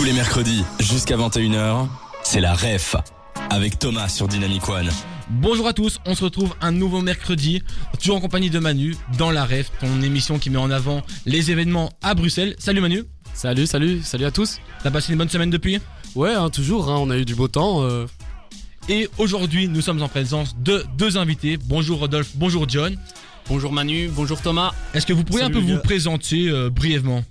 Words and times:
Tous 0.00 0.06
les 0.06 0.14
mercredis, 0.14 0.64
jusqu'à 0.78 1.18
21h, 1.18 1.86
c'est 2.22 2.40
la 2.40 2.54
REF 2.54 2.96
avec 3.50 3.78
Thomas 3.78 4.08
sur 4.08 4.28
Dynamic 4.28 4.66
One. 4.66 4.88
Bonjour 5.28 5.68
à 5.68 5.74
tous, 5.74 5.98
on 6.06 6.14
se 6.14 6.24
retrouve 6.24 6.54
un 6.62 6.72
nouveau 6.72 7.02
mercredi, 7.02 7.62
toujours 8.02 8.16
en 8.16 8.20
compagnie 8.20 8.48
de 8.48 8.58
Manu, 8.58 8.96
dans 9.18 9.30
la 9.30 9.44
REF, 9.44 9.70
ton 9.78 10.00
émission 10.00 10.38
qui 10.38 10.48
met 10.48 10.56
en 10.56 10.70
avant 10.70 11.02
les 11.26 11.50
événements 11.50 11.90
à 12.00 12.14
Bruxelles. 12.14 12.54
Salut 12.58 12.80
Manu, 12.80 13.02
Salut, 13.34 13.66
salut, 13.66 14.00
salut 14.02 14.24
à 14.24 14.30
tous. 14.30 14.56
t'as 14.82 14.90
passé 14.90 15.12
une 15.12 15.18
bonne 15.18 15.28
semaine 15.28 15.50
depuis? 15.50 15.80
Ouais, 16.14 16.32
hein, 16.32 16.48
toujours, 16.48 16.90
hein, 16.90 16.96
on 16.98 17.10
a 17.10 17.18
eu 17.18 17.26
du 17.26 17.34
beau 17.34 17.48
temps. 17.48 17.82
euh, 17.82 18.06
Et 18.88 19.06
aujourd'hui, 19.18 19.68
nous 19.68 19.82
sommes 19.82 20.00
en 20.02 20.08
présence 20.08 20.56
de 20.56 20.82
deux 20.96 21.18
invités. 21.18 21.58
Bonjour 21.58 21.98
Rodolphe, 21.98 22.30
bonjour 22.36 22.66
John. 22.66 22.96
Bonjour 23.50 23.70
Manu, 23.70 24.08
bonjour 24.08 24.40
Thomas. 24.40 24.72
Est-ce 24.94 25.04
que 25.04 25.12
vous 25.12 25.24
pouvez 25.24 25.42
Salut 25.42 25.58
un 25.58 25.60
peu 25.60 25.66
vous 25.74 25.78
présenter 25.80 26.48
euh, 26.48 26.70
brièvement? 26.70 27.22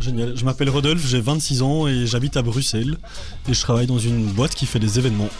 Génial. 0.00 0.36
Je 0.36 0.44
m'appelle 0.44 0.70
Rodolphe, 0.70 1.06
j'ai 1.06 1.20
26 1.20 1.62
ans 1.62 1.86
et 1.86 2.06
j'habite 2.06 2.36
à 2.36 2.42
Bruxelles. 2.42 2.96
Et 3.48 3.54
je 3.54 3.60
travaille 3.60 3.86
dans 3.86 3.98
une 3.98 4.26
boîte 4.26 4.54
qui 4.54 4.66
fait 4.66 4.78
des 4.78 4.98
événements. 4.98 5.30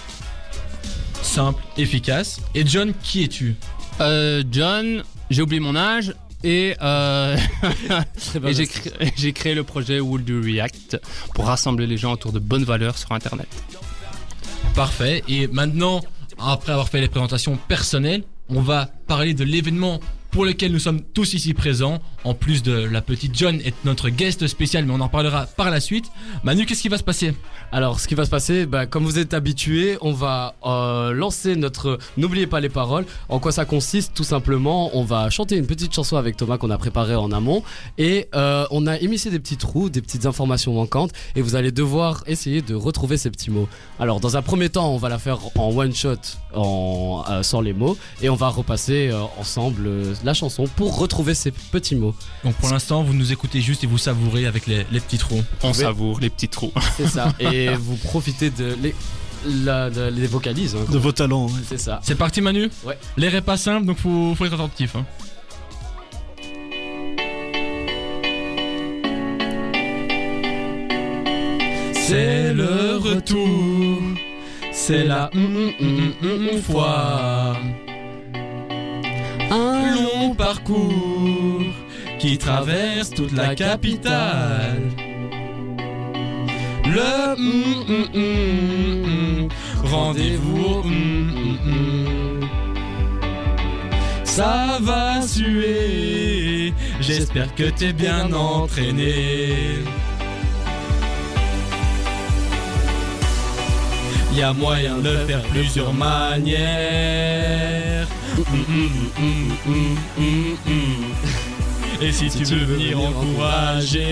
Simple, 1.23 1.63
efficace. 1.77 2.41
Et 2.55 2.67
John, 2.67 2.93
qui 3.03 3.25
es-tu? 3.25 3.57
Euh, 4.01 4.43
John, 4.51 5.03
j'ai 5.31 5.43
oublié 5.43 5.61
mon 5.61 5.77
âge 5.77 6.15
et, 6.43 6.77
euh, 6.83 7.37
et 8.45 8.55
j'ai 8.55 8.67
créé, 8.67 8.93
j'ai 9.17 9.33
créé 9.33 9.55
le 9.55 9.65
projet 9.65 10.01
Wool 10.01 10.25
Do 10.25 10.41
React 10.43 11.01
pour 11.35 11.47
rassembler 11.47 11.87
les 11.87 11.97
gens 11.97 12.13
autour 12.13 12.33
de 12.33 12.39
bonnes 12.39 12.65
valeurs 12.65 12.99
sur 12.99 13.13
Internet. 13.13 13.49
Parfait. 14.75 15.23
Et 15.29 15.47
maintenant, 15.47 16.03
après 16.39 16.73
avoir 16.73 16.89
fait 16.89 17.01
les 17.01 17.09
présentations 17.09 17.57
personnelles, 17.69 18.25
on 18.49 18.61
va 18.61 18.87
parler 19.07 19.35
de 19.35 19.45
l'événement 19.45 20.01
pour 20.31 20.45
lequel 20.45 20.73
nous 20.73 20.79
sommes 20.79 21.01
tous 21.01 21.35
ici 21.35 21.55
présents. 21.55 22.03
En 22.25 22.33
plus 22.33 22.63
de 22.63 22.73
la 22.73 23.03
petite 23.03 23.37
John 23.37 23.61
est 23.61 23.75
notre 23.85 24.09
guest 24.09 24.47
spécial, 24.47 24.87
mais 24.87 24.95
on 24.95 25.01
en 25.01 25.09
parlera 25.09 25.45
par 25.45 25.71
la 25.71 25.79
suite. 25.79 26.11
Manu, 26.43 26.65
qu'est-ce 26.65 26.81
qui 26.81 26.89
va 26.89 26.97
se 26.97 27.03
passer? 27.03 27.35
Alors, 27.71 28.01
ce 28.01 28.09
qui 28.09 28.15
va 28.15 28.25
se 28.25 28.31
passer, 28.31 28.65
bah, 28.65 28.87
comme 28.87 29.05
vous 29.05 29.19
êtes 29.19 29.35
habitués, 29.35 29.99
on 30.01 30.13
va 30.13 30.55
euh, 30.65 31.13
lancer 31.13 31.55
notre 31.55 31.99
N'oubliez 32.17 32.47
pas 32.47 32.61
les 32.61 32.71
paroles. 32.71 33.05
En 33.29 33.41
quoi 33.41 33.53
ça 33.53 33.67
consiste? 33.67 34.15
Tout 34.15 34.25
simplement, 34.25 34.97
on 34.97 35.05
va 35.05 35.29
chanter 35.29 35.57
une 35.57 35.67
petite 35.67 35.95
chanson 35.95 36.17
avec 36.17 36.39
Thomas 36.39 36.57
qu'on 36.57 36.71
a 36.71 36.79
préparée 36.79 37.15
en 37.15 37.31
amont. 37.31 37.63
Et 37.99 38.29
euh, 38.35 38.65
on 38.71 38.87
a 38.87 38.99
émissé 38.99 39.29
des 39.29 39.39
petits 39.39 39.59
trous, 39.59 39.91
des 39.91 40.01
petites 40.01 40.25
informations 40.25 40.73
manquantes. 40.73 41.11
Et 41.37 41.43
vous 41.43 41.57
allez 41.57 41.73
devoir 41.73 42.25
essayer 42.27 42.63
de 42.63 42.75
retrouver 42.75 43.19
ces 43.19 43.31
petits 43.31 43.51
mots. 43.51 43.69
Alors, 44.01 44.21
dans 44.21 44.39
un 44.39 44.43
premier 44.43 44.71
temps, 44.71 44.91
on 44.95 44.99
va 44.99 45.11
la 45.11 45.19
faire 45.19 45.41
en 45.57 45.77
one 45.77 45.95
shot, 45.95 46.15
euh, 46.57 47.43
sans 47.43 47.61
les 47.61 47.75
mots. 47.75 47.99
Et 48.23 48.31
on 48.31 48.37
va 48.37 48.49
repasser 48.49 49.11
ensemble 49.39 49.91
la 50.25 50.33
chanson 50.33 50.65
pour 50.77 50.99
retrouver 50.99 51.35
ces 51.35 51.51
petits 51.51 51.97
mots. 51.97 52.14
Donc 52.45 52.55
pour 52.57 52.71
l'instant, 52.71 53.03
vous 53.03 53.15
nous 53.15 53.33
écoutez 53.33 53.61
juste 53.61 53.85
et 53.85 53.87
vous 53.87 53.99
savourez 53.99 54.47
avec 54.47 54.67
les, 54.67 54.87
les 54.93 55.01
petits 55.01 55.19
trous. 55.19 55.43
On 55.63 55.73
savoure 55.73 56.21
les 56.21 56.31
petits 56.31 56.49
trous. 56.49 56.73
C'est 56.97 57.09
ça. 57.09 57.33
Et 57.41 57.69
vous 57.75 57.97
profitez 57.97 58.51
de 58.51 58.77
les, 58.83 58.95
la- 59.65 59.89
de- 59.91 60.11
les 60.11 60.27
vocalises. 60.27 60.75
hein. 60.77 60.85
De 60.93 60.99
vos 60.99 61.13
talents. 61.13 61.47
ouais. 61.47 61.61
C'est 61.69 61.79
ça. 61.79 62.01
C'est 62.03 62.17
parti 62.17 62.41
Manu 62.43 62.69
Ouais. 62.85 62.99
L'air 63.17 63.35
est 63.35 63.41
pas 63.41 63.57
simple, 63.57 63.87
donc 63.87 63.99
faut, 63.99 64.35
faut 64.35 64.45
être 64.45 64.55
attentif. 64.55 64.95
hein. 64.97 65.07
C'est 71.93 72.53
le 72.53 72.99
retour, 72.99 73.49
c'est 74.73 75.05
la 75.05 75.31
mm, 75.33 75.71
mm, 75.81 76.13
mm, 76.57 76.63
fois. 76.63 77.57
Un 79.51 79.95
long 79.95 80.35
parcours 80.35 81.63
qui 82.25 82.39
traverse 82.39 83.11
toute 83.11 83.33
la 83.33 83.55
capitale. 83.55 84.81
Le 86.87 87.37
mm, 87.37 87.85
mm, 87.91 88.07
mm, 88.15 89.45
mm, 89.45 89.49
rendez-vous. 89.85 90.83
Ça 94.25 94.79
va 94.81 95.21
suer, 95.21 96.73
j'espère 96.99 97.55
que 97.55 97.65
t'es 97.65 97.93
bien 97.93 98.33
entraîné. 98.33 99.85
Y 104.33 104.43
a 104.43 104.55
moyen 104.55 104.97
de 104.97 105.15
faire 105.27 105.43
plusieurs 105.53 105.93
manières. 105.93 106.65
Et 112.07 112.13
si 112.13 112.29
tu 112.29 112.45
veux 112.45 112.65
venir 112.75 112.99
encourager, 113.01 114.03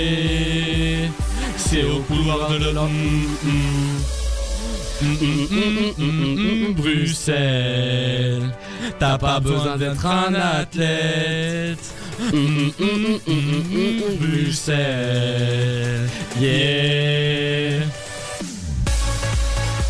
c'est 1.56 1.84
au 1.84 1.98
couloir 2.00 2.48
de 2.50 2.56
le 2.56 2.72
Bruxelles. 6.74 8.42
T'as 8.98 9.18
pas 9.18 9.40
besoin 9.40 9.76
d'être 9.76 10.06
un 10.06 10.32
athlète. 10.34 11.78
Bruxelles. 14.20 16.08
Yeah. 16.40 17.82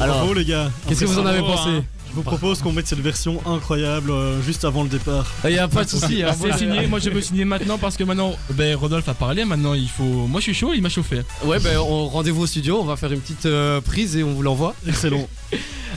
Alors, 0.00 0.16
Bravo 0.16 0.34
les 0.34 0.44
gars. 0.44 0.70
qu'est-ce 0.88 1.00
que 1.02 1.04
vous 1.06 1.19
en 1.20 1.26
avez 1.26 1.40
bravo, 1.40 1.54
pensé? 1.56 1.70
hein. 1.70 1.84
Je 2.12 2.16
vous 2.16 2.22
propose 2.24 2.60
qu'on 2.60 2.72
mette 2.72 2.86
cette 2.86 3.00
version 3.00 3.40
incroyable 3.46 4.10
euh, 4.10 4.42
juste 4.42 4.66
avant 4.66 4.82
le 4.82 4.90
départ. 4.90 5.32
Il 5.44 5.52
y 5.52 5.58
a 5.58 5.66
pas 5.66 5.82
de 5.84 5.88
souci. 5.88 6.22
hein. 6.22 6.34
C'est 6.38 6.52
signé, 6.58 6.86
moi 6.86 6.98
je 6.98 7.08
veux 7.08 7.22
signer 7.22 7.46
maintenant 7.46 7.78
parce 7.78 7.96
que 7.96 8.04
maintenant, 8.04 8.34
ben 8.50 8.76
Rodolphe 8.76 9.08
a 9.08 9.14
parlé, 9.14 9.46
maintenant 9.46 9.72
il 9.72 9.88
faut. 9.88 10.04
Moi 10.04 10.40
je 10.40 10.44
suis 10.44 10.54
chaud, 10.54 10.72
il 10.74 10.82
m'a 10.82 10.90
chauffé. 10.90 11.22
Ouais, 11.44 11.58
ben 11.58 11.78
on 11.78 12.08
rendez-vous 12.08 12.42
au 12.42 12.46
studio, 12.46 12.78
on 12.80 12.84
va 12.84 12.96
faire 12.96 13.12
une 13.12 13.20
petite 13.20 13.46
euh, 13.46 13.80
prise 13.80 14.14
et 14.16 14.22
on 14.24 14.34
vous 14.34 14.42
l'envoie. 14.42 14.74
Excellent. 14.86 15.26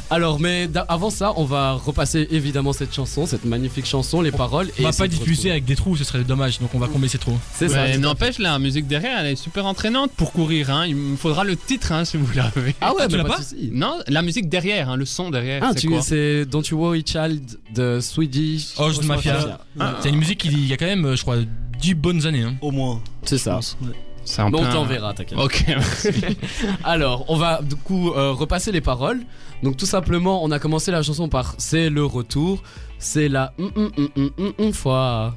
Alors, 0.10 0.40
mais 0.40 0.70
avant 0.88 1.10
ça, 1.10 1.34
on 1.38 1.46
va 1.46 1.74
repasser 1.74 2.28
évidemment 2.32 2.74
cette 2.74 2.94
chanson, 2.94 3.26
cette 3.26 3.46
magnifique 3.46 3.86
chanson, 3.86 4.22
les 4.22 4.32
paroles. 4.32 4.70
On 4.80 4.84
va 4.84 4.90
essayer 4.90 5.10
pas 5.10 5.16
diffuser 5.16 5.52
avec 5.52 5.66
des 5.66 5.76
trous, 5.76 5.96
ce 5.98 6.04
serait 6.04 6.24
dommage, 6.24 6.60
donc 6.60 6.74
on 6.76 6.80
va 6.80 6.88
combler 6.88 7.08
ces 7.08 7.18
trous. 7.18 7.38
C'est 7.56 7.70
ça. 7.70 7.82
À 7.84 7.98
N'empêche, 7.98 8.38
la 8.40 8.60
musique 8.60 8.88
derrière, 8.88 9.20
elle 9.20 9.32
est 9.32 9.36
super 9.36 9.66
entraînante 9.66 10.12
pour 10.12 10.32
courir. 10.32 10.70
Hein. 10.70 10.86
Il 10.88 10.96
me 10.96 11.18
faudra 11.18 11.44
le 11.44 11.56
titre 11.56 11.92
hein, 11.92 12.06
si 12.06 12.18
vous 12.18 12.28
l'avez. 12.36 12.76
Ah 12.82 12.94
ouais, 12.94 13.02
Ah, 13.04 13.08
tu 13.08 13.12
mais 13.14 13.18
l'as 13.24 13.30
pas 13.30 13.38
pas. 13.38 13.44
Non, 13.72 13.98
la 14.08 14.22
musique 14.22 14.48
derrière, 14.50 14.90
hein, 14.90 14.96
le 14.96 15.06
son 15.06 15.30
derrière. 15.32 15.62
Ah, 15.64 15.72
c'est 15.74 15.82
tu 15.82 15.90
quoi 15.90 16.02
c'est 16.02 16.46
Don't 16.46 16.64
You 16.70 16.78
Worry 16.78 17.04
Child 17.06 17.58
de 17.74 18.00
Swedish 18.00 18.74
House 18.78 19.04
Mafia. 19.04 19.60
C'est 20.02 20.10
une 20.10 20.18
musique 20.18 20.40
qui 20.42 20.50
il 20.50 20.68
y 20.68 20.74
a 20.74 20.78
quand 20.78 20.86
même, 20.86 21.06
euh, 21.06 21.16
je 21.16 21.22
crois, 21.24 21.38
10 21.80 21.94
bonnes 21.96 22.26
années. 22.28 22.44
hein. 22.44 22.56
Au 22.62 22.72
moins. 22.72 23.02
C'est 23.24 23.38
ça. 23.38 23.56
pense, 23.56 23.76
ouais. 23.82 23.90
C'est 24.26 24.42
un 24.42 24.52
peu 24.52 24.58
on 24.58 24.66
un- 24.66 24.72
t'enverra, 24.72 25.14
t'inquiète. 25.14 25.38
Ok, 25.40 25.64
merci. 25.68 26.10
Alors, 26.84 27.26
on 27.30 27.38
va 27.38 27.62
du 27.62 27.76
coup 27.76 28.12
euh, 28.12 28.32
repasser 28.32 28.72
les 28.72 28.82
paroles. 28.82 29.22
Donc 29.64 29.78
tout 29.78 29.86
simplement, 29.86 30.44
on 30.44 30.52
a 30.52 30.60
commencé 30.60 30.92
la 30.92 31.02
chanson 31.04 31.30
par 31.30 31.56
c'est 31.58 31.90
le 31.90 32.04
retour, 32.04 32.62
c'est 33.00 33.30
la 33.30 33.54
mm, 33.58 33.66
mm, 33.76 34.10
mm, 34.38 34.66
mm, 34.68 34.74
fois. 34.74 35.36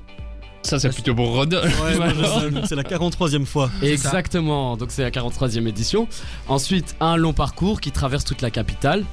Ça, 0.62 0.78
c'est 0.78 0.88
plutôt 0.90 1.14
pour 1.14 1.28
Rodolphe. 1.32 1.80
Ouais, 1.82 1.96
moi, 1.96 2.08
je 2.08 2.24
sais, 2.60 2.66
c'est 2.66 2.74
la 2.74 2.82
43ème 2.82 3.46
fois. 3.46 3.70
Exactement, 3.80 4.76
donc 4.76 4.90
c'est 4.90 5.02
la 5.02 5.10
43e 5.10 5.66
édition. 5.68 6.08
Ensuite, 6.48 6.96
un 7.00 7.16
long 7.16 7.32
parcours 7.32 7.80
qui 7.80 7.92
traverse 7.92 8.24
toute 8.24 8.42
la 8.42 8.50
capitale. 8.50 9.04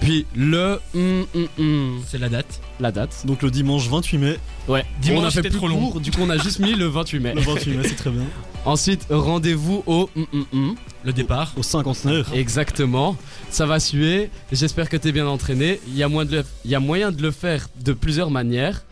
Puis 0.00 0.26
le 0.34 0.78
mm, 0.94 1.22
mm, 1.34 1.62
mm, 1.62 2.00
C'est 2.06 2.18
la 2.18 2.28
date. 2.28 2.60
la 2.80 2.90
date. 2.90 3.24
Donc 3.26 3.42
le 3.42 3.50
dimanche 3.50 3.88
28 3.88 4.18
mai. 4.18 4.36
Ouais, 4.68 4.84
Dimanche, 5.02 5.22
on 5.22 5.26
a 5.26 5.30
fait 5.30 5.40
plus 5.42 5.50
trop 5.50 5.68
long. 5.68 5.90
court, 5.90 6.00
du 6.00 6.10
coup 6.10 6.20
on 6.22 6.30
a 6.30 6.38
juste 6.38 6.58
mis 6.58 6.74
le 6.74 6.86
28 6.86 7.20
mai. 7.20 7.34
Le 7.34 7.40
28 7.42 7.70
mai, 7.76 7.82
c'est 7.88 7.96
très 7.96 8.10
bien. 8.10 8.22
Ensuite, 8.64 9.06
rendez-vous 9.10 9.82
au 9.86 10.08
mm, 10.14 10.22
mm, 10.32 10.44
mm. 10.52 10.74
Le 11.04 11.12
départ. 11.12 11.52
Au 11.56 11.62
cinquantenaire. 11.62 12.26
Exactement. 12.34 13.16
Ça 13.50 13.66
va 13.66 13.80
suer. 13.80 14.30
J'espère 14.52 14.88
que 14.88 14.96
t'es 14.96 15.12
bien 15.12 15.26
entraîné. 15.26 15.80
Il 15.88 15.96
y, 15.96 16.02
a 16.02 16.08
moyen 16.08 16.28
de 16.30 16.36
le- 16.36 16.44
il 16.64 16.70
y 16.70 16.74
a 16.74 16.80
moyen 16.80 17.10
de 17.10 17.22
le 17.22 17.30
faire 17.30 17.68
de 17.82 17.92
plusieurs 17.92 18.30
manières. 18.30 18.82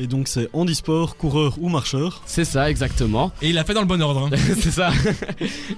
Et 0.00 0.06
donc 0.06 0.28
c'est 0.28 0.48
handisport, 0.52 1.16
coureur 1.16 1.54
ou 1.60 1.68
marcheur. 1.68 2.22
C'est 2.26 2.44
ça, 2.44 2.68
exactement. 2.70 3.32
Et 3.42 3.50
il 3.50 3.58
a 3.58 3.64
fait 3.64 3.74
dans 3.74 3.80
le 3.80 3.86
bon 3.86 4.00
ordre. 4.02 4.26
hein. 4.32 4.36
c'est 4.60 4.70
ça. 4.70 4.90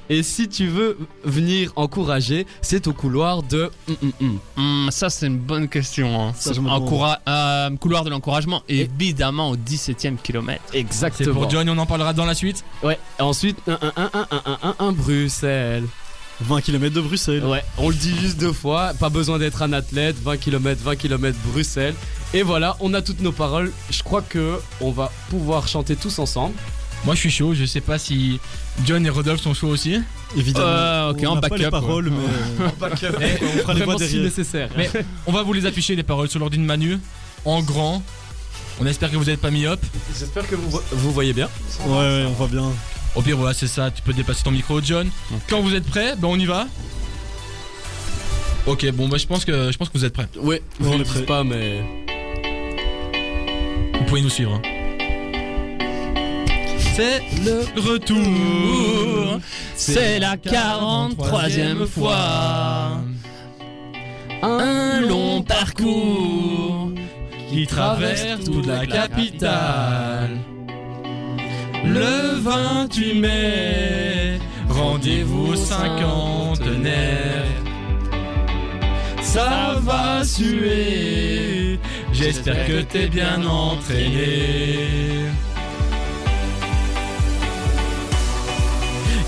Et 0.08 0.22
si 0.22 0.48
tu 0.48 0.66
veux 0.66 0.98
venir 1.24 1.72
encourager, 1.76 2.46
c'est 2.60 2.86
au 2.86 2.92
couloir 2.92 3.42
de. 3.42 3.70
mm, 3.88 3.92
mm. 4.20 4.38
Hum, 4.56 4.88
ça, 4.90 5.10
c'est 5.10 5.26
une 5.26 5.38
bonne 5.38 5.68
question. 5.68 6.28
hein. 6.28 6.32
Ça, 6.36 6.52
Encoura- 6.52 7.18
euh, 7.28 7.76
couloir 7.76 8.04
de 8.04 8.10
l'encouragement, 8.10 8.62
évidemment 8.68 9.50
au 9.50 9.56
17ème 9.56 10.16
kilomètre. 10.16 10.62
C'est 10.72 10.78
Exactement. 10.78 11.34
pour 11.34 11.50
John, 11.50 11.68
on 11.68 11.78
en 11.78 11.86
parlera 11.86 12.12
dans 12.12 12.24
la 12.26 12.34
suite. 12.34 12.64
Ouais. 12.82 12.98
Et 13.18 13.22
ensuite, 13.22 13.58
1, 13.66 13.72
1, 13.82 13.92
1, 13.96 14.10
1, 14.12 14.26
1, 14.30 14.58
1, 14.62 14.74
1, 14.78 14.92
Bruxelles. 14.92 15.84
20 16.46 16.60
km 16.60 16.94
de 16.94 17.00
Bruxelles. 17.00 17.44
Ouais, 17.44 17.64
on 17.78 17.88
le 17.88 17.94
dit 17.94 18.14
juste 18.20 18.38
deux 18.38 18.52
fois. 18.52 18.92
Pas 18.98 19.08
besoin 19.08 19.38
d'être 19.38 19.62
un 19.62 19.72
athlète. 19.72 20.16
20 20.22 20.36
km, 20.36 20.80
20 20.82 20.96
km 20.96 21.36
Bruxelles. 21.52 21.94
Et 22.34 22.42
voilà, 22.42 22.76
on 22.80 22.94
a 22.94 23.02
toutes 23.02 23.20
nos 23.20 23.32
paroles. 23.32 23.72
Je 23.90 24.02
crois 24.02 24.22
que 24.22 24.58
on 24.80 24.90
va 24.90 25.10
pouvoir 25.30 25.68
chanter 25.68 25.96
tous 25.96 26.18
ensemble. 26.18 26.54
Moi 27.04 27.14
je 27.16 27.20
suis 27.20 27.30
chaud, 27.32 27.52
je 27.52 27.64
sais 27.64 27.80
pas 27.80 27.98
si 27.98 28.38
John 28.84 29.04
et 29.04 29.10
Rodolphe 29.10 29.40
sont 29.40 29.54
chauds 29.54 29.68
aussi. 29.68 29.98
Évidemment. 30.36 30.66
Euh, 30.68 31.10
ok, 31.10 31.18
on 31.22 31.26
en 31.26 31.34
n'a 31.34 31.40
pas 31.40 31.48
backup, 31.48 31.64
les 31.64 31.70
paroles, 31.70 32.10
mais 32.10 32.64
euh, 32.64 32.68
on 33.42 33.58
fera 33.58 33.74
les 33.74 33.80
voix 33.82 33.94
Vraiment 33.94 33.98
si 33.98 34.04
derrière. 34.04 34.22
nécessaire. 34.22 34.68
Mais 34.76 34.88
on 35.26 35.32
va 35.32 35.42
vous 35.42 35.52
les 35.52 35.66
afficher 35.66 35.96
les 35.96 36.04
paroles 36.04 36.28
sur 36.28 36.38
l'ordi 36.38 36.58
de 36.58 36.62
Manu, 36.62 36.98
en 37.44 37.60
grand. 37.60 38.02
On 38.80 38.86
espère 38.86 39.10
que 39.10 39.16
vous 39.16 39.24
n'êtes 39.24 39.40
pas 39.40 39.50
myope. 39.50 39.84
J'espère 40.18 40.46
que 40.48 40.54
vous, 40.54 40.70
vo- 40.70 40.82
vous 40.92 41.12
voyez 41.12 41.32
bien. 41.32 41.48
Ouais, 41.86 41.92
ouais, 41.96 42.24
on 42.28 42.32
voit 42.32 42.46
bien. 42.46 42.70
Au 43.14 43.20
pire, 43.22 43.36
voilà, 43.36 43.52
c'est 43.54 43.66
ça, 43.66 43.90
tu 43.90 44.00
peux 44.02 44.12
déplacer 44.14 44.42
ton 44.42 44.50
micro, 44.50 44.80
John. 44.80 45.08
Quand 45.48 45.60
vous 45.60 45.74
êtes 45.74 45.84
prêts, 45.84 46.14
ben 46.16 46.28
on 46.28 46.38
y 46.38 46.46
va. 46.46 46.66
Ok, 48.66 48.88
bon, 48.92 49.08
bah 49.08 49.18
je 49.18 49.26
pense 49.26 49.44
que 49.44 49.70
je 49.72 49.76
pense 49.76 49.88
que 49.88 49.98
vous 49.98 50.04
êtes 50.04 50.14
prêts. 50.14 50.28
Ouais, 50.40 50.62
On 50.80 50.84
vous 50.84 50.96
dites 50.98 51.06
prêt. 51.08 51.22
pas, 51.22 51.44
mais. 51.44 51.82
Vous 53.98 54.04
pouvez 54.04 54.22
nous 54.22 54.30
suivre. 54.30 54.54
hein. 54.54 54.62
C'est 56.94 57.22
le 57.44 57.80
retour. 57.80 59.40
C'est 59.76 60.18
la 60.18 60.36
43e 60.36 61.86
fois. 61.86 62.98
Un 64.42 65.00
long 65.00 65.42
parcours 65.42 66.92
qui 67.50 67.66
traverse 67.66 68.44
toute 68.44 68.66
la 68.66 68.86
capitale. 68.86 70.38
Le 71.84 72.38
28 72.40 73.14
mai, 73.14 74.38
rendez-vous 74.68 75.54
cinquantenaire. 75.56 77.46
Ça 79.20 79.76
va 79.80 80.24
suer, 80.24 81.78
j'espère 82.12 82.66
que 82.66 82.82
t'es 82.82 83.08
bien 83.08 83.44
entraîné. 83.44 85.22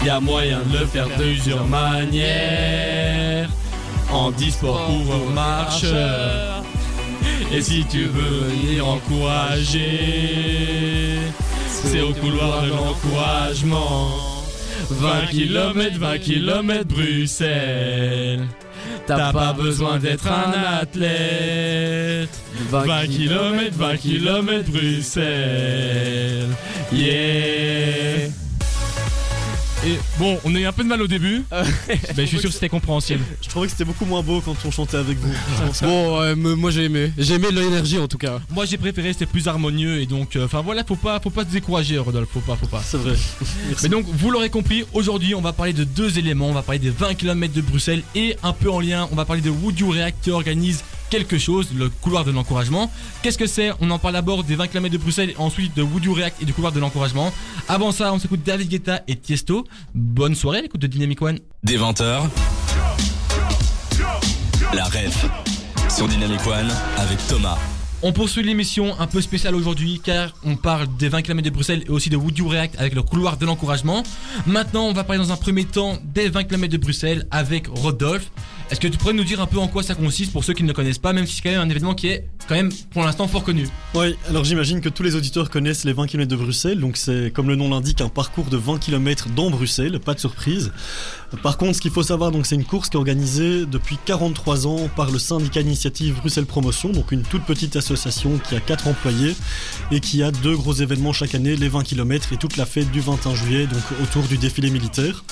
Y 0.05 0.11
a 0.11 0.21
moyen 0.21 0.61
de 0.71 0.79
le 0.81 0.87
faire 0.87 1.09
de 1.09 1.15
plusieurs 1.15 1.67
manières. 1.67 3.49
En 4.13 4.31
disport 4.31 4.91
ou 4.91 5.13
en 5.13 5.31
marcheur. 5.33 6.63
Et 7.53 7.63
si 7.63 7.85
tu 7.87 8.05
veux 8.05 8.49
venir 8.49 8.87
encourager, 8.87 9.81
c'est 11.85 12.01
au 12.01 12.13
couloir 12.13 12.63
de 12.63 12.71
l'encouragement. 12.71 14.09
20 14.91 15.27
km, 15.31 15.99
20 15.99 16.19
km 16.19 16.85
Bruxelles. 16.89 18.47
T'as 19.07 19.33
pas 19.33 19.53
besoin 19.53 19.99
d'être 19.99 20.27
un 20.27 20.53
athlète. 20.81 22.31
20 22.71 23.07
km, 23.07 23.77
20 23.77 23.97
km 23.97 24.71
Bruxelles. 24.71 26.49
Yeah. 26.93 28.44
Et 29.87 29.99
bon, 30.19 30.39
on 30.45 30.55
a 30.55 30.59
eu 30.59 30.65
un 30.65 30.73
peu 30.73 30.83
de 30.83 30.89
mal 30.89 31.03
au 31.03 31.07
début, 31.07 31.43
mais 32.17 32.23
je 32.23 32.25
suis 32.25 32.39
sûr 32.39 32.49
que 32.49 32.55
c'était 32.55 32.69
compréhensible. 32.69 33.23
Je 33.43 33.49
trouvais 33.49 33.67
que 33.67 33.73
c'était 33.73 33.85
beaucoup 33.85 34.07
moins 34.07 34.23
beau 34.23 34.41
quand 34.41 34.57
on 34.65 34.71
chantait 34.71 34.97
avec 34.97 35.19
vous. 35.19 35.33
Pense. 35.67 35.83
Bon, 35.83 36.21
me- 36.37 36.55
moi 36.55 36.71
j'ai 36.71 36.85
aimé. 36.85 37.13
J'ai 37.19 37.35
aimé 37.35 37.49
l'énergie 37.53 37.99
en 37.99 38.09
tout 38.09 38.17
cas. 38.19 38.41
Moi 38.51 38.65
j'ai 38.65 38.79
préféré, 38.79 39.13
c'était 39.13 39.27
plus 39.27 39.47
harmonieux 39.47 40.01
et 40.01 40.07
donc, 40.07 40.37
euh, 40.37 40.47
enfin 40.47 40.63
voilà, 40.63 40.85
faut 40.85 40.97
pas, 40.97 41.21
faut 41.21 41.31
pas 41.31 41.43
se 41.45 41.51
décourager, 41.51 41.99
Rodolphe, 41.99 42.29
faut 42.33 42.41
pas, 42.41 42.57
faut 42.57 42.67
pas. 42.67 42.83
C'est 42.85 42.97
vrai. 42.97 43.13
Merci. 43.69 43.83
Mais 43.83 43.89
donc, 43.91 44.07
vous 44.09 44.31
l'aurez 44.31 44.51
compris, 44.51 44.85
aujourd'hui 44.95 45.35
on 45.35 45.41
va 45.43 45.53
parler 45.53 45.73
de 45.75 45.85
deux 45.85 46.19
éléments. 46.19 46.49
On 46.49 46.55
va 46.55 46.63
parler 46.63 46.79
des 46.79 46.91
20 46.91 47.15
km 47.15 47.53
de 47.53 47.61
Bruxelles 47.61 48.03
et 48.15 48.37
un 48.43 48.53
peu 48.53 48.71
en 48.71 48.81
lien, 48.81 49.09
on 49.13 49.17
va 49.17 49.25
parler 49.25 49.43
de 49.43 49.51
Would 49.51 49.79
You 49.79 49.91
React 49.91 50.17
qui 50.25 50.31
organise 50.31 50.83
quelque 51.15 51.39
chose, 51.39 51.69
le 51.77 51.91
couloir 51.91 52.25
de 52.25 52.33
l'encouragement. 52.33 52.91
Qu'est-ce 53.23 53.39
que 53.39 53.47
c'est? 53.47 53.71
On 53.81 53.89
en 53.93 54.01
parle 54.01 54.15
d'abord 54.15 54.43
des 54.43 54.57
20 54.57 54.67
km 54.67 54.93
de 54.93 54.99
Bruxelles 54.99 55.31
et 55.31 55.37
ensuite 55.39 55.73
de 55.77 55.83
Would 55.83 56.05
You 56.05 56.13
React 56.13 56.43
et 56.43 56.45
du 56.45 56.53
couloir 56.53 56.73
de 56.73 56.81
l'encouragement. 56.81 57.33
Avant 57.69 57.93
ça, 57.93 58.13
on 58.13 58.19
s'écoute 58.19 58.41
David 58.45 58.69
Guetta 58.69 59.01
et 59.07 59.15
Tiesto. 59.15 59.65
Bonne 59.95 60.35
soirée, 60.35 60.63
l'écoute 60.63 60.81
de 60.81 60.89
Dynamic 60.89 61.23
One. 61.23 61.39
Des 61.63 61.79
20h, 61.79 62.23
la 64.73 64.85
ref 64.87 65.27
sur 65.89 66.09
Dynamic 66.09 66.45
One 66.49 66.73
avec 66.99 67.25
Thomas. 67.29 67.59
On 68.03 68.13
poursuit 68.13 68.43
l'émission 68.43 69.01
un 69.01 69.07
peu 69.07 69.23
spéciale 69.23 69.55
aujourd'hui 69.55 70.01
car 70.05 70.35
on 70.45 70.57
parle 70.57 70.89
des 70.99 71.09
20 71.09 71.23
km 71.23 71.43
de 71.43 71.55
Bruxelles 71.55 71.85
et 71.87 71.91
aussi 71.91 72.11
de 72.11 72.17
Would 72.17 72.37
You 72.37 72.49
React 72.49 72.79
avec 72.79 72.95
le 72.95 73.03
couloir 73.03 73.39
de 73.39 73.47
l'encouragement. 73.47 74.03
Maintenant, 74.47 74.85
on 74.85 74.93
va 74.93 75.05
parler 75.05 75.23
dans 75.23 75.33
un 75.33 75.37
premier 75.37 75.65
temps 75.65 75.97
des 76.03 76.29
20 76.29 76.45
km 76.45 76.73
de 76.73 76.77
Bruxelles 76.77 77.27
avec 77.31 77.69
Rodolphe. 77.69 78.31
Est-ce 78.71 78.81
que 78.81 78.89
tu 78.89 78.97
pourrais 78.97 79.13
nous 79.13 79.25
dire 79.25 79.41
un 79.41 79.47
peu 79.47 79.59
en 79.59 79.69
quoi 79.69 79.83
ça 79.83 79.95
consiste 79.95 80.33
pour 80.33 80.43
ceux 80.43 80.55
qui 80.55 80.63
ne 80.63 80.69
le 80.69 80.75
connaissent 80.75 80.99
pas, 80.99 81.13
même 81.13 81.27
si 81.27 81.37
c'est 81.37 81.43
quand 81.43 81.51
même 81.51 81.61
un 81.61 81.69
événement 81.69 81.95
qui 81.95 82.09
est 82.09 82.27
quand 82.49 82.55
même 82.55 82.73
pour 82.91 83.03
l'instant 83.03 83.29
fort 83.29 83.45
connu? 83.45 83.69
Oui, 83.95 84.17
alors 84.29 84.45
j'imagine 84.45 84.81
que 84.81 84.89
tous 84.89 85.03
les 85.03 85.17
auditeurs 85.17 85.51
connaissent 85.51 85.85
les 85.85 85.93
20 85.93 86.07
km 86.07 86.31
de 86.31 86.37
Bruxelles, 86.37 86.81
donc 86.81 86.97
c'est 86.97 87.31
comme 87.33 87.49
le 87.49 87.57
nom 87.57 87.69
l'indique 87.69 88.01
un 88.01 88.09
parcours 88.09 88.47
de 88.47 88.57
20 88.57 88.79
km 88.79 89.29
dans 89.29 89.51
Bruxelles, 89.51 90.01
pas 90.01 90.15
de 90.15 90.21
surprise. 90.21 90.73
Par 91.43 91.59
contre, 91.59 91.77
ce 91.77 91.81
qu'il 91.83 91.91
faut 91.91 92.03
savoir, 92.03 92.31
donc 92.31 92.47
c'est 92.47 92.55
une 92.55 92.65
course 92.65 92.89
qui 92.89 92.97
est 92.97 92.99
organisée 92.99 93.67
depuis 93.67 93.99
43 94.05 94.67
ans 94.67 94.89
par 94.97 95.11
le 95.11 95.19
syndicat 95.19 95.61
initiative 95.61 96.15
Bruxelles 96.17 96.47
Promotion, 96.47 96.91
donc 96.91 97.13
une 97.13 97.23
toute 97.23 97.45
petite 97.45 97.77
association 97.77 98.39
qui 98.49 98.57
a 98.57 98.61
4 98.61 98.89
employés 98.89 99.37
et 99.91 100.01
qui 100.01 100.23
a 100.23 100.31
deux 100.31 100.57
gros 100.57 100.73
événements 100.73 101.13
chaque 101.13 101.35
année, 101.35 101.55
les 101.55 101.69
20 101.69 101.83
km 101.83 102.33
et 102.33 102.39
toute 102.39 102.57
la 102.57 102.65
fête 102.65 102.91
du 102.91 103.01
21 103.01 103.35
juillet, 103.35 103.67
donc 103.67 103.83
autour 104.03 104.23
du 104.25 104.39
défilé 104.39 104.71
militaire. 104.71 105.23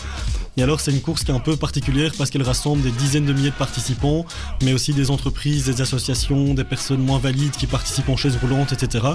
Et 0.58 0.62
alors 0.62 0.80
c'est 0.80 0.90
une 0.90 1.00
course 1.00 1.24
qui 1.24 1.30
est 1.30 1.34
un 1.34 1.40
peu 1.40 1.56
particulière 1.56 2.12
parce 2.18 2.28
qu'elle 2.28 2.42
rassemble 2.42 2.82
des 2.82 2.90
dizaines 2.90 3.24
de 3.24 3.32
milliers 3.32 3.50
de 3.50 3.54
participants, 3.54 4.26
mais 4.62 4.74
aussi 4.74 4.92
des 4.92 5.10
entreprises, 5.10 5.64
des 5.64 5.80
associations, 5.80 6.52
des 6.52 6.64
personnes 6.64 7.00
moins 7.00 7.18
valides 7.18 7.52
qui 7.52 7.66
participent 7.66 8.10
en 8.10 8.16
chaise 8.16 8.36
roulante, 8.36 8.72
etc. 8.72 9.06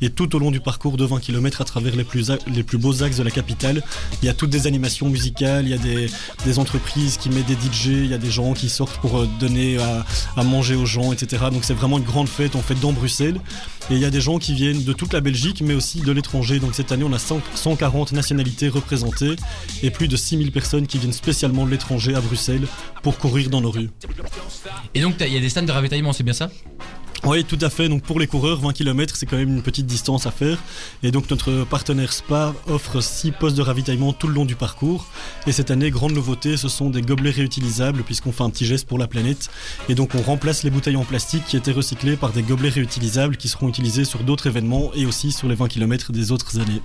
Et 0.00 0.10
tout 0.10 0.36
au 0.36 0.38
long 0.38 0.52
du 0.52 0.60
parcours 0.60 0.96
de 0.96 1.04
20 1.04 1.18
km 1.18 1.60
à 1.60 1.64
travers 1.64 1.96
les 1.96 2.04
plus, 2.04 2.30
les 2.46 2.62
plus 2.62 2.78
beaux 2.78 3.02
axes 3.02 3.16
de 3.16 3.24
la 3.24 3.32
capitale, 3.32 3.82
il 4.22 4.26
y 4.26 4.28
a 4.28 4.34
toutes 4.34 4.50
des 4.50 4.68
animations 4.68 5.08
musicales, 5.08 5.66
il 5.66 5.70
y 5.70 5.74
a 5.74 5.78
des, 5.78 6.08
entreprises 6.58 7.18
qui 7.18 7.28
mettent 7.28 7.46
des 7.46 7.54
DJ, 7.54 7.86
il 7.86 8.06
y 8.06 8.14
a 8.14 8.18
des 8.18 8.30
gens 8.30 8.54
qui 8.54 8.70
sortent 8.70 8.98
pour 9.00 9.18
euh, 9.18 9.28
donner 9.40 9.76
à, 10.36 10.42
manger 10.44 10.76
aux 10.76 10.86
gens, 10.86 11.12
etc. 11.12 11.46
Donc 11.52 11.64
c'est 11.64 11.74
vraiment 11.74 11.98
une 11.98 12.04
grande 12.04 12.28
fête, 12.28 12.54
on 12.54 12.62
fait 12.62 12.76
dans 12.76 12.92
Bruxelles. 12.92 13.40
Et 13.90 13.94
il 13.94 14.00
y 14.00 14.04
a 14.04 14.10
des 14.10 14.20
gens 14.20 14.38
qui 14.38 14.54
viennent 14.54 14.82
de 14.82 14.92
toute 14.92 15.12
la 15.12 15.20
Belgique, 15.20 15.62
mais 15.64 15.74
aussi 15.74 16.00
de 16.00 16.10
l'étranger. 16.10 16.58
Donc 16.58 16.74
cette 16.74 16.92
année, 16.92 17.04
on 17.04 17.12
a 17.12 17.18
100 17.18 17.40
140 17.54 18.12
nationalités 18.12 18.68
représentées 18.68 19.36
et 19.82 19.90
plus 19.90 20.08
de 20.08 20.16
6000 20.16 20.50
personnes 20.50 20.75
qui 20.84 20.98
viennent 20.98 21.12
spécialement 21.12 21.64
de 21.64 21.70
l'étranger 21.70 22.14
à 22.14 22.20
Bruxelles 22.20 22.66
pour 23.02 23.16
courir 23.18 23.48
dans 23.48 23.62
nos 23.62 23.70
rues. 23.70 23.90
Et 24.94 25.00
donc, 25.00 25.14
il 25.20 25.32
y 25.32 25.36
a 25.36 25.40
des 25.40 25.48
stands 25.48 25.62
de 25.62 25.72
ravitaillement, 25.72 26.12
c'est 26.12 26.24
bien 26.24 26.34
ça? 26.34 26.50
Oui, 27.24 27.44
tout 27.44 27.58
à 27.60 27.70
fait. 27.70 27.88
Donc 27.88 28.02
pour 28.02 28.20
les 28.20 28.26
coureurs, 28.26 28.60
20 28.60 28.72
km, 28.72 29.16
c'est 29.16 29.26
quand 29.26 29.36
même 29.36 29.48
une 29.48 29.62
petite 29.62 29.86
distance 29.86 30.26
à 30.26 30.30
faire. 30.30 30.58
Et 31.02 31.10
donc 31.10 31.28
notre 31.30 31.64
partenaire 31.64 32.12
Spa 32.12 32.54
offre 32.68 33.00
6 33.00 33.32
postes 33.32 33.56
de 33.56 33.62
ravitaillement 33.62 34.12
tout 34.12 34.28
le 34.28 34.34
long 34.34 34.44
du 34.44 34.54
parcours. 34.54 35.06
Et 35.46 35.52
cette 35.52 35.70
année, 35.70 35.90
grande 35.90 36.12
nouveauté, 36.12 36.56
ce 36.56 36.68
sont 36.68 36.88
des 36.90 37.02
gobelets 37.02 37.30
réutilisables 37.30 38.04
puisqu'on 38.04 38.32
fait 38.32 38.44
un 38.44 38.50
petit 38.50 38.66
geste 38.66 38.86
pour 38.86 38.98
la 38.98 39.08
planète. 39.08 39.48
Et 39.88 39.94
donc 39.94 40.14
on 40.14 40.22
remplace 40.22 40.62
les 40.62 40.70
bouteilles 40.70 40.96
en 40.96 41.04
plastique 41.04 41.44
qui 41.46 41.56
étaient 41.56 41.72
recyclées 41.72 42.16
par 42.16 42.30
des 42.30 42.42
gobelets 42.42 42.68
réutilisables 42.68 43.36
qui 43.36 43.48
seront 43.48 43.68
utilisés 43.68 44.04
sur 44.04 44.20
d'autres 44.20 44.46
événements 44.46 44.92
et 44.94 45.06
aussi 45.06 45.32
sur 45.32 45.48
les 45.48 45.56
20 45.56 45.68
km 45.68 46.12
des 46.12 46.30
autres 46.30 46.60
années. 46.60 46.82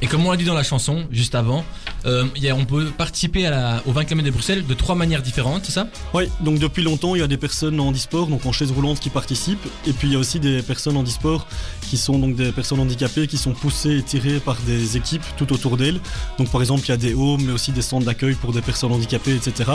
Et 0.00 0.06
comme 0.06 0.24
on 0.24 0.30
l'a 0.30 0.36
dit 0.36 0.44
dans 0.44 0.54
la 0.54 0.62
chanson, 0.62 1.06
juste 1.10 1.34
avant, 1.34 1.64
euh, 2.06 2.24
on 2.52 2.64
peut 2.64 2.86
participer 2.86 3.46
à 3.46 3.50
la, 3.50 3.82
aux 3.84 3.92
20 3.92 4.04
km 4.04 4.26
de 4.26 4.30
Bruxelles 4.30 4.66
de 4.66 4.74
trois 4.74 4.94
manières 4.94 5.22
différentes, 5.22 5.64
c'est 5.64 5.72
ça? 5.72 5.88
Oui, 6.14 6.24
donc 6.40 6.60
depuis 6.60 6.84
longtemps, 6.84 7.16
il 7.16 7.18
y 7.20 7.24
a 7.24 7.26
des 7.26 7.36
personnes 7.36 7.80
en 7.80 7.88
handisport, 7.88 8.28
donc 8.28 8.46
en 8.46 8.52
chaise 8.52 8.70
roulante, 8.70 9.00
qui 9.00 9.10
participent. 9.10 9.66
Et 9.86 9.92
puis 9.92 10.08
il 10.08 10.12
y 10.12 10.16
a 10.16 10.18
aussi 10.20 10.38
des 10.38 10.62
personnes 10.62 10.96
en 10.96 11.00
handisport 11.00 11.46
qui 11.82 11.96
sont 11.96 12.18
donc 12.18 12.36
des 12.36 12.52
personnes 12.52 12.78
handicapées 12.78 13.26
qui 13.26 13.38
sont 13.38 13.52
poussées 13.52 13.98
et 13.98 14.02
tirées 14.02 14.38
par 14.38 14.56
des 14.66 14.96
équipes 14.96 15.24
tout 15.36 15.52
autour 15.52 15.76
d'elles. 15.76 16.00
Donc 16.38 16.48
par 16.50 16.60
exemple, 16.60 16.84
il 16.84 16.90
y 16.90 16.92
a 16.92 16.96
des 16.96 17.14
homes, 17.14 17.42
mais 17.42 17.52
aussi 17.52 17.72
des 17.72 17.82
centres 17.82 18.06
d'accueil 18.06 18.34
pour 18.34 18.52
des 18.52 18.62
personnes 18.62 18.92
handicapées, 18.92 19.34
etc. 19.34 19.72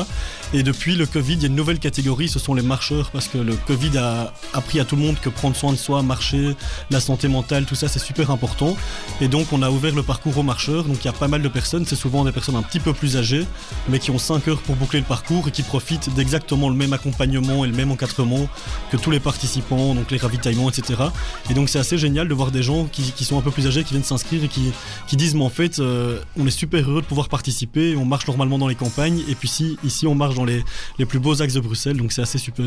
Et 0.53 0.63
depuis 0.63 0.95
le 0.95 1.05
Covid, 1.05 1.33
il 1.33 1.41
y 1.41 1.45
a 1.45 1.47
une 1.47 1.55
nouvelle 1.55 1.79
catégorie, 1.79 2.29
ce 2.29 2.39
sont 2.39 2.53
les 2.53 2.63
marcheurs, 2.63 3.11
parce 3.11 3.27
que 3.27 3.37
le 3.37 3.55
Covid 3.55 3.97
a 3.97 4.33
appris 4.53 4.79
à 4.79 4.85
tout 4.85 4.95
le 4.95 5.01
monde 5.01 5.17
que 5.19 5.29
prendre 5.29 5.55
soin 5.55 5.73
de 5.73 5.77
soi, 5.77 6.01
marcher, 6.01 6.55
la 6.89 7.01
santé 7.01 7.27
mentale, 7.27 7.65
tout 7.65 7.75
ça, 7.75 7.89
c'est 7.89 7.99
super 7.99 8.31
important. 8.31 8.77
Et 9.19 9.27
donc 9.27 9.51
on 9.51 9.61
a 9.61 9.69
ouvert 9.69 9.82
le 9.91 10.03
parcours 10.03 10.37
aux 10.37 10.43
marcheurs, 10.43 10.83
donc 10.85 10.97
il 11.01 11.05
y 11.05 11.09
a 11.09 11.13
pas 11.13 11.27
mal 11.27 11.41
de 11.41 11.47
personnes, 11.47 11.85
c'est 11.85 11.95
souvent 11.95 12.23
des 12.23 12.31
personnes 12.31 12.55
un 12.55 12.61
petit 12.63 12.79
peu 12.79 12.93
plus 12.93 13.17
âgées, 13.17 13.45
mais 13.89 13.99
qui 13.99 14.11
ont 14.11 14.17
5 14.17 14.47
heures 14.47 14.61
pour 14.61 14.75
boucler 14.75 14.99
le 14.99 15.05
parcours 15.05 15.47
et 15.47 15.51
qui 15.51 15.63
profitent 15.63 16.13
d'exactement 16.15 16.69
le 16.69 16.75
même 16.75 16.93
accompagnement 16.93 17.65
et 17.65 17.67
le 17.67 17.75
même 17.75 17.91
encadrement 17.91 18.47
que 18.91 18.97
tous 18.97 19.11
les 19.11 19.19
participants, 19.19 19.95
donc 19.95 20.09
les 20.11 20.17
ravitaillements, 20.17 20.69
etc. 20.69 21.01
Et 21.49 21.53
donc 21.53 21.69
c'est 21.69 21.79
assez 21.79 21.97
génial 21.97 22.27
de 22.27 22.33
voir 22.33 22.51
des 22.51 22.63
gens 22.63 22.85
qui, 22.85 23.03
sont 23.25 23.37
un 23.37 23.41
peu 23.41 23.51
plus 23.51 23.67
âgés, 23.67 23.83
qui 23.83 23.91
viennent 23.91 24.03
s'inscrire 24.03 24.43
et 24.43 24.47
qui, 24.47 24.71
qui 25.07 25.15
disent 25.17 25.35
mais 25.35 25.43
en 25.43 25.49
fait 25.49 25.79
euh, 25.79 26.19
on 26.37 26.45
est 26.47 26.51
super 26.51 26.89
heureux 26.89 27.01
de 27.01 27.07
pouvoir 27.07 27.29
participer, 27.29 27.95
on 27.95 28.05
marche 28.05 28.27
normalement 28.27 28.57
dans 28.57 28.67
les 28.67 28.75
campagnes 28.75 29.21
et 29.29 29.35
puis 29.35 29.47
si, 29.47 29.77
ici 29.83 30.07
on 30.07 30.15
marche 30.15 30.35
dans 30.35 30.45
les, 30.45 30.63
les 30.99 31.05
plus 31.05 31.19
beaux 31.19 31.41
axes 31.41 31.53
de 31.53 31.59
Bruxelles, 31.59 31.97
donc 31.97 32.11
c'est 32.11 32.21
assez 32.21 32.37
super. 32.37 32.65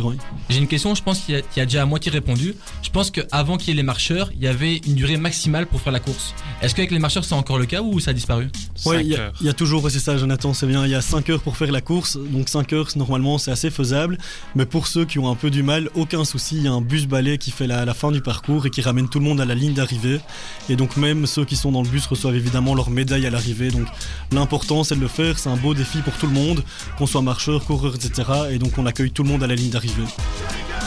J'ai 0.50 0.58
une 0.58 0.66
question, 0.68 0.94
je 0.94 1.02
pense 1.02 1.20
qu'il 1.20 1.34
y, 1.34 1.38
a- 1.38 1.42
qu'il 1.42 1.58
y 1.58 1.60
a 1.60 1.66
déjà 1.66 1.82
à 1.82 1.86
moitié 1.86 2.10
répondu. 2.12 2.54
Je 2.82 2.90
pense 2.90 3.10
qu'avant 3.10 3.56
qu'il 3.56 3.68
y 3.68 3.70
ait 3.72 3.76
les 3.76 3.82
marcheurs, 3.82 4.30
il 4.34 4.42
y 4.42 4.46
avait 4.48 4.76
une 4.86 4.94
durée 4.94 5.16
maximale 5.16 5.66
pour 5.66 5.80
faire 5.80 5.92
la 5.92 6.00
course. 6.00 6.34
Est-ce 6.62 6.74
qu'avec 6.74 6.90
les 6.90 6.98
marcheurs 7.06 7.24
c'est 7.24 7.34
encore 7.34 7.58
le 7.58 7.66
cas 7.66 7.82
ou 7.82 8.00
ça 8.00 8.10
a 8.10 8.14
disparu 8.14 8.48
Ouais, 8.84 8.96
5 8.96 9.00
il 9.04 9.08
y 9.12 9.16
a- 9.16 9.32
y 9.50 9.54
toujours, 9.54 9.88
c'est 9.90 10.00
ça 10.00 10.16
Jonathan, 10.18 10.52
c'est 10.52 10.66
bien, 10.66 10.84
il 10.84 10.90
y 10.90 10.94
a 10.94 11.00
5 11.00 11.30
heures 11.30 11.40
pour 11.40 11.56
faire 11.56 11.70
la 11.70 11.80
course, 11.80 12.18
donc 12.18 12.48
5 12.48 12.72
heures 12.72 12.88
normalement 12.96 13.38
c'est 13.38 13.50
assez 13.52 13.70
faisable, 13.70 14.18
mais 14.56 14.66
pour 14.66 14.86
ceux 14.88 15.04
qui 15.04 15.18
ont 15.20 15.30
un 15.30 15.36
peu 15.36 15.50
du 15.50 15.62
mal, 15.62 15.88
aucun 15.94 16.24
souci, 16.24 16.56
il 16.56 16.64
y 16.64 16.68
a 16.68 16.72
un 16.72 16.80
bus 16.80 17.06
balai 17.06 17.38
qui 17.38 17.52
fait 17.52 17.66
la, 17.68 17.84
la 17.84 17.94
fin 17.94 18.10
du 18.10 18.20
parcours 18.20 18.66
et 18.66 18.70
qui 18.70 18.82
ramène 18.82 19.08
tout 19.08 19.20
le 19.20 19.24
monde 19.24 19.40
à 19.40 19.44
la 19.44 19.54
ligne 19.54 19.72
d'arrivée, 19.74 20.20
et 20.68 20.74
donc 20.76 20.96
même 20.96 21.26
ceux 21.26 21.44
qui 21.44 21.54
sont 21.56 21.70
dans 21.72 21.82
le 21.82 21.88
bus 21.88 22.06
reçoivent 22.06 22.34
évidemment 22.34 22.74
leur 22.74 22.90
médaille 22.90 23.26
à 23.26 23.30
l'arrivée, 23.30 23.70
donc 23.70 23.86
l'important 24.32 24.82
c'est 24.84 24.96
de 24.96 25.00
le 25.00 25.08
faire, 25.08 25.38
c'est 25.38 25.48
un 25.48 25.56
beau 25.56 25.74
défi 25.74 25.98
pour 25.98 26.14
tout 26.14 26.26
le 26.26 26.32
monde, 26.34 26.62
qu'on 26.98 27.06
soit 27.06 27.22
marcheur, 27.22 27.64
coureur, 27.64 27.94
etc., 27.94 28.10
et 28.50 28.58
donc 28.58 28.76
on 28.78 28.84
accueille 28.86 29.12
tout 29.12 29.22
le 29.22 29.28
monde 29.28 29.42
à 29.44 29.46
la 29.46 29.54
ligne 29.54 29.70
d'arrivée. 29.70 30.02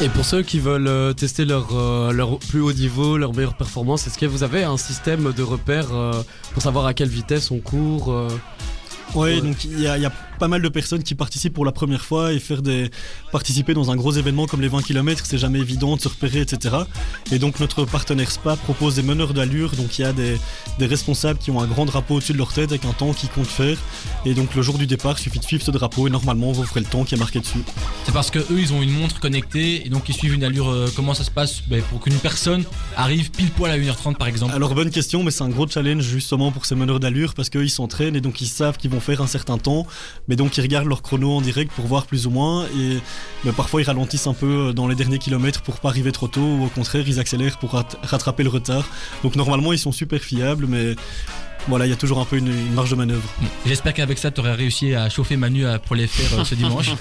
Et 0.02 0.08
pour 0.08 0.24
ceux 0.24 0.44
qui 0.44 0.60
veulent 0.60 0.88
euh, 0.88 1.12
tester 1.12 1.44
leur, 1.44 1.68
euh, 1.74 2.14
leur 2.14 2.40
plus 2.40 2.62
haut 2.62 2.72
niveau, 2.72 3.18
leur 3.18 3.34
meilleure 3.34 3.56
performance, 3.56 4.08
est-ce 4.08 4.18
que 4.18 4.26
vous 4.26 4.44
avez 4.44 4.64
un 4.64 4.78
système 4.78 5.34
de 5.34 5.44
repères 5.44 5.92
euh, 5.94 6.09
pour 6.54 6.62
savoir 6.62 6.86
à 6.86 6.94
quelle 6.94 7.10
vitesse 7.10 7.52
on 7.52 7.60
court 7.60 8.14
euh 9.16 9.20
Ouais, 9.20 9.42
donc 9.42 9.64
il 9.66 9.80
y, 9.80 9.88
a- 9.88 9.98
il 9.98 10.04
y 10.04 10.06
a 10.06 10.12
pas 10.40 10.48
mal 10.48 10.62
de 10.62 10.70
personnes 10.70 11.04
qui 11.04 11.16
participent 11.16 11.54
pour 11.54 11.66
la 11.66 11.72
première 11.74 12.02
fois 12.02 12.32
et 12.32 12.40
faire 12.40 12.62
des 12.62 12.90
participer 13.32 13.74
dans 13.74 13.92
un 13.92 13.96
gros 13.98 14.14
événement 14.14 14.46
comme 14.48 14.62
les 14.62 14.70
20 14.70 14.82
km, 14.84 15.24
c'est 15.26 15.38
jamais 15.38 15.60
évident 15.60 15.96
de 15.98 16.02
se 16.02 16.08
repérer, 16.08 16.40
etc. 16.42 16.76
Et 17.32 17.40
donc 17.40 17.60
notre 17.60 17.84
partenaire 17.86 18.32
SPA 18.32 18.56
propose 18.56 18.96
des 18.96 19.02
meneurs 19.04 19.34
d'allure, 19.34 19.72
donc 19.76 20.00
il 20.00 20.04
y 20.04 20.06
a 20.06 20.14
des, 20.14 20.38
des 20.80 20.86
responsables 20.86 21.40
qui 21.40 21.52
ont 21.52 21.60
un 21.60 21.68
grand 21.68 21.86
drapeau 21.86 22.16
au-dessus 22.16 22.34
de 22.34 22.38
leur 22.38 22.54
tête 22.54 22.70
avec 22.72 22.86
un 22.86 22.94
temps 22.94 23.12
qu'ils 23.14 23.30
comptent 23.30 23.48
faire. 23.48 23.78
Et 24.26 24.34
donc 24.34 24.56
le 24.56 24.62
jour 24.62 24.78
du 24.78 24.88
départ, 24.88 25.16
il 25.20 25.22
suffit 25.24 25.40
de 25.40 25.44
suivre 25.44 25.64
ce 25.64 25.72
drapeau 25.72 26.08
et 26.08 26.10
normalement 26.10 26.52
vous 26.52 26.64
ferez 26.64 26.80
le 26.80 26.86
temps 26.86 27.04
qui 27.04 27.16
est 27.16 27.20
marqué 27.20 27.40
dessus. 27.40 27.60
C'est 28.06 28.14
parce 28.14 28.32
que 28.32 28.40
eux 28.40 28.60
ils 28.60 28.72
ont 28.74 28.82
une 28.82 28.92
montre 28.94 29.20
connectée 29.20 29.86
et 29.86 29.90
donc 29.90 30.08
ils 30.08 30.16
suivent 30.16 30.34
une 30.36 30.44
allure. 30.44 30.70
euh, 30.70 30.90
comment 30.96 31.14
ça 31.14 31.24
se 31.26 31.32
passe? 31.32 31.62
Ben, 31.68 31.82
pour 31.90 32.00
qu'une 32.00 32.14
personne 32.18 32.64
arrive 32.96 33.30
pile 33.32 33.50
poil 33.52 33.72
à 33.72 33.78
1h30 33.78 34.16
par 34.16 34.28
exemple. 34.28 34.54
Alors 34.56 34.74
bonne 34.74 34.90
question, 34.92 35.24
mais 35.24 35.32
c'est 35.32 35.44
un 35.44 35.50
gros 35.50 35.68
challenge 35.68 36.04
justement 36.04 36.52
pour 36.52 36.66
ces 36.66 36.76
meneurs 36.76 37.00
d'allure 37.02 37.34
parce 37.34 37.50
qu'eux 37.50 37.64
ils 37.64 37.70
s'entraînent 37.70 38.16
et 38.16 38.22
donc 38.22 38.40
ils 38.42 38.48
savent 38.48 38.78
qu'ils 38.78 38.90
vont 38.92 38.99
faire 39.00 39.22
un 39.22 39.28
certain 39.28 39.58
temps, 39.58 39.86
mais 40.28 40.36
donc 40.36 40.58
ils 40.58 40.62
regardent 40.62 40.88
leur 40.88 41.02
chrono 41.02 41.32
en 41.32 41.42
direct 41.42 41.72
pour 41.72 41.86
voir 41.86 42.06
plus 42.06 42.28
ou 42.28 42.30
moins 42.30 42.66
et 42.78 42.98
mais 43.44 43.52
parfois 43.52 43.82
ils 43.82 43.86
ralentissent 43.86 44.28
un 44.28 44.34
peu 44.34 44.74
dans 44.74 44.88
les 44.88 44.96
derniers 44.96 45.20
kilomètres 45.20 45.62
pour 45.62 45.80
pas 45.80 45.90
arriver 45.90 46.12
trop 46.12 46.28
tôt 46.28 46.42
ou 46.42 46.66
au 46.66 46.70
contraire 46.70 47.04
ils 47.08 47.20
accélèrent 47.20 47.58
pour 47.60 47.72
rat- 47.72 47.86
rattraper 48.04 48.44
le 48.44 48.50
retard. 48.50 48.88
Donc 49.24 49.36
normalement 49.36 49.74
ils 49.74 49.80
sont 49.80 49.92
super 49.92 50.22
fiables, 50.22 50.66
mais 50.68 50.96
voilà 51.68 51.86
il 51.86 51.90
y 51.90 51.94
a 51.94 51.96
toujours 51.98 52.20
un 52.20 52.26
peu 52.26 52.38
une, 52.38 52.48
une 52.48 52.74
marge 52.74 52.90
de 52.92 52.96
manœuvre. 52.96 53.22
J'espère 53.66 53.94
qu'avec 53.94 54.18
ça 54.18 54.32
tu 54.32 54.40
aurais 54.40 54.54
réussi 54.56 54.94
à 54.96 55.10
chauffer 55.10 55.38
Manu 55.38 55.66
pour 55.86 55.96
les 55.96 56.08
faire 56.08 56.40
euh, 56.40 56.44
ce 56.44 56.56
dimanche. 56.64 56.92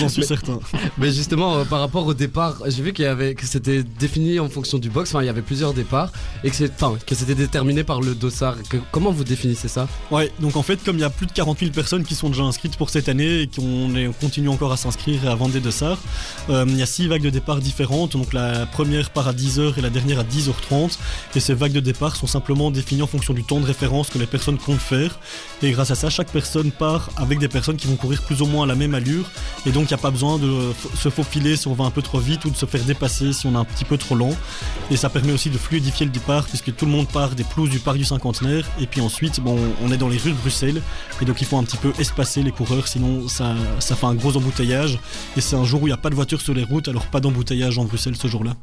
J'en 0.00 0.08
suis 0.08 0.24
certain. 0.24 0.58
Mais 0.96 1.12
justement, 1.12 1.56
euh, 1.58 1.64
par 1.64 1.80
rapport 1.80 2.06
au 2.06 2.14
départ, 2.14 2.56
j'ai 2.66 2.82
vu 2.82 2.92
qu'il 2.92 3.04
y 3.04 3.08
avait 3.08 3.34
que 3.34 3.46
c'était 3.46 3.82
défini 3.82 4.40
en 4.40 4.48
fonction 4.48 4.78
du 4.78 4.90
box. 4.90 5.10
Enfin, 5.14 5.22
il 5.22 5.26
y 5.26 5.28
avait 5.28 5.42
plusieurs 5.42 5.74
départs 5.74 6.10
et 6.44 6.50
que 6.50 6.56
c'est, 6.56 6.70
enfin, 6.80 6.96
que 7.06 7.14
c'était 7.14 7.34
déterminé 7.34 7.84
par 7.84 8.00
le 8.00 8.14
dossard. 8.14 8.56
Que- 8.68 8.76
comment 8.90 9.10
vous 9.10 9.24
définissez 9.24 9.68
ça? 9.68 9.86
Ouais, 10.10 10.32
donc 10.40 10.56
en 10.56 10.62
fait, 10.62 10.82
comme 10.82 10.96
il 10.96 11.00
y 11.00 11.04
a 11.04 11.10
plus 11.10 11.26
de 11.26 11.32
40 11.32 11.58
000 11.60 11.70
personnes 11.72 12.04
qui 12.04 12.14
sont 12.14 12.28
déjà 12.28 12.42
inscrites 12.42 12.76
pour 12.76 12.90
cette 12.90 13.08
année 13.08 13.42
et 13.42 13.46
qu'on 13.46 13.94
est- 13.94 14.06
on 14.08 14.12
continue 14.12 14.48
encore 14.48 14.72
à 14.72 14.76
s'inscrire 14.76 15.24
et 15.24 15.28
à 15.28 15.34
vendre 15.34 15.52
des 15.52 15.60
dossards, 15.60 15.98
euh, 16.50 16.64
il 16.68 16.76
y 16.76 16.82
a 16.82 16.86
six 16.86 17.06
vagues 17.08 17.22
de 17.22 17.30
départ 17.30 17.58
différentes. 17.60 18.12
Donc 18.12 18.32
la 18.32 18.66
première 18.66 19.10
part 19.10 19.28
à 19.28 19.32
10h 19.32 19.78
et 19.78 19.80
la 19.82 19.90
dernière 19.90 20.20
à 20.20 20.24
10h30. 20.24 20.98
Et 21.34 21.40
ces 21.40 21.54
vagues 21.54 21.72
de 21.72 21.80
départ 21.80 22.16
sont 22.16 22.26
simplement 22.26 22.70
définies 22.70 23.02
en 23.02 23.06
fonction 23.06 23.34
du 23.34 23.44
temps 23.44 23.60
de 23.60 23.66
référence 23.66 23.97
que 24.06 24.18
les 24.18 24.26
personnes 24.26 24.58
comptent 24.58 24.78
faire. 24.78 25.18
Et 25.62 25.72
grâce 25.72 25.90
à 25.90 25.94
ça, 25.94 26.10
chaque 26.10 26.30
personne 26.30 26.70
part 26.70 27.10
avec 27.16 27.38
des 27.38 27.48
personnes 27.48 27.76
qui 27.76 27.86
vont 27.86 27.96
courir 27.96 28.22
plus 28.22 28.42
ou 28.42 28.46
moins 28.46 28.64
à 28.64 28.66
la 28.66 28.74
même 28.74 28.94
allure. 28.94 29.30
Et 29.66 29.70
donc 29.70 29.84
il 29.84 29.88
n'y 29.88 29.94
a 29.94 30.02
pas 30.02 30.10
besoin 30.10 30.38
de 30.38 30.72
se 30.96 31.08
faufiler 31.08 31.56
si 31.56 31.66
on 31.68 31.74
va 31.74 31.84
un 31.84 31.90
peu 31.90 32.02
trop 32.02 32.20
vite 32.20 32.44
ou 32.44 32.50
de 32.50 32.56
se 32.56 32.66
faire 32.66 32.84
dépasser 32.84 33.32
si 33.32 33.46
on 33.46 33.52
est 33.52 33.56
un 33.56 33.64
petit 33.64 33.84
peu 33.84 33.96
trop 33.98 34.14
lent. 34.14 34.34
Et 34.90 34.96
ça 34.96 35.08
permet 35.08 35.32
aussi 35.32 35.50
de 35.50 35.58
fluidifier 35.58 36.06
le 36.06 36.12
départ 36.12 36.46
puisque 36.46 36.74
tout 36.74 36.86
le 36.86 36.92
monde 36.92 37.08
part 37.08 37.30
des 37.34 37.44
pelouses 37.44 37.70
du 37.70 37.80
parc 37.80 37.98
du 37.98 38.04
cinquantenaire. 38.04 38.64
Et 38.80 38.86
puis 38.86 39.00
ensuite, 39.00 39.40
bon, 39.40 39.58
on 39.82 39.90
est 39.90 39.96
dans 39.96 40.08
les 40.08 40.18
rues 40.18 40.32
de 40.32 40.36
Bruxelles. 40.36 40.80
Et 41.20 41.24
donc 41.24 41.40
il 41.40 41.46
faut 41.46 41.58
un 41.58 41.64
petit 41.64 41.76
peu 41.76 41.92
espacer 41.98 42.42
les 42.42 42.52
coureurs, 42.52 42.86
sinon 42.86 43.28
ça, 43.28 43.54
ça 43.80 43.96
fait 43.96 44.06
un 44.06 44.14
gros 44.14 44.36
embouteillage. 44.36 44.98
Et 45.36 45.40
c'est 45.40 45.56
un 45.56 45.64
jour 45.64 45.82
où 45.82 45.86
il 45.86 45.90
n'y 45.90 45.94
a 45.94 45.98
pas 45.98 46.10
de 46.10 46.14
voiture 46.14 46.40
sur 46.40 46.54
les 46.54 46.64
routes, 46.64 46.88
alors 46.88 47.06
pas 47.06 47.20
d'embouteillage 47.20 47.78
en 47.78 47.84
Bruxelles 47.84 48.16
ce 48.16 48.28
jour-là. 48.28 48.54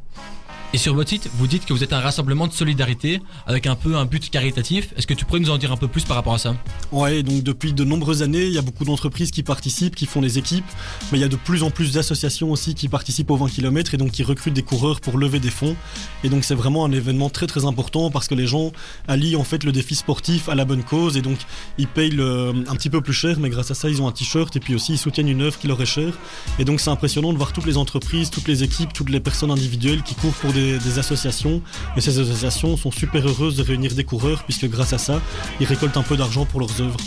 Et 0.76 0.78
sur 0.78 0.94
votre 0.94 1.10
site, 1.10 1.30
vous 1.38 1.48
dites 1.48 1.66
que 1.66 1.72
vous 1.72 1.86
êtes 1.86 1.94
un 1.94 2.02
rassemblement 2.02 2.48
de 2.48 2.52
solidarité 2.52 3.22
avec 3.48 3.66
un 3.66 3.76
peu 3.76 3.96
un 3.96 4.04
but 4.04 4.30
caritatif. 4.30 4.90
Est-ce 4.98 5.08
que 5.08 5.14
tu 5.14 5.24
pourrais 5.24 5.40
nous 5.40 5.50
en 5.50 5.58
dire 5.58 5.72
un 5.72 5.78
peu 5.78 5.88
plus 5.88 6.04
par 6.04 6.18
rapport 6.18 6.34
à 6.34 6.38
ça? 6.38 6.54
Ouais, 6.92 7.24
donc 7.24 7.44
depuis 7.44 7.72
de 7.72 7.86
nombreuses 7.86 8.24
années, 8.24 8.44
il 8.44 8.52
y 8.52 8.58
a 8.58 8.62
beaucoup 8.62 8.84
d'entreprises 8.84 9.32
qui 9.32 9.42
participent, 9.42 9.96
qui 9.96 10.06
font 10.06 10.20
des 10.20 10.38
équipes, 10.38 10.66
mais 11.14 11.18
il 11.18 11.22
y 11.22 11.24
a 11.24 11.30
de 11.30 11.38
plus 11.38 11.64
en 11.64 11.70
plus 11.72 11.94
d'associations 11.94 12.52
aussi 12.52 12.76
qui 12.76 12.90
participent 12.90 13.32
aux 13.32 13.38
20 13.38 13.48
km 13.52 13.94
et 13.94 13.98
donc 13.98 14.12
qui 14.12 14.24
recrutent 14.24 14.54
des 14.54 14.64
coureurs 14.64 15.00
pour 15.00 15.18
lever 15.18 15.40
des 15.40 15.50
fonds. 15.50 15.78
Et 16.26 16.30
donc 16.30 16.44
c'est 16.44 16.56
vraiment 16.56 16.84
un 16.84 16.92
événement 16.92 17.30
très 17.30 17.48
très 17.48 17.64
important 17.64 18.12
parce 18.12 18.28
que 18.28 18.36
les 18.36 18.46
gens 18.46 18.74
allient 19.08 19.38
en 19.38 19.46
fait 19.46 19.64
le 19.64 19.72
défi 19.72 19.96
sportif 19.96 20.50
à 20.50 20.56
la 20.56 20.66
bonne 20.66 20.84
cause 20.84 21.16
et 21.16 21.22
donc 21.22 21.38
ils 21.78 21.88
payent 21.88 22.12
le- 22.12 22.66
un 22.68 22.76
petit 22.76 22.90
peu 22.90 23.00
plus 23.00 23.14
cher, 23.14 23.40
mais 23.40 23.48
grâce 23.50 23.72
à 23.72 23.76
ça 23.76 23.90
ils 23.90 24.02
ont 24.02 24.10
un 24.10 24.12
t-shirt 24.12 24.54
et 24.58 24.60
puis 24.60 24.76
aussi 24.76 24.96
ils 24.96 24.98
soutiennent 24.98 25.30
une 25.30 25.42
œuvre 25.44 25.58
qui 25.58 25.68
leur 25.70 25.82
est 25.82 25.86
chère. 25.86 26.12
Et 26.60 26.66
donc 26.66 26.82
c'est 26.82 26.90
impressionnant 26.90 27.32
de 27.32 27.38
voir 27.38 27.54
toutes 27.54 27.66
les 27.66 27.78
entreprises, 27.78 28.30
toutes 28.30 28.50
les 28.50 28.62
équipes, 28.64 28.92
toutes 28.92 29.10
les 29.10 29.22
personnes 29.22 29.52
individuelles 29.52 30.04
qui 30.04 30.16
courent 30.16 30.34
pour 30.34 30.52
des, 30.52 30.65
des 30.66 31.00
associations. 31.00 31.62
Et 31.96 32.02
ces 32.02 32.20
associations 32.20 32.78
sont 32.78 32.92
super 32.92 33.28
heureuses 33.28 33.56
de 33.56 33.64
réunir 33.64 33.94
des 33.94 34.04
coureurs 34.04 34.44
puisque 34.44 34.68
grâce 34.70 34.94
à 34.94 34.98
ça, 34.98 35.22
ils 35.60 35.66
récoltent 35.66 35.98
un 35.98 36.04
peu 36.04 36.18
d'argent 36.18 36.46
pour 36.46 36.60
leurs 36.60 36.82
œuvres. 36.82 36.98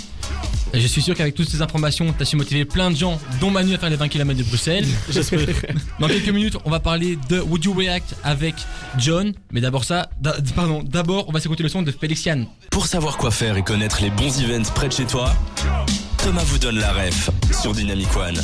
Et 0.74 0.80
Je 0.80 0.86
suis 0.86 1.00
sûr 1.00 1.14
qu'avec 1.14 1.34
toutes 1.34 1.48
ces 1.48 1.62
informations, 1.62 2.12
tu 2.12 2.22
as 2.22 2.26
su 2.26 2.36
motiver 2.36 2.64
plein 2.64 2.90
de 2.90 2.96
gens, 2.96 3.18
dont 3.40 3.50
Manu, 3.50 3.74
à 3.74 3.78
faire 3.78 3.88
les 3.88 3.96
20 3.96 4.08
km 4.08 4.38
de 4.38 4.44
Bruxelles. 4.44 4.86
J'espère. 5.10 5.40
Dans 6.00 6.08
quelques 6.08 6.28
minutes, 6.28 6.56
on 6.64 6.70
va 6.70 6.80
parler 6.80 7.18
de 7.28 7.40
Would 7.40 7.64
You 7.64 7.72
React 7.72 8.16
avec 8.22 8.54
John. 8.98 9.32
Mais 9.52 9.60
d'abord 9.60 9.84
ça, 9.84 10.10
pardon, 10.54 10.82
d'abord 10.82 11.28
on 11.28 11.32
va 11.32 11.40
s'écouter 11.40 11.62
le 11.62 11.68
son 11.68 11.82
de 11.82 11.90
Féliciane. 11.90 12.46
Pour 12.70 12.86
savoir 12.86 13.16
quoi 13.16 13.30
faire 13.30 13.56
et 13.56 13.62
connaître 13.62 14.02
les 14.02 14.10
bons 14.10 14.40
events 14.42 14.70
près 14.74 14.88
de 14.88 14.92
chez 14.92 15.06
toi, 15.06 15.34
Thomas 16.18 16.44
vous 16.44 16.58
donne 16.58 16.78
la 16.78 16.92
ref 16.92 17.30
sur 17.60 17.72
Dynamic 17.72 18.14
One. 18.16 18.38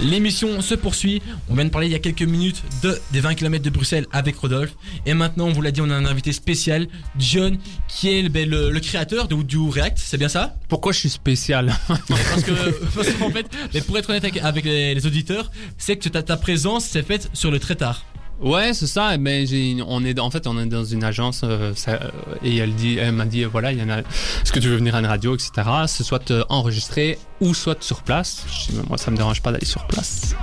L'émission 0.00 0.60
se 0.60 0.74
poursuit. 0.74 1.22
On 1.48 1.54
vient 1.54 1.64
de 1.64 1.70
parler 1.70 1.86
il 1.86 1.92
y 1.92 1.96
a 1.96 1.98
quelques 2.00 2.22
minutes 2.22 2.62
de, 2.82 2.98
des 3.12 3.20
20 3.20 3.34
km 3.34 3.62
de 3.64 3.70
Bruxelles 3.70 4.06
avec 4.12 4.36
Rodolphe. 4.36 4.74
Et 5.06 5.14
maintenant, 5.14 5.46
on 5.46 5.52
vous 5.52 5.62
l'a 5.62 5.70
dit, 5.70 5.80
on 5.80 5.90
a 5.90 5.94
un 5.94 6.04
invité 6.04 6.32
spécial, 6.32 6.88
John, 7.18 7.58
qui 7.88 8.10
est 8.12 8.22
le, 8.22 8.28
ben, 8.28 8.48
le- 8.48 8.70
le 8.70 8.80
créateur 8.80 9.28
de 9.28 9.36
You 9.52 9.70
React. 9.70 9.98
C'est 9.98 10.18
bien 10.18 10.28
ça? 10.28 10.56
Pourquoi 10.68 10.92
je 10.92 10.98
suis 10.98 11.10
spécial? 11.10 11.72
Parce 11.88 12.42
que, 12.42 12.52
parce 12.94 13.10
qu'en 13.12 13.30
fait, 13.30 13.46
mais 13.72 13.80
pour 13.80 13.96
être 13.98 14.10
honnête 14.10 14.24
avec, 14.24 14.36
avec 14.38 14.64
les, 14.64 14.94
les 14.94 15.06
auditeurs, 15.06 15.50
c'est 15.78 15.96
que 15.96 16.08
ta, 16.08 16.22
ta 16.22 16.36
présence 16.36 16.84
s'est 16.84 17.02
faite 17.02 17.30
sur 17.32 17.50
le 17.50 17.58
très 17.60 17.76
tard. 17.76 18.04
Ouais, 18.40 18.74
c'est 18.74 18.88
ça. 18.88 19.16
Mais 19.16 19.46
j'ai, 19.46 19.70
une- 19.70 19.82
on 19.86 20.04
est, 20.04 20.18
en 20.18 20.28
fait, 20.30 20.46
on 20.48 20.58
est 20.60 20.66
dans 20.66 20.84
une 20.84 21.04
agence 21.04 21.42
euh, 21.44 21.72
ça, 21.76 22.00
et 22.42 22.56
elle 22.56 22.74
dit, 22.74 22.96
elle 22.98 23.12
m'a 23.12 23.26
dit, 23.26 23.44
voilà, 23.44 23.70
il 23.72 23.78
y 23.78 23.82
en 23.82 23.88
a. 23.88 23.98
Est-ce 24.00 24.52
que 24.52 24.58
tu 24.58 24.68
veux 24.68 24.76
venir 24.76 24.96
à 24.96 24.98
une 25.00 25.06
radio, 25.06 25.34
etc. 25.34 25.52
C'est 25.86 26.02
soit 26.02 26.30
euh, 26.32 26.42
enregistré 26.48 27.18
ou 27.40 27.52
soit 27.54 27.82
sur 27.82 28.02
place. 28.02 28.44
Moi, 28.88 28.96
ça 28.98 29.10
me 29.10 29.16
dérange 29.16 29.42
pas 29.42 29.50
d'aller 29.52 29.66
sur 29.66 29.86
place. 29.86 30.34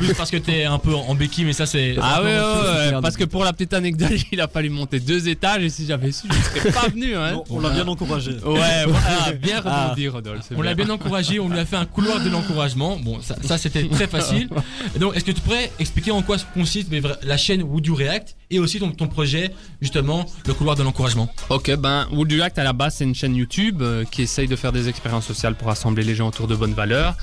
Oui, 0.00 0.08
parce 0.16 0.30
que 0.30 0.36
t'es 0.36 0.64
un 0.64 0.78
peu 0.78 0.94
en 0.94 1.14
béquille, 1.14 1.44
mais 1.44 1.52
ça 1.52 1.66
c'est. 1.66 1.96
Ah 2.00 2.22
ouais, 2.22 2.28
ouais, 2.28 2.94
ouais, 2.94 3.00
parce 3.02 3.16
que 3.16 3.24
pour 3.24 3.42
la 3.44 3.52
petite 3.52 3.72
anecdote, 3.74 4.10
il 4.32 4.40
a 4.40 4.48
fallu 4.48 4.70
monter 4.70 5.00
deux 5.00 5.28
étages 5.28 5.62
et 5.62 5.70
si 5.70 5.86
j'avais 5.86 6.12
su, 6.12 6.26
je 6.30 6.36
ne 6.58 6.60
serais 6.60 6.72
pas 6.72 6.88
venu. 6.88 7.16
Hein. 7.16 7.42
On 7.50 7.60
l'a 7.60 7.70
bien 7.70 7.86
encouragé. 7.88 8.32
Ouais, 8.44 8.84
voilà, 8.86 9.32
bien 9.40 9.62
Ah. 9.64 9.84
rebondi, 9.84 10.08
Rodolphe. 10.08 10.44
On 10.54 10.62
l'a 10.62 10.74
bien 10.74 10.90
encouragé, 10.90 11.40
on 11.40 11.48
lui 11.48 11.58
a 11.58 11.64
fait 11.66 11.76
un 11.76 11.86
couloir 11.86 12.20
de 12.22 12.28
l'encouragement. 12.30 12.96
Bon, 12.98 13.20
ça, 13.22 13.36
ça, 13.42 13.58
c'était 13.58 13.88
très 13.88 14.06
facile. 14.06 14.48
Et 14.94 14.98
donc, 14.98 15.16
est-ce 15.16 15.24
que 15.24 15.32
tu 15.32 15.40
pourrais 15.40 15.70
expliquer 15.78 16.10
en 16.12 16.22
quoi 16.22 16.36
consiste 16.54 16.88
la 17.22 17.36
chaîne 17.36 17.62
Would 17.62 17.86
You 17.86 17.94
React? 17.94 18.36
Et 18.52 18.58
aussi 18.58 18.78
ton, 18.78 18.90
ton 18.90 19.08
projet, 19.08 19.50
justement, 19.80 20.26
le 20.46 20.54
couloir 20.54 20.76
de 20.76 20.82
l'encouragement 20.82 21.28
Ok, 21.48 21.74
ben 21.76 22.06
Would 22.12 22.30
You 22.30 22.42
Act 22.42 22.58
à 22.58 22.64
la 22.64 22.72
base 22.72 22.96
c'est 22.96 23.04
une 23.04 23.14
chaîne 23.14 23.34
YouTube 23.34 23.80
euh, 23.82 24.04
qui 24.04 24.22
essaye 24.22 24.46
de 24.46 24.54
faire 24.56 24.72
des 24.72 24.88
expériences 24.88 25.26
sociales 25.26 25.54
pour 25.54 25.68
rassembler 25.68 26.04
les 26.04 26.14
gens 26.14 26.28
autour 26.28 26.46
de 26.46 26.54
bonnes 26.54 26.74
valeurs. 26.74 27.16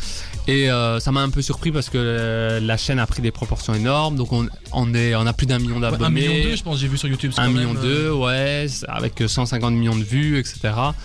Et 0.48 0.72
euh, 0.72 1.00
ça 1.00 1.12
m'a 1.12 1.22
un 1.22 1.30
peu 1.30 1.44
surpris 1.44 1.72
parce 1.72 1.90
que 1.90 1.98
euh, 2.00 2.60
la 2.60 2.76
chaîne 2.76 2.98
a 2.98 3.06
pris 3.06 3.22
des 3.22 3.32
proportions 3.32 3.76
énormes. 3.76 4.16
Donc 4.16 4.34
on, 4.34 4.48
on 4.74 4.94
est, 4.96 5.16
on 5.16 5.26
a 5.28 5.34
plus 5.34 5.46
d'un 5.46 5.60
million 5.60 5.80
d'abonnés. 5.80 6.06
Un 6.06 6.10
million 6.10 6.50
deux, 6.50 6.56
je 6.56 6.64
pense, 6.64 6.80
j'ai 6.80 6.88
vu 6.88 6.98
sur 6.98 7.08
YouTube. 7.08 7.32
Un 7.38 7.50
million 7.50 7.76
deux, 7.76 8.12
ouais, 8.12 8.66
avec 8.88 9.24
150 9.28 9.74
millions 9.74 9.96
de 9.96 10.04
vues, 10.04 10.40
etc. 10.40 10.60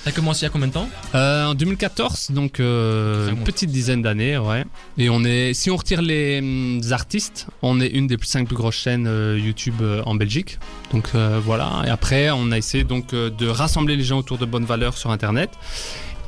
T'as 0.04 0.12
commencé 0.12 0.40
il 0.40 0.44
y 0.44 0.46
a 0.46 0.50
combien 0.50 0.68
de 0.68 0.72
temps? 0.72 0.88
En 1.12 1.54
2014, 1.54 2.30
donc 2.30 2.58
une 2.58 3.44
petite 3.44 3.70
dizaine 3.70 4.00
d'années, 4.00 4.38
ouais. 4.38 4.64
Et 4.96 5.10
on 5.10 5.22
est, 5.24 5.52
si 5.52 5.70
on 5.70 5.76
retire 5.76 6.00
les 6.00 6.38
hum, 6.38 6.80
artistes, 6.90 7.46
on 7.60 7.80
est 7.80 7.88
une 7.88 8.06
des 8.06 8.16
plus- 8.16 8.28
cinq 8.28 8.46
plus 8.46 8.56
grosses 8.56 8.76
chaînes 8.76 9.06
YouTube 9.36 9.74
euh, 9.82 10.02
Belgique. 10.14 10.58
Donc 10.92 11.10
euh, 11.14 11.40
voilà. 11.44 11.82
Et 11.86 11.90
après, 11.90 12.30
on 12.30 12.50
a 12.52 12.58
essayé 12.58 12.84
donc 12.84 13.12
euh, 13.12 13.30
de 13.30 13.46
rassembler 13.46 13.96
les 13.96 14.04
gens 14.04 14.18
autour 14.18 14.38
de 14.38 14.46
bonnes 14.46 14.64
valeurs 14.64 14.96
sur 14.96 15.10
Internet. 15.10 15.50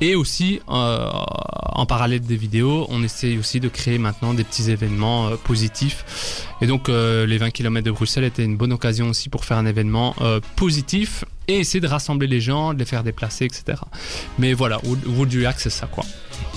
Et 0.03 0.15
aussi, 0.15 0.61
euh, 0.69 1.09
en 1.09 1.87
parallèle 1.87 2.21
des 2.21 2.37
vidéos, 2.37 2.87
on 2.91 3.03
essaye 3.03 3.39
aussi 3.39 3.61
de 3.61 3.69
créer 3.69 3.97
maintenant 3.97 4.35
des 4.35 4.45
petits 4.45 4.71
événements 4.71 5.31
positifs. 5.39 6.45
Et 6.61 6.67
donc, 6.67 6.89
les 6.89 7.39
20 7.39 7.49
km 7.49 7.83
de 7.83 7.93
Bruxelles 7.93 8.25
étaient 8.25 8.45
une 8.45 8.59
bonne 8.59 8.75
occasion 8.75 9.09
aussi 9.09 9.31
pour 9.31 9.47
faire 9.47 9.57
un 9.57 9.65
événement 9.65 10.15
positif 10.55 11.25
et 11.49 11.61
essayer 11.61 11.81
de 11.81 11.87
rassembler 11.87 12.27
les 12.27 12.43
gens, 12.43 12.75
de 12.75 12.79
les 12.79 12.85
faire 12.85 13.05
déplacer, 13.05 13.47
etc. 13.47 13.79
Mais 14.39 14.53
voilà, 14.53 14.81
Would 14.85 15.07
Would 15.07 15.33
You 15.33 15.49
c'est 15.57 15.71
ça 15.71 15.87
quoi. 15.87 16.05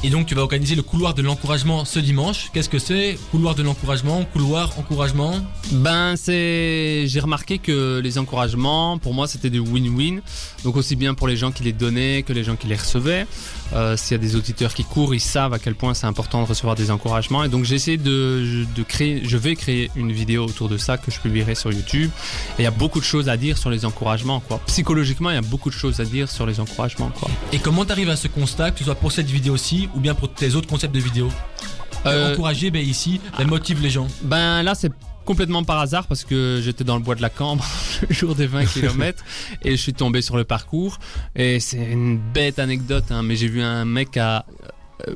Et 0.03 0.09
donc 0.09 0.27
tu 0.27 0.35
vas 0.35 0.41
organiser 0.41 0.75
le 0.75 0.81
couloir 0.81 1.13
de 1.13 1.21
l'encouragement 1.21 1.83
ce 1.85 1.99
dimanche. 1.99 2.49
Qu'est-ce 2.53 2.69
que 2.69 2.79
c'est 2.79 3.17
Couloir 3.31 3.53
de 3.55 3.63
l'encouragement, 3.63 4.23
couloir, 4.31 4.77
encouragement? 4.79 5.33
Ben 5.71 6.15
c'est, 6.15 7.05
j'ai 7.07 7.19
remarqué 7.19 7.57
que 7.57 7.99
les 7.99 8.17
encouragements, 8.17 8.97
pour 8.97 9.13
moi, 9.13 9.27
c'était 9.27 9.49
du 9.49 9.59
win-win. 9.59 10.21
Donc 10.63 10.77
aussi 10.77 10.95
bien 10.95 11.13
pour 11.13 11.27
les 11.27 11.35
gens 11.35 11.51
qui 11.51 11.63
les 11.63 11.73
donnaient 11.73 12.23
que 12.23 12.33
les 12.33 12.43
gens 12.43 12.55
qui 12.55 12.67
les 12.67 12.75
recevaient. 12.75 13.27
Euh, 13.73 13.97
S'il 13.97 14.13
y 14.13 14.15
a 14.15 14.17
des 14.17 14.35
auditeurs 14.35 14.73
qui 14.73 14.83
courent, 14.83 15.13
ils 15.13 15.19
savent 15.19 15.53
à 15.53 15.59
quel 15.59 15.75
point 15.75 15.93
c'est 15.93 16.07
important 16.07 16.41
de 16.43 16.47
recevoir 16.47 16.75
des 16.75 16.91
encouragements. 16.91 17.43
Et 17.43 17.49
donc 17.49 17.65
j'ai 17.65 17.75
essayé 17.75 17.97
de, 17.97 18.65
de 18.75 18.83
créer, 18.83 19.21
je 19.25 19.37
vais 19.37 19.55
créer 19.55 19.91
une 19.95 20.11
vidéo 20.11 20.45
autour 20.45 20.69
de 20.69 20.77
ça 20.77 20.97
que 20.97 21.11
je 21.11 21.19
publierai 21.19 21.55
sur 21.55 21.71
YouTube. 21.71 22.09
Et 22.57 22.61
il 22.61 22.63
y 22.63 22.67
a 22.67 22.71
beaucoup 22.71 22.99
de 22.99 23.05
choses 23.05 23.29
à 23.29 23.37
dire 23.37 23.57
sur 23.57 23.69
les 23.69 23.85
encouragements, 23.85 24.39
quoi. 24.39 24.61
Psychologiquement, 24.67 25.29
il 25.29 25.35
y 25.35 25.37
a 25.37 25.41
beaucoup 25.41 25.69
de 25.69 25.75
choses 25.75 25.99
à 25.99 26.05
dire 26.05 26.29
sur 26.29 26.45
les 26.45 26.59
encouragements, 26.59 27.11
quoi. 27.19 27.29
Et 27.51 27.59
comment 27.59 27.85
tu 27.85 27.91
arrives 27.91 28.09
à 28.09 28.15
ce 28.15 28.27
constat, 28.27 28.71
que 28.71 28.79
ce 28.79 28.85
soit 28.85 28.95
pour 28.95 29.11
cette 29.11 29.29
vidéo-ci 29.69 29.89
ou 29.95 29.99
bien 29.99 30.15
pour 30.15 30.33
tes 30.33 30.55
autres 30.55 30.67
concepts 30.67 30.93
de 30.93 30.99
vidéos 30.99 31.29
Euh, 32.05 32.33
Encourager 32.33 32.71
ben, 32.71 32.85
ici, 32.85 33.19
ben, 33.37 33.45
motive 33.45 33.81
les 33.81 33.89
gens. 33.89 34.07
Ben 34.23 34.63
là, 34.63 34.73
c'est 34.73 34.91
complètement 35.25 35.63
par 35.63 35.79
hasard 35.79 36.07
parce 36.07 36.23
que 36.23 36.61
j'étais 36.63 36.85
dans 36.85 36.95
le 36.95 37.03
bois 37.03 37.15
de 37.15 37.21
la 37.21 37.29
Cambre 37.29 37.65
le 38.09 38.15
jour 38.15 38.35
des 38.35 38.47
20 38.47 38.65
km 38.73 39.23
et 39.63 39.71
je 39.71 39.81
suis 39.81 39.93
tombé 39.93 40.21
sur 40.21 40.37
le 40.37 40.45
parcours. 40.45 40.97
Et 41.35 41.59
c'est 41.59 41.91
une 41.91 42.17
bête 42.17 42.57
anecdote, 42.57 43.05
hein, 43.11 43.21
mais 43.21 43.35
j'ai 43.35 43.49
vu 43.49 43.61
un 43.61 43.83
mec 43.83 44.15
à, 44.15 44.45
euh, 45.07 45.15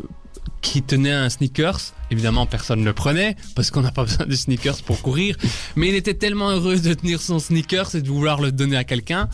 qui 0.62 0.82
tenait 0.84 1.14
un 1.14 1.30
sneakers. 1.30 1.80
Évidemment, 2.12 2.46
personne 2.46 2.82
ne 2.82 2.86
le 2.86 2.94
prenait 2.94 3.38
parce 3.56 3.72
qu'on 3.72 3.82
n'a 3.82 3.92
pas 3.92 4.04
besoin 4.10 4.26
de 4.26 4.36
sneakers 4.36 4.84
pour 4.84 5.02
courir. 5.02 5.38
Mais 5.78 5.88
il 5.88 5.96
était 5.96 6.16
tellement 6.16 6.50
heureux 6.52 6.78
de 6.80 6.94
tenir 6.94 7.22
son 7.22 7.40
sneakers 7.40 7.96
et 7.96 8.02
de 8.02 8.10
vouloir 8.10 8.42
le 8.42 8.52
donner 8.52 8.76
à 8.76 8.84
quelqu'un. 8.84 9.30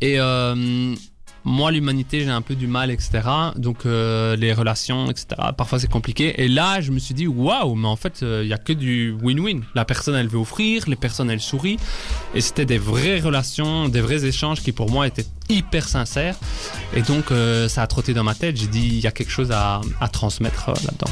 Et 0.00 0.20
euh, 0.20 0.94
moi, 1.44 1.70
l'humanité, 1.70 2.20
j'ai 2.20 2.30
un 2.30 2.42
peu 2.42 2.54
du 2.54 2.66
mal, 2.66 2.90
etc. 2.90 3.20
Donc, 3.56 3.86
euh, 3.86 4.36
les 4.36 4.52
relations, 4.52 5.10
etc. 5.10 5.26
Parfois, 5.56 5.78
c'est 5.78 5.90
compliqué. 5.90 6.42
Et 6.42 6.48
là, 6.48 6.80
je 6.80 6.90
me 6.90 6.98
suis 6.98 7.14
dit, 7.14 7.26
waouh, 7.26 7.74
mais 7.74 7.88
en 7.88 7.96
fait, 7.96 8.22
euh, 8.22 8.40
il 8.42 8.48
y 8.48 8.52
a 8.52 8.58
que 8.58 8.72
du 8.72 9.14
win-win. 9.22 9.62
La 9.74 9.84
personne, 9.84 10.14
elle 10.14 10.28
veut 10.28 10.38
offrir, 10.38 10.84
les 10.88 10.96
personnes, 10.96 11.30
elles 11.30 11.40
sourient. 11.40 11.78
Et 12.34 12.40
c'était 12.40 12.64
des 12.64 12.78
vraies 12.78 13.20
relations, 13.20 13.88
des 13.88 14.00
vrais 14.00 14.24
échanges 14.24 14.60
qui, 14.62 14.72
pour 14.72 14.90
moi, 14.90 15.06
étaient 15.06 15.26
hyper 15.50 15.88
sincères. 15.88 16.36
Et 16.94 17.02
donc, 17.02 17.30
euh, 17.30 17.68
ça 17.68 17.82
a 17.82 17.86
trotté 17.86 18.14
dans 18.14 18.24
ma 18.24 18.34
tête. 18.34 18.56
J'ai 18.56 18.66
dit, 18.66 18.86
il 18.86 19.00
y 19.00 19.06
a 19.06 19.10
quelque 19.10 19.30
chose 19.30 19.52
à, 19.52 19.80
à 20.00 20.08
transmettre 20.08 20.70
euh, 20.70 20.74
là-dedans. 20.86 21.10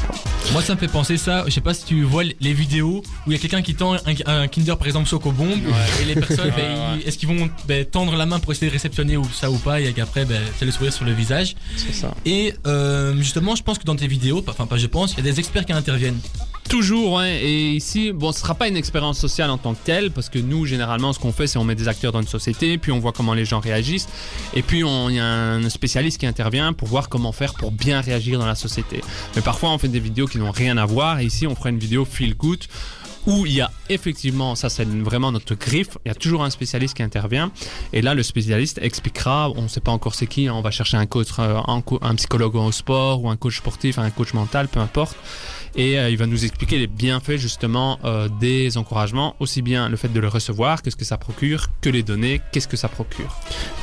Moi, 0.51 0.61
ça 0.61 0.73
me 0.73 0.79
fait 0.79 0.87
penser 0.87 1.17
ça. 1.17 1.43
Je 1.45 1.51
sais 1.51 1.61
pas 1.61 1.73
si 1.73 1.85
tu 1.85 2.03
vois 2.03 2.23
les 2.23 2.53
vidéos 2.53 3.03
où 3.27 3.31
il 3.31 3.33
y 3.33 3.35
a 3.35 3.39
quelqu'un 3.39 3.61
qui 3.61 3.75
tend 3.75 3.93
un, 3.93 3.99
un 4.25 4.47
Kinder, 4.47 4.77
par 4.77 4.87
exemple, 4.87 5.07
Chocobomb. 5.07 5.59
Et 6.01 6.05
les 6.05 6.15
personnes, 6.15 6.51
ben, 6.57 6.73
Ouais, 6.73 7.03
est-ce 7.05 7.17
qu'ils 7.17 7.29
vont 7.29 7.49
ben, 7.67 7.85
tendre 7.85 8.15
la 8.15 8.25
main 8.25 8.39
pour 8.39 8.51
essayer 8.51 8.67
de 8.67 8.73
réceptionner 8.73 9.17
ou 9.17 9.25
ça 9.25 9.51
ou 9.51 9.57
pas? 9.57 9.81
Et 9.81 9.93
qu'après, 9.93 10.22
ben, 10.25 10.41
c'est 10.57 10.65
le 10.65 10.71
sourire 10.71 10.93
sur 10.93 11.05
le 11.05 11.11
visage. 11.13 11.55
C'est 11.75 11.93
ça. 11.93 12.13
Et 12.25 12.53
euh, 12.67 13.15
justement, 13.17 13.55
je 13.55 13.63
pense 13.63 13.77
que 13.79 13.83
dans 13.85 13.95
tes 13.95 14.07
vidéos, 14.07 14.43
enfin, 14.47 14.65
pas 14.65 14.77
je 14.77 14.87
pense, 14.87 15.13
il 15.13 15.17
y 15.17 15.19
a 15.21 15.31
des 15.31 15.39
experts 15.39 15.65
qui 15.65 15.73
interviennent. 15.73 16.19
Toujours, 16.69 17.13
ouais. 17.13 17.43
Et 17.43 17.71
ici, 17.73 18.11
bon, 18.13 18.31
ce 18.31 18.39
sera 18.39 18.55
pas 18.55 18.67
une 18.67 18.77
expérience 18.77 19.19
sociale 19.19 19.49
en 19.49 19.57
tant 19.57 19.73
que 19.73 19.83
telle, 19.83 20.11
parce 20.11 20.29
que 20.29 20.39
nous, 20.39 20.65
généralement, 20.65 21.11
ce 21.13 21.19
qu'on 21.19 21.33
fait, 21.33 21.45
c'est 21.45 21.57
on 21.59 21.65
met 21.65 21.75
des 21.75 21.87
acteurs 21.89 22.11
dans 22.13 22.21
une 22.21 22.27
société, 22.27 22.77
puis 22.77 22.91
on 22.91 22.99
voit 22.99 23.11
comment 23.11 23.33
les 23.33 23.43
gens 23.45 23.59
réagissent, 23.59 24.07
et 24.53 24.61
puis 24.61 24.83
on- 24.83 25.09
il 25.09 25.17
y 25.17 25.19
a 25.19 25.25
un 25.25 25.69
spécialiste 25.69 26.19
qui 26.19 26.25
intervient 26.25 26.71
pour 26.73 26.87
voir 26.87 27.09
comment 27.09 27.31
faire 27.33 27.53
pour 27.53 27.71
bien 27.71 27.99
réagir 28.01 28.39
dans 28.39 28.45
la 28.45 28.55
société. 28.55 29.01
Mais 29.35 29.41
parfois, 29.41 29.71
on 29.71 29.77
fait 29.77 29.89
des 29.89 29.99
vidéos 29.99 30.25
qui 30.25 30.37
n'ont 30.37 30.51
rien 30.51 30.77
à 30.77 30.85
voir, 30.85 31.19
et 31.19 31.25
ici, 31.25 31.45
on 31.47 31.55
fera 31.55 31.69
une 31.69 31.79
vidéo 31.79 32.05
feel 32.05 32.33
good 32.35 32.59
où 33.27 33.45
il 33.45 33.53
y 33.53 33.61
a 33.61 33.71
effectivement, 33.89 34.55
ça 34.55 34.69
c'est 34.69 34.87
vraiment 34.87 35.31
notre 35.31 35.55
griffe, 35.55 35.97
il 36.05 36.09
y 36.09 36.11
a 36.11 36.15
toujours 36.15 36.43
un 36.43 36.49
spécialiste 36.49 36.95
qui 36.95 37.03
intervient, 37.03 37.51
et 37.91 38.01
là 38.01 38.13
le 38.13 38.23
spécialiste 38.23 38.79
expliquera, 38.81 39.51
on 39.55 39.63
ne 39.63 39.67
sait 39.67 39.81
pas 39.81 39.91
encore 39.91 40.15
c'est 40.15 40.27
qui, 40.27 40.47
hein, 40.47 40.53
on 40.55 40.61
va 40.61 40.71
chercher 40.71 40.97
un 40.97 41.05
coach, 41.05 41.27
euh, 41.39 41.59
un, 41.67 42.15
psychologue 42.15 42.55
au 42.55 42.71
sport, 42.71 43.23
ou 43.23 43.29
un 43.29 43.37
coach 43.37 43.57
sportif, 43.57 43.97
un 43.97 44.09
coach 44.09 44.33
mental, 44.33 44.67
peu 44.67 44.79
importe, 44.79 45.15
et 45.75 45.99
euh, 45.99 46.09
il 46.09 46.17
va 46.17 46.25
nous 46.25 46.45
expliquer 46.45 46.77
les 46.77 46.87
bienfaits 46.87 47.37
justement 47.37 47.99
euh, 48.03 48.27
des 48.39 48.77
encouragements, 48.77 49.35
aussi 49.39 49.61
bien 49.61 49.89
le 49.89 49.97
fait 49.97 50.11
de 50.11 50.19
le 50.19 50.27
recevoir, 50.27 50.81
qu'est-ce 50.81 50.95
que 50.95 51.05
ça 51.05 51.17
procure, 51.17 51.67
que 51.81 51.89
les 51.89 52.03
données, 52.03 52.41
qu'est-ce 52.51 52.67
que 52.67 52.77
ça 52.77 52.87
procure. 52.87 53.35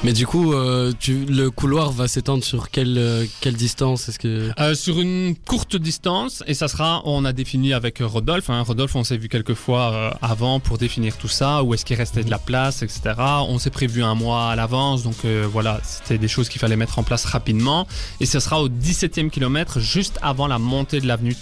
Mais 0.04 0.12
du 0.12 0.26
coup, 0.26 0.52
euh, 0.52 0.92
tu, 0.98 1.24
le 1.26 1.50
couloir 1.50 1.90
va 1.92 2.08
s'étendre 2.08 2.44
sur 2.44 2.70
quelle, 2.70 2.96
euh, 2.98 3.24
quelle 3.40 3.54
distance? 3.54 4.08
Est-ce 4.08 4.18
que 4.18 4.50
Euh, 4.58 4.74
sur 4.74 5.00
une 5.00 5.34
courte 5.36 5.76
distance, 5.76 6.42
et 6.46 6.54
ça 6.54 6.68
sera, 6.68 7.02
on 7.04 7.24
a 7.24 7.32
défini 7.32 7.72
avec 7.72 7.98
Rodolphe, 8.00 8.50
hein, 8.50 8.62
Rodolphe 8.62 8.96
on 8.96 9.04
s'est 9.04 9.16
vu 9.16 9.28
quelques 9.28 9.54
fois 9.54 9.92
euh, 9.92 10.10
avant 10.22 10.60
pour 10.60 10.78
définir 10.78 11.16
tout 11.16 11.28
ça, 11.28 11.62
où 11.62 11.74
est-ce 11.74 11.84
qu'il 11.84 11.96
restait 11.96 12.24
de 12.24 12.30
la 12.30 12.38
place, 12.38 12.82
etc. 12.82 13.00
On 13.48 13.58
s'est 13.58 13.70
prévu 13.70 14.02
un 14.02 14.14
mois 14.14 14.50
à 14.50 14.56
l'avance, 14.56 15.02
donc 15.02 15.16
euh, 15.24 15.46
voilà, 15.50 15.80
c'était 15.82 16.18
des 16.18 16.28
choses 16.28 16.48
qu'il 16.48 16.60
fallait 16.60 16.76
mettre 16.76 16.98
en 16.98 17.02
place 17.02 17.24
rapidement, 17.24 17.86
et 18.20 18.26
ce 18.26 18.40
sera 18.40 18.62
au 18.62 18.68
17e 18.68 19.30
kilomètre, 19.30 19.80
juste 19.80 20.18
avant 20.22 20.46
la 20.46 20.58
montée 20.58 21.00
de 21.00 21.06
l'avenue 21.06 21.34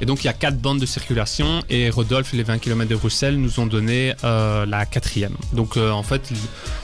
Et 0.00 0.06
donc 0.06 0.24
il 0.24 0.26
y 0.26 0.30
a 0.30 0.32
quatre 0.32 0.58
bandes 0.58 0.80
de 0.80 0.86
circulation, 0.86 1.62
et 1.68 1.90
Rodolphe, 1.90 2.32
les 2.32 2.42
20 2.42 2.58
km 2.58 2.88
de 2.88 2.96
Bruxelles, 2.96 3.36
nous 3.36 3.60
ont 3.60 3.66
donné 3.66 4.14
euh, 4.24 4.66
la 4.66 4.86
quatrième. 4.86 5.36
Donc 5.52 5.76
euh, 5.76 5.90
en 5.90 6.02
fait, 6.02 6.32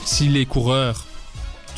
si 0.05 0.29
les 0.29 0.47
coureurs, 0.47 1.08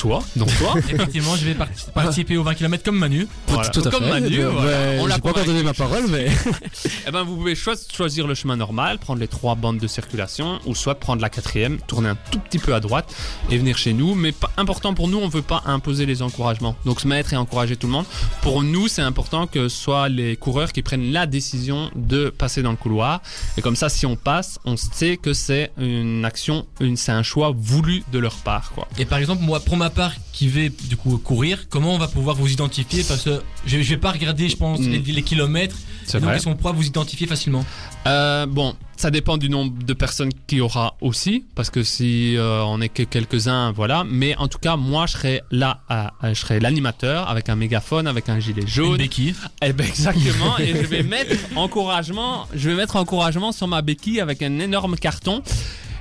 toi, 0.00 0.22
donc 0.36 0.48
toi, 0.58 0.74
Effectivement, 0.90 1.36
je 1.36 1.44
vais 1.44 1.54
parti- 1.54 1.84
participer 1.94 2.36
aux 2.36 2.42
20 2.42 2.54
km 2.54 2.82
comme 2.82 2.96
Manu. 2.98 3.28
voilà, 3.48 3.68
Tout 3.68 3.82
à 3.86 3.90
comme 3.90 4.04
fait. 4.04 4.10
Manu, 4.10 4.46
Ouais, 4.46 4.98
on 5.00 5.06
l'a 5.06 5.18
pas 5.18 5.30
encore 5.30 5.44
donné 5.44 5.62
ma 5.62 5.74
parole, 5.74 6.04
mais 6.08 6.26
Eh 7.06 7.10
ben, 7.10 7.22
vous 7.22 7.36
pouvez 7.36 7.54
choisir 7.54 8.26
le 8.26 8.34
chemin 8.34 8.56
normal, 8.56 8.98
prendre 8.98 9.20
les 9.20 9.28
trois 9.28 9.54
bandes 9.54 9.78
de 9.78 9.86
circulation, 9.86 10.58
ou 10.66 10.74
soit 10.74 10.94
prendre 10.94 11.20
la 11.22 11.28
quatrième, 11.28 11.78
tourner 11.86 12.08
un 12.08 12.16
tout 12.30 12.38
petit 12.38 12.58
peu 12.58 12.74
à 12.74 12.80
droite 12.80 13.14
et 13.50 13.58
venir 13.58 13.76
chez 13.76 13.92
nous. 13.92 14.14
Mais 14.14 14.32
pas 14.32 14.50
important 14.56 14.94
pour 14.94 15.08
nous, 15.08 15.18
on 15.18 15.28
veut 15.28 15.42
pas 15.42 15.62
imposer 15.66 16.06
les 16.06 16.22
encouragements. 16.22 16.76
Donc 16.86 17.00
se 17.00 17.06
mettre 17.08 17.32
et 17.32 17.36
encourager 17.36 17.76
tout 17.76 17.86
le 17.86 17.92
monde. 17.92 18.06
Pour 18.42 18.62
nous, 18.62 18.88
c'est 18.88 19.02
important 19.02 19.46
que 19.46 19.68
ce 19.68 19.76
soit 19.76 20.08
les 20.08 20.36
coureurs 20.36 20.72
qui 20.72 20.82
prennent 20.82 21.12
la 21.12 21.26
décision 21.26 21.90
de 21.94 22.30
passer 22.30 22.62
dans 22.62 22.70
le 22.70 22.76
couloir. 22.76 23.20
Et 23.58 23.62
comme 23.62 23.76
ça, 23.76 23.88
si 23.90 24.06
on 24.06 24.16
passe, 24.16 24.58
on 24.64 24.76
sait 24.76 25.16
que 25.18 25.32
c'est 25.34 25.72
une 25.78 26.24
action, 26.24 26.66
une, 26.80 26.96
c'est 26.96 27.12
un 27.12 27.22
choix 27.22 27.52
voulu 27.54 28.02
de 28.12 28.18
leur 28.18 28.36
part, 28.36 28.70
quoi. 28.72 28.88
Et 28.98 29.04
par 29.04 29.18
exemple, 29.18 29.42
moi, 29.42 29.60
pour 29.60 29.76
ma 29.76 29.89
part, 29.90 30.12
qui 30.32 30.48
vais 30.48 30.70
du 30.88 30.96
coup 30.96 31.18
courir, 31.18 31.68
comment 31.68 31.94
on 31.94 31.98
va 31.98 32.08
pouvoir 32.08 32.36
vous 32.36 32.50
identifier? 32.50 33.04
Parce 33.04 33.22
que 33.22 33.42
je, 33.66 33.76
vais 33.76 33.96
pas 33.96 34.12
regarder, 34.12 34.48
je 34.48 34.56
pense, 34.56 34.80
Mm. 34.80 34.90
les, 34.90 34.98
les 34.98 35.22
kilomètres. 35.22 35.76
Donc, 36.12 36.22
vrai. 36.22 36.36
est-ce 36.36 36.44
qu'on 36.46 36.56
pourra 36.56 36.72
vous 36.72 36.86
identifier 36.86 37.26
facilement? 37.28 37.64
Euh, 38.06 38.44
bon, 38.46 38.74
ça 38.96 39.10
dépend 39.12 39.36
du 39.36 39.48
nombre 39.48 39.72
de 39.84 39.92
personnes 39.92 40.30
qu'il 40.46 40.58
y 40.58 40.60
aura 40.60 40.96
aussi, 41.00 41.44
parce 41.54 41.70
que 41.70 41.82
si 41.84 42.36
euh, 42.36 42.62
on 42.64 42.80
est 42.80 42.88
que 42.88 43.02
quelques-uns, 43.04 43.70
voilà. 43.72 44.04
Mais 44.08 44.34
en 44.36 44.48
tout 44.48 44.58
cas, 44.58 44.76
moi, 44.76 45.06
je 45.06 45.12
serai 45.12 45.42
là, 45.52 45.80
à- 45.88 46.12
je 46.24 46.34
serai 46.34 46.58
l'animateur 46.58 47.28
avec 47.28 47.48
un 47.48 47.54
mégaphone, 47.54 48.06
avec 48.08 48.28
un 48.28 48.40
gilet 48.40 48.62
Une 48.62 48.68
jaune. 48.68 48.96
béquille. 48.96 49.34
Eh 49.62 49.72
ben 49.72 49.86
exactement. 49.86 50.58
et 50.58 50.68
je 50.70 50.86
vais 50.86 51.02
mettre 51.14 51.36
encouragement, 51.54 52.46
je 52.54 52.70
vais 52.70 52.74
mettre 52.76 52.96
encouragement 52.96 53.52
sur 53.52 53.68
ma 53.68 53.82
béquille 53.82 54.20
avec 54.20 54.42
un 54.42 54.58
énorme 54.58 54.96
carton. 54.96 55.42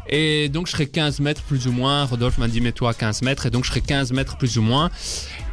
Et 0.09 0.49
donc 0.49 0.67
je 0.67 0.71
serai 0.71 0.87
15 0.87 1.19
mètres 1.19 1.43
plus 1.43 1.67
ou 1.67 1.71
moins. 1.71 2.05
Rodolphe 2.05 2.37
m'a 2.37 2.47
dit 2.47 2.61
mets-toi 2.61 2.91
à 2.91 2.93
15 2.93 3.21
mètres. 3.21 3.45
Et 3.45 3.49
donc 3.49 3.63
je 3.63 3.69
serai 3.69 3.81
15 3.81 4.11
mètres 4.11 4.37
plus 4.37 4.57
ou 4.57 4.61
moins. 4.61 4.89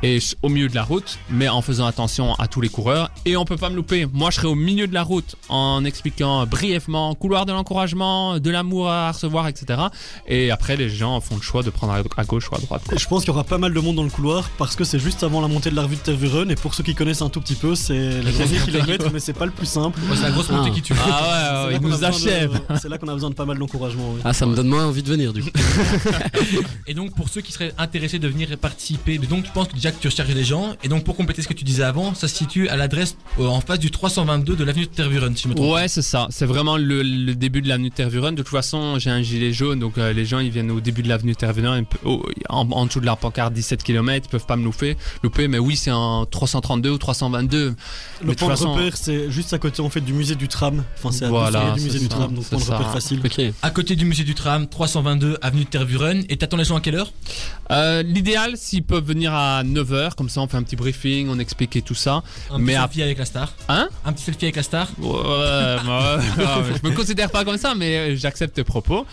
Et 0.02 0.20
je- 0.20 0.34
au 0.42 0.48
milieu 0.48 0.68
de 0.68 0.74
la 0.74 0.82
route, 0.84 1.18
mais 1.30 1.48
en 1.48 1.62
faisant 1.62 1.86
attention 1.86 2.34
à 2.34 2.48
tous 2.48 2.60
les 2.60 2.68
coureurs. 2.68 3.10
Et 3.24 3.36
on 3.36 3.44
peut 3.44 3.56
pas 3.56 3.70
me 3.70 3.76
louper. 3.76 4.06
Moi 4.12 4.30
je 4.30 4.36
serai 4.36 4.46
au 4.48 4.54
milieu 4.54 4.86
de 4.86 4.94
la 4.94 5.02
route 5.02 5.36
en 5.48 5.84
expliquant 5.84 6.46
brièvement 6.46 7.14
couloir 7.14 7.46
de 7.46 7.52
l'encouragement, 7.52 8.38
de 8.38 8.50
l'amour 8.50 8.90
à 8.90 9.10
recevoir, 9.12 9.48
etc. 9.48 9.80
Et 10.26 10.50
après 10.50 10.76
les 10.76 10.88
gens 10.90 11.20
font 11.20 11.36
le 11.36 11.42
choix 11.42 11.62
de 11.62 11.70
prendre 11.70 11.92
à- 12.16 12.24
gauche 12.24 12.50
ou 12.50 12.54
à 12.54 12.58
droite. 12.58 12.82
quoi. 12.88 12.98
Je 12.98 13.06
pense 13.06 13.20
qu'il 13.22 13.28
y 13.28 13.30
aura 13.34 13.44
pas 13.44 13.58
mal 13.58 13.72
de 13.72 13.80
monde 13.80 13.96
dans 13.96 14.02
le 14.04 14.10
couloir 14.10 14.50
parce 14.58 14.76
que 14.76 14.84
c'est 14.84 14.98
juste 14.98 15.22
avant 15.22 15.40
la 15.40 15.48
montée 15.48 15.70
de 15.70 15.76
la 15.76 15.82
revue 15.82 15.96
de 15.96 16.00
Tervuren 16.00 16.50
et 16.50 16.56
pour 16.56 16.74
ceux 16.74 16.82
qui 16.82 16.94
connaissent 16.94 17.22
un 17.22 17.28
tout 17.30 17.40
petit 17.40 17.54
peu, 17.54 17.74
c'est 17.74 18.20
les 18.22 18.32
derniers 18.32 18.58
kilomètres, 18.64 19.10
mais 19.12 19.20
c'est 19.20 19.32
pas 19.32 19.46
le 19.46 19.52
plus 19.52 19.66
simple. 19.66 19.98
Ouais, 20.10 20.16
c'est 20.16 20.22
la 20.22 20.30
grosse 20.30 20.50
montée 20.50 20.70
Ah. 20.72 20.74
qui 20.74 20.82
tue. 20.82 20.94
Ah 21.10 21.66
ouais, 21.68 21.76
il 21.76 21.80
nous 21.80 22.04
achève. 22.04 22.60
C'est 22.80 22.88
là 22.88 22.98
qu'on 22.98 23.08
a 23.08 23.14
besoin 23.14 23.30
de 23.30 23.34
pas 23.34 23.44
mal 23.44 23.58
d'encouragement. 23.58 24.12
oui. 24.14 24.20
ah, 24.24 24.32
ça 24.32 24.44
me 24.46 24.54
donne 24.54 24.68
moins 24.68 24.86
envie 24.86 25.02
de 25.02 25.08
venir 25.08 25.32
du 25.32 25.42
coup. 25.42 25.50
Et 26.86 26.94
donc, 26.94 27.14
pour 27.14 27.28
ceux 27.28 27.40
qui 27.40 27.52
seraient 27.52 27.72
intéressés 27.78 28.18
de 28.18 28.28
venir 28.28 28.48
participer, 28.58 29.18
mais 29.18 29.26
donc 29.26 29.44
tu 29.44 29.50
penses 29.50 29.68
que 29.68 29.74
déjà 29.74 29.85
que 29.92 30.00
tu 30.00 30.08
recherches 30.08 30.32
des 30.34 30.44
gens. 30.44 30.74
Et 30.82 30.88
donc, 30.88 31.04
pour 31.04 31.16
compléter 31.16 31.42
ce 31.42 31.48
que 31.48 31.54
tu 31.54 31.64
disais 31.64 31.82
avant, 31.82 32.14
ça 32.14 32.28
se 32.28 32.36
situe 32.36 32.68
à 32.68 32.76
l'adresse 32.76 33.16
euh, 33.38 33.46
en 33.46 33.60
face 33.60 33.78
du 33.78 33.90
322 33.90 34.56
de 34.56 34.64
l'avenue 34.64 34.84
de 34.86 34.90
Tervuren, 34.90 35.34
si 35.36 35.44
je 35.44 35.48
me 35.48 35.54
trompe. 35.54 35.74
Ouais, 35.74 35.88
c'est 35.88 36.02
ça. 36.02 36.26
C'est 36.30 36.46
vraiment 36.46 36.76
le, 36.76 37.02
le 37.02 37.34
début 37.34 37.60
de 37.62 37.68
l'avenue 37.68 37.90
Tervuren. 37.90 38.32
De 38.34 38.42
toute 38.42 38.50
façon, 38.50 38.98
j'ai 38.98 39.10
un 39.10 39.22
gilet 39.22 39.52
jaune, 39.52 39.78
donc 39.80 39.98
euh, 39.98 40.12
les 40.12 40.24
gens 40.24 40.38
ils 40.38 40.50
viennent 40.50 40.70
au 40.70 40.80
début 40.80 41.02
de 41.02 41.08
l'avenue 41.08 41.34
Tervuren, 41.36 41.84
pe- 41.84 41.96
oh, 42.04 42.22
en, 42.48 42.68
en 42.70 42.86
dessous 42.86 43.00
de 43.00 43.06
la 43.06 43.16
pancarte 43.16 43.52
17 43.52 43.82
km, 43.82 44.26
ils 44.26 44.30
peuvent 44.30 44.46
pas 44.46 44.56
me 44.56 44.64
louper. 44.64 44.96
Louper, 45.22 45.48
mais 45.48 45.58
oui, 45.58 45.76
c'est 45.76 45.90
en 45.92 46.26
332 46.26 46.90
ou 46.90 46.98
322. 46.98 47.74
Mais 48.22 48.26
Le 48.28 48.32
de 48.32 48.38
point 48.38 48.48
de 48.48 48.52
façon- 48.54 48.72
repère, 48.74 48.96
c'est 48.96 49.30
juste 49.30 49.52
à 49.52 49.58
côté 49.58 49.82
en 49.82 49.90
fait 49.90 50.00
du 50.00 50.12
musée 50.12 50.34
du 50.34 50.48
tram. 50.48 50.82
Enfin, 50.98 51.12
c'est 51.12 51.24
à 51.24 51.28
Voilà, 51.28 51.72
du 51.72 51.80
musée 51.82 51.98
du 51.98 52.04
ça, 52.06 52.10
tram, 52.10 52.34
donc 52.34 52.44
point 52.44 52.58
de 52.58 52.64
repère 52.64 52.92
facile. 52.92 53.20
Ok. 53.24 53.40
À 53.62 53.70
côté 53.70 53.96
du 53.96 54.04
musée 54.04 54.24
du 54.24 54.34
tram, 54.34 54.66
322 54.66 55.38
avenue 55.42 55.64
de 55.64 55.68
Tervuren. 55.68 56.24
Et 56.28 56.36
t'attends 56.36 56.56
les 56.56 56.64
gens 56.64 56.76
à 56.76 56.80
quelle 56.80 56.96
heure? 56.96 57.12
Euh, 57.70 58.02
L'idéal, 58.02 58.52
s'ils 58.56 58.82
peuvent 58.84 59.04
venir 59.04 59.32
à 59.34 59.62
9h, 59.76 60.14
comme 60.14 60.28
ça 60.28 60.40
on 60.40 60.48
fait 60.48 60.56
un 60.56 60.62
petit 60.62 60.76
briefing, 60.76 61.28
on 61.28 61.38
explique 61.38 61.76
et 61.76 61.82
tout 61.82 61.94
ça. 61.94 62.22
Un 62.50 62.58
Mais 62.58 62.72
petit 62.72 62.76
à- 62.78 62.82
selfie 62.82 63.02
avec 63.02 63.18
la 63.18 63.24
star. 63.24 63.52
Hein 63.68 63.88
Un 64.04 64.12
petit 64.12 64.24
selfie 64.24 64.44
avec 64.46 64.56
la 64.56 64.62
star. 64.62 64.88
Ouais, 64.98 65.76
bah, 65.86 66.18
je 66.82 66.88
me 66.88 66.94
considère 66.94 67.30
pas 67.30 67.44
comme 67.44 67.58
ça, 67.58 67.74
mais 67.74 68.16
j'accepte 68.16 68.54
tes 68.54 68.64
propos. 68.64 69.06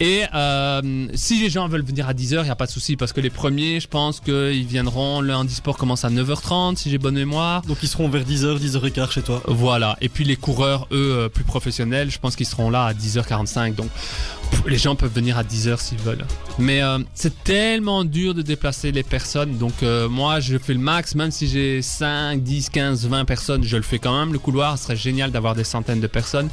Et 0.00 0.22
euh, 0.34 1.08
si 1.14 1.40
les 1.40 1.50
gens 1.50 1.68
veulent 1.68 1.84
venir 1.84 2.08
à 2.08 2.14
10h, 2.14 2.38
il 2.40 2.42
n'y 2.44 2.50
a 2.50 2.56
pas 2.56 2.66
de 2.66 2.70
souci, 2.70 2.96
parce 2.96 3.12
que 3.12 3.20
les 3.20 3.30
premiers, 3.30 3.80
je 3.80 3.88
pense 3.88 4.20
qu'ils 4.20 4.66
viendront, 4.66 5.20
le 5.20 5.34
handisport 5.34 5.76
commence 5.76 6.04
à 6.04 6.10
9h30, 6.10 6.76
si 6.76 6.90
j'ai 6.90 6.98
bonne 6.98 7.14
mémoire. 7.14 7.62
Donc 7.62 7.78
ils 7.82 7.88
seront 7.88 8.08
vers 8.08 8.24
10h, 8.24 8.58
10h15 8.58 9.10
chez 9.10 9.22
toi. 9.22 9.42
Voilà. 9.46 9.96
Et 10.00 10.08
puis 10.08 10.24
les 10.24 10.36
coureurs, 10.36 10.86
eux, 10.92 11.12
euh, 11.16 11.28
plus 11.28 11.44
professionnels, 11.44 12.10
je 12.10 12.18
pense 12.18 12.36
qu'ils 12.36 12.46
seront 12.46 12.70
là 12.70 12.84
à 12.86 12.92
10h45. 12.94 13.74
Donc 13.74 13.88
les 14.66 14.78
gens 14.78 14.94
peuvent 14.94 15.12
venir 15.12 15.38
à 15.38 15.44
10h 15.44 15.78
s'ils 15.80 15.98
veulent. 15.98 16.26
Mais 16.58 16.82
euh, 16.82 16.98
c'est 17.14 17.42
tellement 17.44 18.04
dur 18.04 18.34
de 18.34 18.42
déplacer 18.42 18.92
les 18.92 19.02
personnes. 19.02 19.56
Donc 19.56 19.82
euh, 19.82 20.08
moi, 20.08 20.40
je 20.40 20.58
fais 20.58 20.74
le 20.74 20.80
max, 20.80 21.14
même 21.14 21.30
si 21.30 21.48
j'ai 21.48 21.82
5, 21.82 22.42
10, 22.42 22.70
15, 22.70 23.06
20 23.06 23.24
personnes, 23.24 23.64
je 23.64 23.76
le 23.76 23.82
fais 23.82 23.98
quand 23.98 24.18
même. 24.18 24.32
Le 24.32 24.38
couloir, 24.38 24.78
serait 24.78 24.96
génial 24.96 25.30
d'avoir 25.30 25.54
des 25.54 25.64
centaines 25.64 26.00
de 26.00 26.06
personnes. 26.06 26.48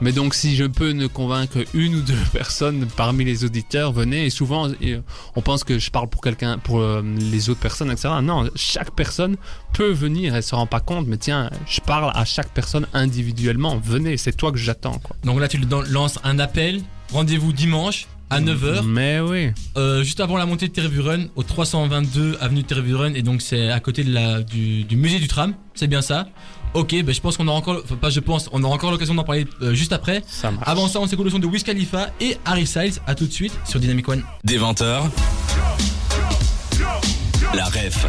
Mais 0.00 0.12
donc 0.12 0.34
si 0.34 0.56
je 0.56 0.64
peux 0.64 0.92
ne 0.92 1.06
convaincre 1.06 1.58
une 1.74 1.96
ou 1.96 2.00
deux 2.00 2.14
personnes 2.32 2.86
parmi 2.96 3.24
les 3.24 3.44
auditeurs, 3.44 3.92
venez. 3.92 4.26
Et 4.26 4.30
souvent, 4.30 4.68
euh, 4.68 5.00
on 5.36 5.42
pense 5.42 5.64
que 5.64 5.78
je 5.78 5.90
parle 5.90 6.08
pour 6.08 6.20
quelqu'un, 6.20 6.58
pour 6.58 6.80
euh, 6.80 7.02
les 7.02 7.50
autres 7.50 7.60
personnes, 7.60 7.90
etc. 7.90 8.08
Non, 8.22 8.48
chaque 8.54 8.92
personne 8.92 9.36
peut 9.72 9.90
venir. 9.90 10.34
Elle 10.34 10.42
se 10.42 10.54
rend 10.54 10.66
pas 10.66 10.80
compte, 10.80 11.06
mais 11.06 11.18
tiens, 11.18 11.50
je 11.66 11.80
parle 11.80 12.12
à 12.14 12.24
chaque 12.24 12.52
personne 12.52 12.86
individuellement. 12.94 13.78
Venez, 13.82 14.16
c'est 14.16 14.32
toi 14.32 14.52
que 14.52 14.58
j'attends. 14.58 15.00
Donc 15.24 15.40
là, 15.40 15.48
tu 15.48 15.58
lances 15.90 16.18
un 16.24 16.38
appel. 16.38 16.82
Rendez-vous 17.12 17.52
dimanche 17.52 18.06
à 18.30 18.40
9h. 18.40 18.82
Mais 18.84 19.20
oui. 19.20 19.50
Euh, 19.76 20.02
juste 20.02 20.20
avant 20.20 20.36
la 20.36 20.44
montée 20.46 20.68
de 20.68 20.72
Tervuren, 20.72 21.28
au 21.36 21.42
322 21.42 22.36
avenue 22.40 22.62
de 22.62 22.66
Tervuren, 22.66 23.16
et 23.16 23.22
donc 23.22 23.40
c'est 23.40 23.70
à 23.70 23.80
côté 23.80 24.04
de 24.04 24.12
la, 24.12 24.42
du, 24.42 24.84
du 24.84 24.96
musée 24.96 25.18
du 25.18 25.28
tram, 25.28 25.54
c'est 25.74 25.86
bien 25.86 26.02
ça. 26.02 26.28
Ok, 26.74 26.94
ben 27.02 27.14
je 27.14 27.20
pense 27.20 27.38
qu'on 27.38 27.48
aura 27.48 27.56
encore, 27.56 27.80
enfin 27.82 27.96
pas 27.96 28.10
je 28.10 28.20
pense, 28.20 28.50
on 28.52 28.62
aura 28.62 28.74
encore 28.74 28.90
l'occasion 28.90 29.14
d'en 29.14 29.24
parler 29.24 29.46
euh, 29.62 29.72
juste 29.72 29.92
après. 29.94 30.22
Ça 30.26 30.50
marche. 30.50 30.68
Avant 30.68 30.86
ça, 30.86 31.00
on 31.00 31.06
s'écoute 31.06 31.24
le 31.24 31.30
son 31.30 31.38
de 31.38 31.46
Wiz 31.46 31.62
Khalifa 31.62 32.10
et 32.20 32.36
Harry 32.44 32.66
Styles. 32.66 32.92
À 33.06 33.14
tout 33.14 33.26
de 33.26 33.32
suite 33.32 33.52
sur 33.64 33.80
Dynamic 33.80 34.06
One. 34.06 34.22
Des 34.44 34.58
20h. 34.58 35.04
La 37.54 37.64
ref 37.64 38.06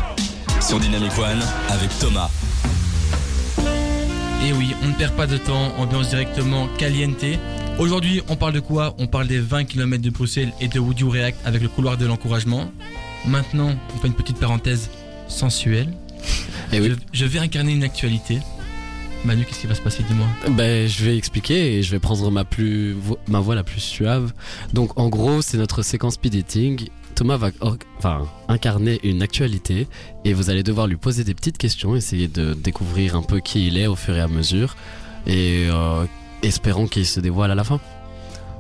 sur 0.59 0.77
Dynamic 0.79 1.17
One 1.17 1.39
avec 1.69 1.89
Thomas. 1.99 2.29
Et 4.45 4.51
oui, 4.53 4.73
on 4.83 4.87
ne 4.87 4.93
perd 4.93 5.15
pas 5.15 5.27
de 5.27 5.37
temps, 5.37 5.73
ambiance 5.77 6.09
directement 6.09 6.67
caliente. 6.77 7.23
Aujourd'hui, 7.79 8.21
on 8.27 8.35
parle 8.35 8.51
de 8.51 8.59
quoi? 8.59 8.93
On 8.97 9.07
parle 9.07 9.27
des 9.27 9.39
20 9.39 9.63
km 9.63 10.03
de 10.03 10.09
Bruxelles 10.09 10.51
et 10.59 10.67
de 10.67 10.79
Would 10.79 10.99
You 10.99 11.09
React 11.09 11.39
avec 11.45 11.61
le 11.61 11.69
couloir 11.69 11.95
de 11.95 12.05
l'encouragement. 12.05 12.69
Maintenant, 13.25 13.73
on 13.95 13.99
fait 13.99 14.07
une 14.07 14.13
petite 14.13 14.37
parenthèse 14.37 14.89
sensuelle. 15.29 15.87
Et 16.73 16.81
oui. 16.81 16.89
je, 17.13 17.21
je 17.21 17.25
vais 17.25 17.39
incarner 17.39 17.71
une 17.71 17.83
actualité. 17.83 18.39
Manu, 19.23 19.45
qu'est-ce 19.45 19.61
qui 19.61 19.67
va 19.67 19.75
se 19.75 19.81
passer? 19.81 20.03
Dis-moi. 20.09 20.27
Ben, 20.57 20.89
je 20.89 21.05
vais 21.05 21.17
expliquer 21.17 21.77
et 21.77 21.81
je 21.81 21.91
vais 21.91 21.99
prendre 21.99 22.29
ma, 22.31 22.43
plus, 22.43 22.97
ma 23.29 23.39
voix 23.39 23.55
la 23.55 23.63
plus 23.63 23.79
suave. 23.79 24.33
Donc, 24.73 24.99
en 24.99 25.07
gros, 25.07 25.41
c'est 25.41 25.57
notre 25.57 25.81
séquence 25.81 26.15
speed 26.15 26.33
dating. 26.33 26.89
Thomas 27.15 27.37
va 27.37 27.51
enfin, 27.61 28.27
incarner 28.49 28.99
une 29.03 29.21
actualité 29.21 29.87
et 30.25 30.33
vous 30.33 30.49
allez 30.49 30.63
devoir 30.63 30.87
lui 30.87 30.97
poser 30.97 31.23
des 31.23 31.33
petites 31.33 31.57
questions, 31.57 31.95
essayer 31.95 32.27
de 32.27 32.53
découvrir 32.53 33.15
un 33.15 33.23
peu 33.23 33.39
qui 33.39 33.67
il 33.67 33.77
est 33.77 33.87
au 33.87 33.95
fur 33.95 34.17
et 34.17 34.21
à 34.21 34.27
mesure 34.27 34.75
et 35.27 35.67
euh, 35.69 36.05
espérons 36.43 36.87
qu'il 36.87 37.05
se 37.05 37.19
dévoile 37.19 37.51
à 37.51 37.55
la 37.55 37.63
fin, 37.63 37.79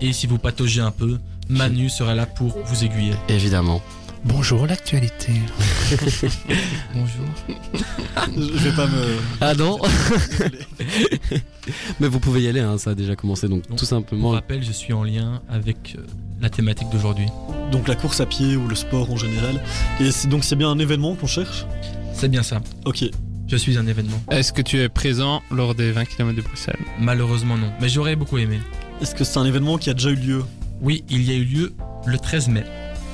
Et 0.01 0.13
si 0.13 0.27
vous 0.27 0.37
pataugez 0.37 0.81
un 0.81 0.91
peu, 0.91 1.19
Manu 1.49 1.89
sera 1.89 2.15
là 2.15 2.25
pour 2.25 2.57
vous 2.65 2.83
aiguiller. 2.83 3.13
évidemment. 3.27 3.81
Bonjour 4.25 4.67
l'actualité. 4.67 5.31
Bonjour. 6.93 7.25
Je 8.35 8.63
vais 8.63 8.75
pas 8.75 8.85
me. 8.87 9.17
Ah 9.39 9.53
non. 9.55 9.79
Mais 12.01 12.07
vous 12.09 12.19
pouvez 12.19 12.41
y 12.41 12.47
aller, 12.49 12.59
hein, 12.59 12.77
ça 12.77 12.89
a 12.91 12.95
déjà 12.95 13.15
commencé, 13.15 13.47
donc 13.47 13.63
tout 13.63 13.75
Pour 13.75 13.87
simplement. 13.87 14.31
rappel, 14.31 14.61
je 14.63 14.71
suis 14.73 14.91
en 14.91 15.03
lien 15.03 15.41
avec 15.49 15.95
euh, 15.97 16.05
la 16.41 16.49
thématique 16.49 16.89
d'aujourd'hui. 16.91 17.27
Donc 17.71 17.87
la 17.87 17.95
course 17.95 18.19
à 18.19 18.25
pied 18.25 18.57
ou 18.57 18.67
le 18.67 18.75
sport 18.75 19.09
en 19.11 19.15
général. 19.17 19.61
Et 20.01 20.11
c'est- 20.11 20.27
donc 20.27 20.43
c'est 20.43 20.55
bien 20.57 20.69
un 20.69 20.79
événement 20.79 21.15
qu'on 21.15 21.27
cherche? 21.27 21.65
C'est 22.13 22.29
bien 22.29 22.43
ça. 22.43 22.59
Ok. 22.85 23.05
Je 23.49 23.57
suis 23.57 23.79
un 23.79 23.87
événement. 23.87 24.21
Est-ce 24.29 24.53
que 24.53 24.61
tu 24.61 24.77
es 24.77 24.89
présent 24.89 25.41
lors 25.49 25.73
des 25.73 25.91
20 25.91 26.05
km 26.05 26.35
de 26.35 26.41
Bruxelles 26.43 26.77
Malheureusement 26.99 27.57
non. 27.57 27.71
Mais 27.81 27.89
j'aurais 27.89 28.15
beaucoup 28.15 28.37
aimé. 28.37 28.59
Est-ce 29.01 29.15
que 29.15 29.23
c'est 29.23 29.39
un 29.39 29.45
événement 29.45 29.79
qui 29.79 29.89
a 29.89 29.95
déjà 29.95 30.11
eu 30.11 30.15
lieu 30.15 30.43
Oui, 30.81 31.03
il 31.09 31.23
y 31.23 31.31
a 31.31 31.33
eu 31.33 31.43
lieu 31.43 31.73
le 32.05 32.19
13 32.19 32.49
mai. 32.49 32.63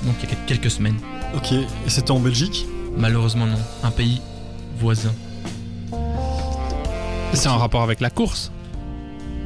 Donc 0.03 0.15
il 0.23 0.29
y 0.29 0.33
a 0.33 0.35
quelques 0.45 0.69
semaines. 0.69 0.97
Ok. 1.35 1.53
Et 1.53 1.65
c'était 1.87 2.11
en 2.11 2.19
Belgique 2.19 2.65
Malheureusement 2.97 3.45
non. 3.45 3.57
Un 3.83 3.91
pays 3.91 4.19
voisin. 4.77 5.13
C'est 7.33 7.47
en 7.47 7.57
rapport 7.57 7.83
avec 7.83 8.01
la 8.01 8.09
course. 8.09 8.51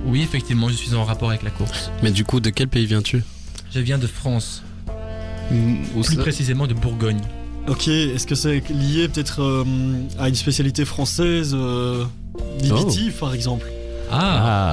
Oui, 0.06 0.23
effectivement, 0.23 0.69
je 0.69 0.73
suis 0.73 0.95
en 0.95 1.04
rapport 1.04 1.30
avec 1.30 1.43
la 1.43 1.52
course. 1.52 1.91
Mais 2.02 2.12
du 2.12 2.23
coup, 2.23 2.39
de 2.39 2.49
quel 2.49 2.67
pays 2.67 2.88
viens-tu 2.88 3.23
Je 3.71 3.80
viens 3.80 3.99
de 3.99 4.08
France. 4.08 4.63
Où 5.52 6.02
Plus 6.02 6.17
précisément 6.17 6.65
de 6.65 6.73
Bourgogne. 6.73 7.21
Ok. 7.69 7.88
Est-ce 7.88 8.25
que 8.27 8.36
c'est 8.36 8.62
lié 8.69 9.08
peut-être 9.08 9.41
euh, 9.41 9.63
à 10.17 10.27
une 10.29 10.36
spécialité 10.36 10.86
française 10.86 11.55
euh, 11.58 12.03
Libitive 12.62 13.13
par 13.19 13.34
exemple? 13.34 13.65
Ah, 14.12 14.17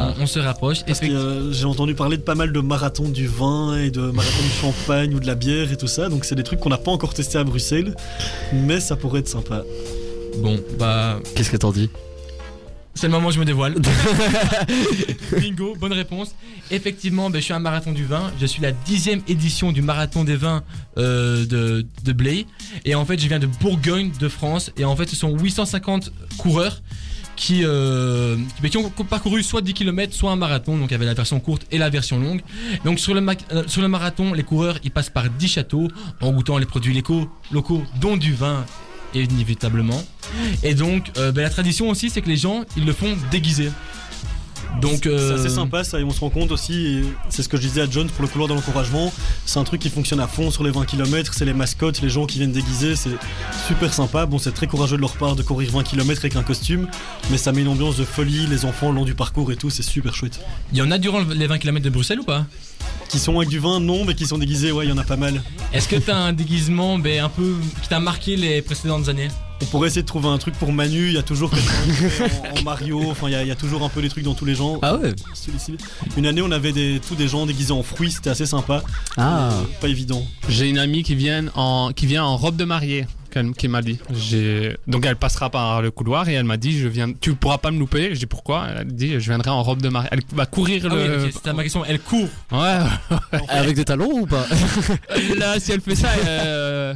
Ah. 0.09 0.15
On, 0.19 0.23
on 0.23 0.27
se 0.27 0.39
rapproche. 0.39 0.83
Parce 0.87 1.01
que 1.01 1.07
Effect- 1.07 1.15
euh, 1.15 1.53
j'ai 1.53 1.67
entendu 1.67 1.95
parler 1.95 2.17
de 2.17 2.23
pas 2.23 2.35
mal 2.35 2.53
de 2.53 2.61
marathons 2.61 3.09
du 3.11 3.27
vin 3.27 3.77
et 3.77 3.91
de 3.91 4.01
marathons 4.01 4.43
du 4.43 4.61
champagne 4.61 5.15
ou 5.15 5.21
de 5.21 5.27
la 5.27 5.35
bière 5.35 5.71
et 5.73 5.77
tout 5.77 5.87
ça. 5.89 6.09
Donc 6.09 6.25
c'est 6.25 6.35
des 6.37 6.43
trucs 6.43 6.59
qu'on 6.61 6.71
n'a 6.71 6.79
pas 6.79 6.91
encore 6.91 7.13
testé 7.13 7.37
à 7.37 7.45
Bruxelles. 7.45 7.95
Mais 8.53 8.81
ça 8.81 8.97
pourrait 8.97 9.21
être 9.21 9.29
sympa. 9.29 9.63
Bon, 10.39 10.59
bah, 10.79 11.21
Qu'est-ce 11.35 11.51
que 11.51 11.57
t'en 11.59 11.73
dis? 11.73 11.91
C'est 12.97 13.07
le 13.07 13.13
moment 13.13 13.29
où 13.29 13.33
je 13.33 13.39
me 13.39 13.45
dévoile. 13.45 13.75
Bingo, 15.39 15.77
bonne 15.79 15.93
réponse. 15.93 16.35
Effectivement, 16.71 17.31
ben, 17.31 17.39
je 17.39 17.45
suis 17.45 17.53
un 17.55 17.59
marathon 17.59 17.93
du 17.93 18.05
vin. 18.05 18.33
Je 18.41 18.47
suis 18.47 18.63
la 18.63 18.73
dixième 18.73 19.21
édition 19.29 19.73
du 19.73 19.83
marathon 19.83 20.25
des 20.25 20.37
vins 20.37 20.63
euh, 20.99 21.47
de, 21.47 21.87
de 22.05 22.13
Blay. 22.13 22.47
Et 22.85 22.95
en 22.95 23.05
fait, 23.05 23.19
je 23.21 23.29
viens 23.29 23.39
de 23.39 23.47
Bourgogne, 23.47 24.11
de 24.19 24.29
France. 24.29 24.73
Et 24.77 24.85
en 24.85 24.97
fait, 24.97 25.09
ce 25.09 25.17
sont 25.17 25.37
850 25.39 26.11
coureurs 26.39 26.83
qui, 27.37 27.63
euh, 27.65 28.37
qui- 28.63 28.71
qui 28.71 28.77
ont 28.79 28.89
parcouru 28.91 29.43
soit 29.43 29.61
10 29.61 29.75
km, 29.75 30.15
soit 30.15 30.31
un 30.33 30.37
marathon. 30.37 30.77
Donc, 30.79 30.91
il 30.91 30.93
y 30.93 30.95
avait 30.95 31.05
la 31.05 31.15
version 31.15 31.39
courte 31.39 31.67
et 31.71 31.79
la 31.79 31.91
version 31.91 32.19
longue. 32.19 32.41
Donc, 32.85 32.99
sur 32.99 33.13
le, 33.15 33.25
euh, 33.53 33.65
sur 33.67 33.83
le 33.83 33.89
marathon, 33.89 34.33
les 34.33 34.43
coureurs, 34.43 34.79
ils 34.85 34.91
passent 34.91 35.11
par 35.11 35.29
10 35.29 35.49
châteaux 35.49 35.89
en 36.23 36.33
goûtant 36.33 36.57
les 36.59 36.67
produits 36.67 36.95
locaux, 36.95 37.29
locaux 37.53 37.83
dont 38.01 38.17
du 38.17 38.33
vin, 38.33 38.65
inévitablement. 39.15 40.03
Et 40.63 40.75
donc, 40.75 41.11
euh, 41.17 41.33
ben, 41.33 41.43
la 41.43 41.51
tradition 41.51 41.89
aussi, 41.89 42.11
c'est 42.11 42.21
que 42.23 42.29
les 42.29 42.37
gens, 42.37 42.65
ils 42.77 42.85
le 42.85 42.93
font 42.93 43.17
déguisés. 43.31 43.71
Donc, 44.81 45.01
C'est 45.05 45.09
euh, 45.09 45.39
assez 45.39 45.49
sympa 45.49 45.85
ça 45.85 45.99
et 46.01 46.05
on 46.05 46.11
se 46.11 46.21
rend 46.21 46.29
compte 46.29 46.51
aussi, 46.51 47.01
c'est 47.31 47.43
ce 47.43 47.49
que 47.49 47.57
je 47.57 47.63
disais 47.63 47.81
à 47.81 47.87
John 47.91 48.09
pour 48.11 48.21
le 48.23 48.29
couloir 48.29 48.47
de 48.49 48.53
l'encouragement, 48.53 49.11
c'est 49.47 49.59
un 49.59 49.65
truc 49.65 49.81
qui 49.81 49.89
fonctionne 49.89 50.21
à 50.21 50.27
fond 50.27 50.51
sur 50.51 50.65
les 50.65 50.71
20 50.71 50.85
km, 50.85 51.33
c'est 51.33 51.47
les 51.47 51.55
mascottes, 51.55 52.03
les 52.03 52.11
gens 52.11 52.27
qui 52.27 52.39
viennent 52.39 52.53
déguiser, 52.53 52.95
c'est 52.95 53.17
super 53.69 53.95
sympa. 53.95 54.27
Bon 54.27 54.39
c'est 54.39 54.53
très 54.53 54.67
courageux 54.67 54.97
de 54.97 55.01
leur 55.01 55.17
part 55.17 55.35
de 55.35 55.43
courir 55.43 55.71
20 55.71 55.83
km 55.83 56.21
avec 56.21 56.37
un 56.37 56.43
costume, 56.43 56.89
mais 57.31 57.39
ça 57.39 57.53
met 57.53 57.63
une 57.63 57.69
ambiance 57.69 57.97
de 57.97 58.05
folie, 58.05 58.47
les 58.49 58.67
enfants 58.67 58.91
le 58.91 58.97
long 58.97 59.05
du 59.07 59.15
parcours 59.15 59.51
et 59.51 59.57
tout, 59.57 59.71
c'est 59.71 59.83
super 59.85 60.15
chouette. 60.15 60.41
Il 60.73 60.79
y 60.79 60.83
en 60.83 60.91
a 60.91 60.99
durant 60.99 61.21
le- 61.21 61.33
les 61.33 61.47
20 61.47 61.57
km 61.59 61.83
de 61.83 61.91
Bruxelles 61.91 62.21
ou 62.21 62.25
pas? 62.25 62.45
Qui 63.09 63.19
sont 63.19 63.37
avec 63.37 63.49
du 63.49 63.59
vin, 63.59 63.81
non, 63.81 64.05
mais 64.05 64.15
qui 64.15 64.27
sont 64.27 64.37
déguisés, 64.39 64.73
ouais, 64.73 64.85
il 64.87 64.89
y 64.89 64.93
en 64.93 64.99
a 64.99 65.05
pas 65.05 65.17
mal. 65.17 65.43
Est-ce 65.73 65.89
que 65.89 65.97
t'as 65.97 66.17
un 66.17 66.33
déguisement 66.33 66.99
ben, 66.99 67.25
un 67.25 67.29
peu 67.29 67.55
qui 67.83 67.89
t'a 67.89 68.01
marqué 68.01 68.37
les 68.37 68.63
précédentes 68.63 69.09
années? 69.09 69.29
On 69.63 69.65
pourrait 69.67 69.89
essayer 69.89 70.03
de 70.03 70.07
trouver 70.07 70.29
un 70.29 70.37
truc 70.39 70.55
pour 70.59 70.71
Manu, 70.73 71.07
il 71.07 71.15
y 71.15 71.19
a 71.19 71.23
toujours 71.23 71.51
en, 71.55 72.59
en 72.59 72.63
Mario, 72.63 73.01
enfin 73.11 73.29
il 73.29 73.33
y, 73.33 73.35
a- 73.37 73.43
il 73.43 73.49
y 73.49 73.51
a 73.51 73.55
toujours 73.55 73.83
un 73.85 73.89
peu 73.89 74.03
des 74.03 74.11
trucs 74.11 74.25
dans 74.25 74.35
tous 74.35 74.45
les 74.45 74.55
gens. 74.55 74.79
Ah 74.83 74.97
ouais. 74.97 75.15
Une 76.19 76.27
année 76.27 76.43
on 76.43 76.51
avait 76.51 76.73
des, 76.73 77.01
tous 77.07 77.15
des 77.15 77.27
gens 77.27 77.47
déguisés 77.47 77.73
en 77.73 77.83
fruits, 77.83 78.11
c'était 78.13 78.29
assez 78.29 78.45
sympa. 78.45 78.83
Ah 79.17 79.49
Euh, 79.53 79.63
Pas 79.81 79.89
évident. 79.89 80.27
J'ai 80.51 80.69
une 80.69 80.79
amie 80.79 81.03
qui 81.05 81.15
vient 81.15 81.47
en, 81.55 81.93
qui 81.95 82.05
vient 82.07 82.25
en 82.25 82.37
robe 82.37 82.57
de 82.57 82.65
mariée. 82.65 83.07
Qui 83.59 83.69
m'a 83.69 83.83
dit. 83.83 83.99
J'ai- 84.15 84.77
Donc 84.87 85.05
elle 85.07 85.17
passera 85.17 85.51
par 85.51 85.83
le 85.83 85.91
couloir 85.91 86.29
et 86.29 86.33
elle 86.35 86.45
m'a 86.45 86.57
dit 86.57 86.79
je 86.79 86.89
viens. 86.89 87.13
Tu 87.13 87.35
pourras 87.35 87.59
pas 87.59 87.71
me 87.71 87.79
louper. 87.79 88.15
Je 88.15 88.21
dis 88.21 88.27
pourquoi? 88.27 88.67
Elle 88.71 88.77
a 88.79 88.85
dit 88.85 89.13
je 89.13 89.19
viendrai 89.31 89.51
en 89.51 89.63
robe 89.63 89.83
de 89.83 89.89
mariée. 89.89 90.09
Elle 90.13 90.21
va 90.33 90.47
courir 90.47 90.83
Ah 90.91 90.95
oui, 90.95 91.07
le. 91.07 91.25
ok, 91.27 91.31
c'était 91.33 91.53
ma 91.53 91.63
question. 91.63 91.85
Elle 91.85 92.01
court. 92.01 92.29
Ouais. 92.53 92.79
Avec 93.49 93.77
des 93.77 93.85
talons 93.85 94.21
ou 94.21 94.27
pas? 94.27 94.47
Là 95.37 95.59
si 95.61 95.73
elle 95.73 95.81
fait 95.81 95.95
ça, 95.95 96.09
euh, 96.27 96.95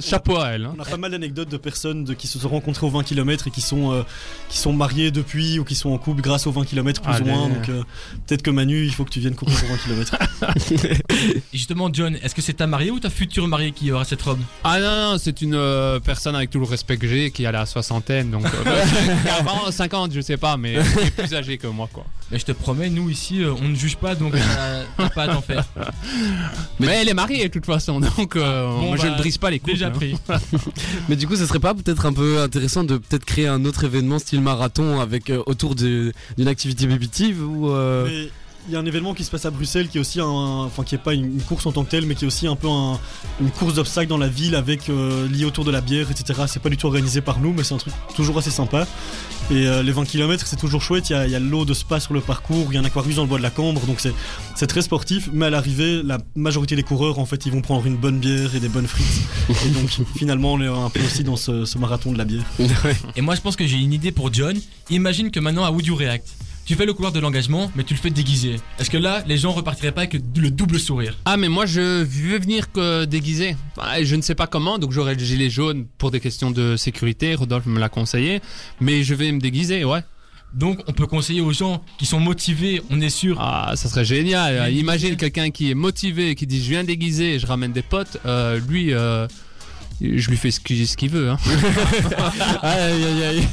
chapeau 0.00 0.38
à 0.38 0.48
elle. 0.50 0.64
hein. 0.66 0.74
On 0.78 0.82
a 0.82 0.84
pas 0.84 0.96
mal 0.96 1.10
d'anecdotes 1.10 1.50
de 1.50 1.56
personnes 1.56 2.04
de, 2.04 2.14
qui 2.14 2.26
se 2.26 2.38
sont 2.38 2.48
rencontrées 2.48 2.86
aux 2.86 2.90
20 2.90 3.02
km 3.04 3.48
et 3.48 3.50
qui 3.50 3.60
sont, 3.60 3.92
euh, 3.92 4.02
qui 4.48 4.58
sont 4.58 4.72
mariées 4.72 5.10
depuis 5.10 5.58
ou 5.58 5.64
qui 5.64 5.74
sont 5.74 5.90
en 5.90 5.98
couple 5.98 6.22
grâce 6.22 6.46
aux 6.46 6.52
20 6.52 6.64
km 6.64 7.02
plus 7.02 7.12
Allez. 7.12 7.24
ou 7.30 7.34
moins. 7.34 7.48
Donc 7.48 7.68
euh, 7.68 7.82
peut-être 8.26 8.42
que 8.42 8.50
Manu, 8.50 8.84
il 8.84 8.92
faut 8.94 9.04
que 9.04 9.10
tu 9.10 9.20
viennes 9.20 9.34
courir 9.34 9.56
aux 9.64 9.66
20 9.66 9.76
km. 9.84 10.16
Justement, 11.52 11.88
John, 11.92 12.16
est-ce 12.22 12.34
que 12.34 12.42
c'est 12.42 12.54
ta 12.54 12.66
mariée 12.66 12.90
ou 12.90 13.00
ta 13.00 13.10
future 13.10 13.46
mariée 13.48 13.72
qui 13.72 13.90
aura 13.92 14.04
cette 14.04 14.22
robe? 14.22 14.40
Ah 14.64 14.80
non, 14.80 15.12
non, 15.12 15.18
c'est 15.18 15.40
une 15.42 15.54
euh, 15.74 16.00
personne 16.00 16.34
avec 16.36 16.50
tout 16.50 16.58
le 16.58 16.66
respect 16.66 16.96
que 16.96 17.06
j'ai 17.06 17.30
qui 17.30 17.46
a 17.46 17.52
la 17.52 17.66
soixantaine. 17.66 18.30
Donc 18.30 18.46
euh, 18.46 18.84
40, 19.24 19.72
50, 19.72 20.12
je 20.12 20.20
sais 20.20 20.36
pas, 20.36 20.56
mais 20.56 20.74
est 20.74 21.16
plus 21.16 21.34
âgée 21.34 21.58
que 21.58 21.66
moi 21.66 21.88
quoi. 21.92 22.04
Mais 22.30 22.38
je 22.38 22.46
te 22.46 22.52
promets, 22.52 22.88
nous 22.88 23.10
ici, 23.10 23.42
euh, 23.42 23.52
on 23.60 23.68
ne 23.68 23.74
juge 23.74 23.96
pas, 23.96 24.14
donc 24.14 24.34
euh, 24.34 24.84
t'as 24.96 25.10
pas 25.10 25.24
à 25.24 25.28
t'en 25.28 25.42
faire. 25.42 25.64
Mais 26.80 26.86
elle 26.86 27.08
est 27.08 27.14
mariée 27.14 27.44
de 27.44 27.52
toute 27.52 27.66
façon, 27.66 28.00
donc 28.00 28.36
euh, 28.36 28.66
Bon, 28.66 28.88
moi, 28.88 28.96
je 28.96 29.02
bah, 29.02 29.10
ne 29.10 29.16
brise 29.16 29.38
pas 29.38 29.50
les 29.50 29.58
coups. 29.58 29.72
Déjà 29.74 29.88
hein. 29.88 29.90
pris. 29.90 30.16
Mais 31.08 31.16
du 31.16 31.26
coup, 31.26 31.36
ce 31.36 31.46
serait 31.46 31.60
pas 31.60 31.74
peut-être 31.74 32.06
un 32.06 32.12
peu 32.12 32.40
intéressant 32.40 32.84
de 32.84 32.96
peut-être 32.96 33.24
créer 33.24 33.46
un 33.46 33.64
autre 33.64 33.84
événement 33.84 34.18
style 34.18 34.40
marathon 34.40 35.00
avec 35.00 35.30
euh, 35.30 35.42
autour 35.46 35.74
d'une 35.74 36.12
activité 36.46 36.86
bébitive 36.86 37.42
ou 37.42 37.70
euh, 37.70 38.06
Mais 38.06 38.30
il 38.66 38.72
y 38.72 38.76
a 38.76 38.78
un 38.78 38.86
événement 38.86 39.12
qui 39.14 39.24
se 39.24 39.30
passe 39.30 39.44
à 39.44 39.50
Bruxelles 39.50 39.88
qui 39.88 39.98
est 39.98 40.00
aussi 40.00 40.20
un, 40.20 40.26
enfin 40.26 40.84
qui 40.84 40.94
est 40.94 40.98
pas 40.98 41.12
une, 41.14 41.40
course 41.42 41.66
en 41.66 41.72
tant 41.72 41.84
que 41.84 41.90
telle, 41.90 42.06
mais 42.06 42.14
qui 42.14 42.24
est 42.24 42.26
aussi 42.26 42.46
un 42.46 42.56
peu 42.56 42.68
un- 42.68 42.98
une 43.40 43.50
course 43.50 43.74
d'obstacles 43.74 44.08
dans 44.08 44.16
la 44.18 44.28
ville 44.28 44.54
avec 44.54 44.88
euh, 44.88 45.28
lié 45.28 45.44
autour 45.44 45.64
de 45.64 45.70
la 45.70 45.80
bière, 45.80 46.10
etc. 46.10 46.42
C'est 46.46 46.62
pas 46.62 46.70
du 46.70 46.76
tout 46.76 46.86
organisé 46.86 47.20
par 47.20 47.40
nous, 47.40 47.52
mais 47.52 47.62
c'est 47.64 47.74
un 47.74 47.78
truc 47.78 47.92
toujours 48.14 48.38
assez 48.38 48.50
sympa. 48.50 48.86
Et 49.50 49.66
euh, 49.66 49.82
les 49.82 49.92
20 49.92 50.04
km, 50.06 50.46
c'est 50.46 50.56
toujours 50.56 50.80
chouette. 50.80 51.10
Il 51.10 51.12
y 51.12 51.16
a, 51.16 51.26
il 51.26 51.30
y 51.32 51.34
a 51.34 51.38
l'eau 51.40 51.64
de 51.66 51.74
spa 51.74 52.00
sur 52.00 52.14
le 52.14 52.20
parcours, 52.22 52.66
il 52.70 52.74
y 52.74 52.78
a 52.78 52.80
un 52.80 52.84
aquarius 52.84 53.16
dans 53.16 53.22
le 53.22 53.28
bois 53.28 53.36
de 53.38 53.42
la 53.42 53.50
Cambre, 53.50 53.82
donc 53.86 54.00
c'est 54.00 54.14
c'est 54.54 54.66
très 54.66 54.80
sportif. 54.82 55.28
Mais 55.32 55.46
à 55.46 55.50
l'arrivée, 55.50 56.02
la 56.02 56.18
majorité 56.34 56.76
des 56.76 56.82
coureurs, 56.82 57.18
en 57.18 57.26
fait, 57.26 57.44
ils 57.44 57.52
vont 57.52 57.60
prendre 57.60 57.84
une 57.86 57.96
bonne 57.96 58.18
bière 58.18 58.54
et 58.54 58.60
des 58.60 58.68
bonnes 58.70 58.86
frites. 58.86 59.06
et 59.66 59.68
donc 59.70 59.90
finalement, 60.16 60.54
on 60.54 60.60
est 60.62 60.66
un 60.68 60.88
peu 60.88 61.00
aussi 61.04 61.24
dans 61.24 61.36
ce, 61.36 61.66
ce 61.66 61.76
marathon 61.78 62.12
de 62.12 62.18
la 62.18 62.24
bière. 62.24 62.44
Et 63.16 63.20
moi, 63.20 63.34
je 63.34 63.40
pense 63.42 63.56
que 63.56 63.66
j'ai 63.66 63.76
une 63.76 63.92
idée 63.92 64.12
pour 64.12 64.32
John. 64.32 64.56
Imagine 64.88 65.30
que 65.30 65.40
maintenant, 65.40 65.64
à 65.64 65.70
Would 65.70 65.84
You 65.86 65.96
React, 65.96 66.26
tu 66.64 66.74
fais 66.74 66.86
le 66.86 66.94
couloir 66.94 67.12
de 67.12 67.20
l'engagement, 67.20 67.70
mais 67.76 67.84
tu 67.84 67.94
le 67.94 68.00
fais 68.00 68.10
déguisé. 68.10 68.56
Est-ce 68.78 68.90
que 68.90 68.96
là, 68.96 69.22
les 69.26 69.36
gens 69.36 69.52
repartiraient 69.52 69.92
pas 69.92 70.02
avec 70.02 70.14
le 70.14 70.50
double 70.50 70.78
sourire? 70.78 71.16
Ah 71.24 71.36
mais 71.36 71.48
moi 71.48 71.66
je 71.66 72.02
veux 72.04 72.38
venir 72.38 72.72
que 72.72 73.04
déguisé. 73.04 73.56
Ah, 73.78 74.02
Je 74.02 74.16
ne 74.16 74.22
sais 74.22 74.34
pas 74.34 74.46
comment, 74.46 74.78
donc 74.78 74.92
j'aurai 74.92 75.14
le 75.14 75.20
gilet 75.24 75.50
jaune 75.50 75.86
pour 75.98 76.10
des 76.10 76.20
questions 76.20 76.50
de 76.50 76.76
sécurité. 76.76 77.34
Rodolphe 77.34 77.66
me 77.66 77.78
l'a 77.78 77.88
conseillé, 77.88 78.40
mais 78.80 79.02
je 79.02 79.14
vais 79.14 79.30
me 79.32 79.40
déguiser, 79.40 79.84
ouais. 79.84 80.00
Donc, 80.54 80.80
on 80.86 80.92
peut 80.92 81.06
conseiller 81.06 81.40
aux 81.40 81.52
gens 81.52 81.82
qui 81.98 82.06
sont 82.06 82.20
motivés, 82.20 82.80
on 82.88 83.00
est 83.00 83.10
sûr. 83.10 83.38
Ah, 83.40 83.72
ça 83.74 83.88
serait 83.88 84.04
génial. 84.04 84.72
Imagine 84.72 85.10
déguisé. 85.10 85.16
quelqu'un 85.16 85.50
qui 85.50 85.70
est 85.70 85.74
motivé, 85.74 86.36
qui 86.36 86.46
dit 86.46 86.62
je 86.62 86.70
viens 86.70 86.84
déguiser, 86.84 87.34
et 87.34 87.38
je 87.40 87.46
ramène 87.46 87.72
des 87.72 87.82
potes. 87.82 88.18
Euh, 88.24 88.60
lui, 88.68 88.94
euh, 88.94 89.26
je 90.00 90.30
lui 90.30 90.36
fais 90.36 90.52
ce 90.52 90.60
qu'il 90.60 90.86
ce 90.86 90.96
qu'il 90.96 91.10
veut. 91.10 91.30
Hein. 91.30 91.38
aïe 92.62 93.04
aïe 93.04 93.24
aïe. 93.24 93.48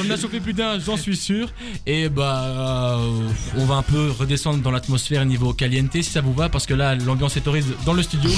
On 0.00 0.10
a 0.10 0.16
chauffé 0.16 0.40
plus 0.40 0.52
d'un, 0.52 0.78
j'en 0.78 0.96
suis 0.96 1.16
sûr. 1.16 1.48
Et 1.86 2.08
bah, 2.08 2.42
euh, 2.44 3.28
on 3.56 3.64
va 3.64 3.76
un 3.76 3.82
peu 3.82 4.10
redescendre 4.10 4.58
dans 4.62 4.70
l'atmosphère 4.70 5.24
niveau 5.24 5.52
caliente 5.52 5.92
si 5.92 6.02
ça 6.04 6.20
vous 6.20 6.32
va, 6.34 6.48
parce 6.48 6.66
que 6.66 6.74
là, 6.74 6.94
l'ambiance 6.94 7.36
est 7.36 7.46
horrible 7.46 7.74
dans 7.86 7.94
le 7.94 8.02
studio. 8.02 8.30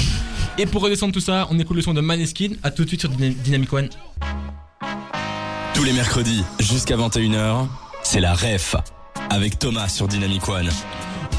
Et 0.57 0.65
pour 0.65 0.81
redescendre 0.81 1.13
tout 1.13 1.19
ça, 1.19 1.47
on 1.51 1.59
écoute 1.59 1.75
le 1.75 1.81
son 1.81 1.93
de 1.93 2.01
Maneskin. 2.01 2.49
À 2.63 2.71
tout 2.71 2.83
de 2.83 2.87
suite 2.87 3.01
sur 3.01 3.09
Dyna- 3.09 3.33
Dynamic 3.43 3.71
One. 3.73 3.89
Tous 5.73 5.83
les 5.83 5.93
mercredis 5.93 6.43
jusqu'à 6.59 6.95
21h, 6.97 7.67
c'est 8.03 8.19
la 8.19 8.33
REF 8.33 8.75
avec 9.29 9.57
Thomas 9.59 9.87
sur 9.87 10.07
Dynamic 10.07 10.47
One. 10.47 10.69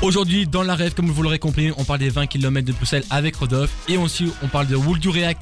Aujourd'hui, 0.02 0.48
dans 0.48 0.64
la 0.64 0.74
rêve, 0.74 0.94
comme 0.94 1.08
vous 1.08 1.22
l'aurez 1.22 1.38
compris, 1.38 1.70
on 1.76 1.84
parle 1.84 2.00
des 2.00 2.08
20 2.08 2.26
km 2.26 2.66
de 2.66 2.72
Bruxelles 2.72 3.04
avec 3.08 3.36
Rodolphe. 3.36 3.70
Et 3.86 3.96
aussi, 3.96 4.32
on 4.42 4.48
parle 4.48 4.66
de 4.66 4.74
Wool 4.74 4.98
du 4.98 5.08
React 5.08 5.40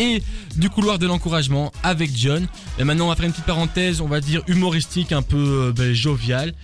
et 0.00 0.20
du 0.56 0.68
couloir 0.68 0.98
de 0.98 1.06
l'encouragement 1.06 1.70
avec 1.84 2.10
John. 2.12 2.48
Et 2.80 2.82
maintenant, 2.82 3.06
on 3.06 3.08
va 3.10 3.14
faire 3.14 3.26
une 3.26 3.30
petite 3.30 3.44
parenthèse, 3.44 4.00
on 4.00 4.08
va 4.08 4.20
dire 4.20 4.42
humoristique, 4.48 5.12
un 5.12 5.22
peu 5.22 5.68
euh, 5.68 5.72
ben, 5.72 5.92
joviale. 5.94 6.54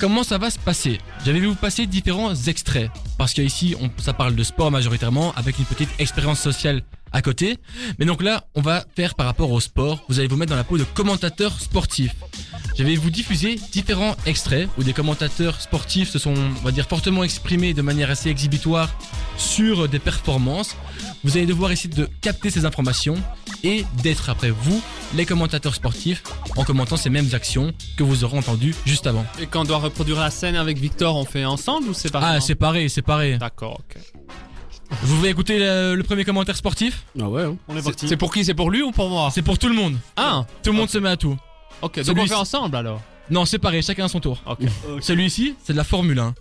Comment 0.00 0.24
ça 0.24 0.36
va 0.36 0.50
se 0.50 0.58
passer? 0.58 0.98
J'avais 1.24 1.38
vu 1.38 1.46
vous 1.46 1.54
passer 1.54 1.86
différents 1.86 2.34
extraits. 2.34 2.90
Parce 3.18 3.34
qu'ici, 3.34 3.76
ça 3.98 4.12
parle 4.12 4.34
de 4.34 4.42
sport 4.42 4.72
majoritairement, 4.72 5.32
avec 5.36 5.60
une 5.60 5.64
petite 5.64 5.90
expérience 6.00 6.40
sociale 6.40 6.82
à 7.12 7.22
côté. 7.22 7.58
Mais 7.98 8.06
donc 8.06 8.22
là, 8.22 8.44
on 8.54 8.60
va 8.60 8.84
faire 8.94 9.14
par 9.14 9.26
rapport 9.26 9.50
au 9.50 9.60
sport. 9.60 10.04
Vous 10.08 10.18
allez 10.18 10.28
vous 10.28 10.36
mettre 10.36 10.50
dans 10.50 10.56
la 10.56 10.64
peau 10.64 10.78
de 10.78 10.84
commentateur 10.84 11.60
sportif. 11.60 12.14
Je 12.76 12.82
vais 12.82 12.96
vous 12.96 13.10
diffuser 13.10 13.58
différents 13.72 14.16
extraits 14.26 14.68
où 14.76 14.82
des 14.82 14.92
commentateurs 14.92 15.60
sportifs 15.60 16.10
se 16.10 16.18
sont, 16.18 16.34
on 16.34 16.64
va 16.64 16.72
dire, 16.72 16.86
fortement 16.86 17.24
exprimés 17.24 17.72
de 17.72 17.80
manière 17.80 18.10
assez 18.10 18.28
exhibitoire 18.28 18.90
sur 19.38 19.88
des 19.88 19.98
performances. 19.98 20.76
Vous 21.24 21.36
allez 21.38 21.46
devoir 21.46 21.70
essayer 21.72 21.92
de 21.92 22.08
capter 22.20 22.50
ces 22.50 22.66
informations 22.66 23.16
et 23.64 23.84
d'être 24.02 24.28
après 24.28 24.50
vous, 24.50 24.82
les 25.14 25.24
commentateurs 25.24 25.74
sportifs, 25.74 26.22
en 26.56 26.64
commentant 26.64 26.96
ces 26.96 27.08
mêmes 27.10 27.30
actions 27.32 27.72
que 27.96 28.02
vous 28.02 28.24
aurez 28.24 28.36
entendues 28.38 28.74
juste 28.84 29.06
avant. 29.06 29.24
Et 29.40 29.46
quand 29.46 29.62
on 29.62 29.64
doit 29.64 29.78
reproduire 29.78 30.20
la 30.20 30.30
scène 30.30 30.56
avec 30.56 30.78
Victor, 30.78 31.16
on 31.16 31.24
fait 31.24 31.44
ensemble 31.46 31.88
ou 31.88 31.94
c'est 31.94 32.12
pas 32.12 32.20
Ah, 32.22 32.40
c'est 32.40 32.54
pareil, 32.54 32.90
c'est 32.90 33.02
pareil. 33.02 33.38
D'accord, 33.38 33.80
ok. 33.80 34.02
Vous 35.02 35.16
voulez 35.16 35.30
écouter 35.30 35.58
le, 35.58 35.94
le 35.94 36.02
premier 36.02 36.24
commentaire 36.24 36.56
sportif 36.56 37.04
Ah 37.20 37.28
ouais. 37.28 37.42
hein. 37.44 37.56
On 37.68 37.74
est 37.76 37.80
C'est 37.80 37.84
parti. 37.84 38.08
c'est 38.08 38.16
pour 38.16 38.32
qui? 38.32 38.44
C'est 38.44 38.54
pour 38.54 38.70
lui 38.70 38.82
ou 38.82 38.90
pour 38.92 39.08
moi? 39.08 39.30
C'est 39.32 39.42
pour 39.42 39.58
tout 39.58 39.68
le 39.68 39.74
monde. 39.74 39.96
Ah, 40.16 40.44
Tout 40.62 40.70
le 40.72 40.76
monde 40.78 40.88
se 40.90 40.98
met 40.98 41.08
à 41.10 41.16
tout. 41.16 41.36
ok. 41.82 42.04
Donc 42.04 42.18
on 42.18 42.26
fait 42.26 42.34
ensemble 42.34 42.76
alors? 42.76 43.00
Non, 43.28 43.44
c'est 43.44 43.58
pareil, 43.58 43.82
chacun 43.82 44.04
à 44.04 44.08
son 44.08 44.20
tour. 44.20 44.40
Ok. 44.46 44.60
Celui-ci, 45.00 45.56
c'est 45.64 45.72
de 45.72 45.78
la 45.78 45.84
Formule 45.84 46.18
1. 46.18 46.34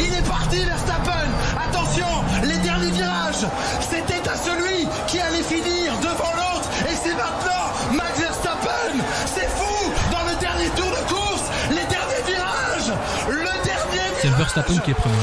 Il 0.00 0.06
est 0.14 0.26
parti 0.26 0.56
Verstappen 0.56 1.28
Attention, 1.68 2.06
les 2.42 2.56
derniers 2.58 2.90
virages 2.90 3.44
C'était 3.80 4.26
à 4.28 4.34
celui 4.36 4.86
qui 5.06 5.18
allait 5.20 5.42
finir 5.42 5.92
devant 6.00 6.32
l'autre 6.34 6.68
et 6.90 6.94
c'est 6.94 7.14
maintenant 7.14 7.94
Max 7.94 8.18
Verstappen 8.18 8.98
C'est 9.26 9.48
fou 9.48 9.92
Dans 10.10 10.24
le 10.32 10.40
dernier 10.40 10.68
tour 10.74 10.86
de 10.90 11.08
course, 11.12 11.44
les 11.70 11.84
derniers 11.86 12.24
virages 12.26 12.98
Le 13.28 13.36
dernier 13.36 14.00
C'est 14.20 14.28
virage 14.28 14.38
Verstappen 14.38 14.78
qui 14.78 14.90
est 14.90 14.94
premier. 14.94 15.14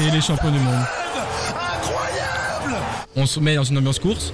Et 0.00 0.10
les 0.10 0.20
champions 0.20 0.50
du 0.50 0.58
monde. 0.58 0.74
Incroyable 1.76 2.84
On 3.16 3.26
se 3.26 3.38
met 3.40 3.54
dans 3.54 3.64
une 3.64 3.78
ambiance 3.78 3.98
course. 3.98 4.32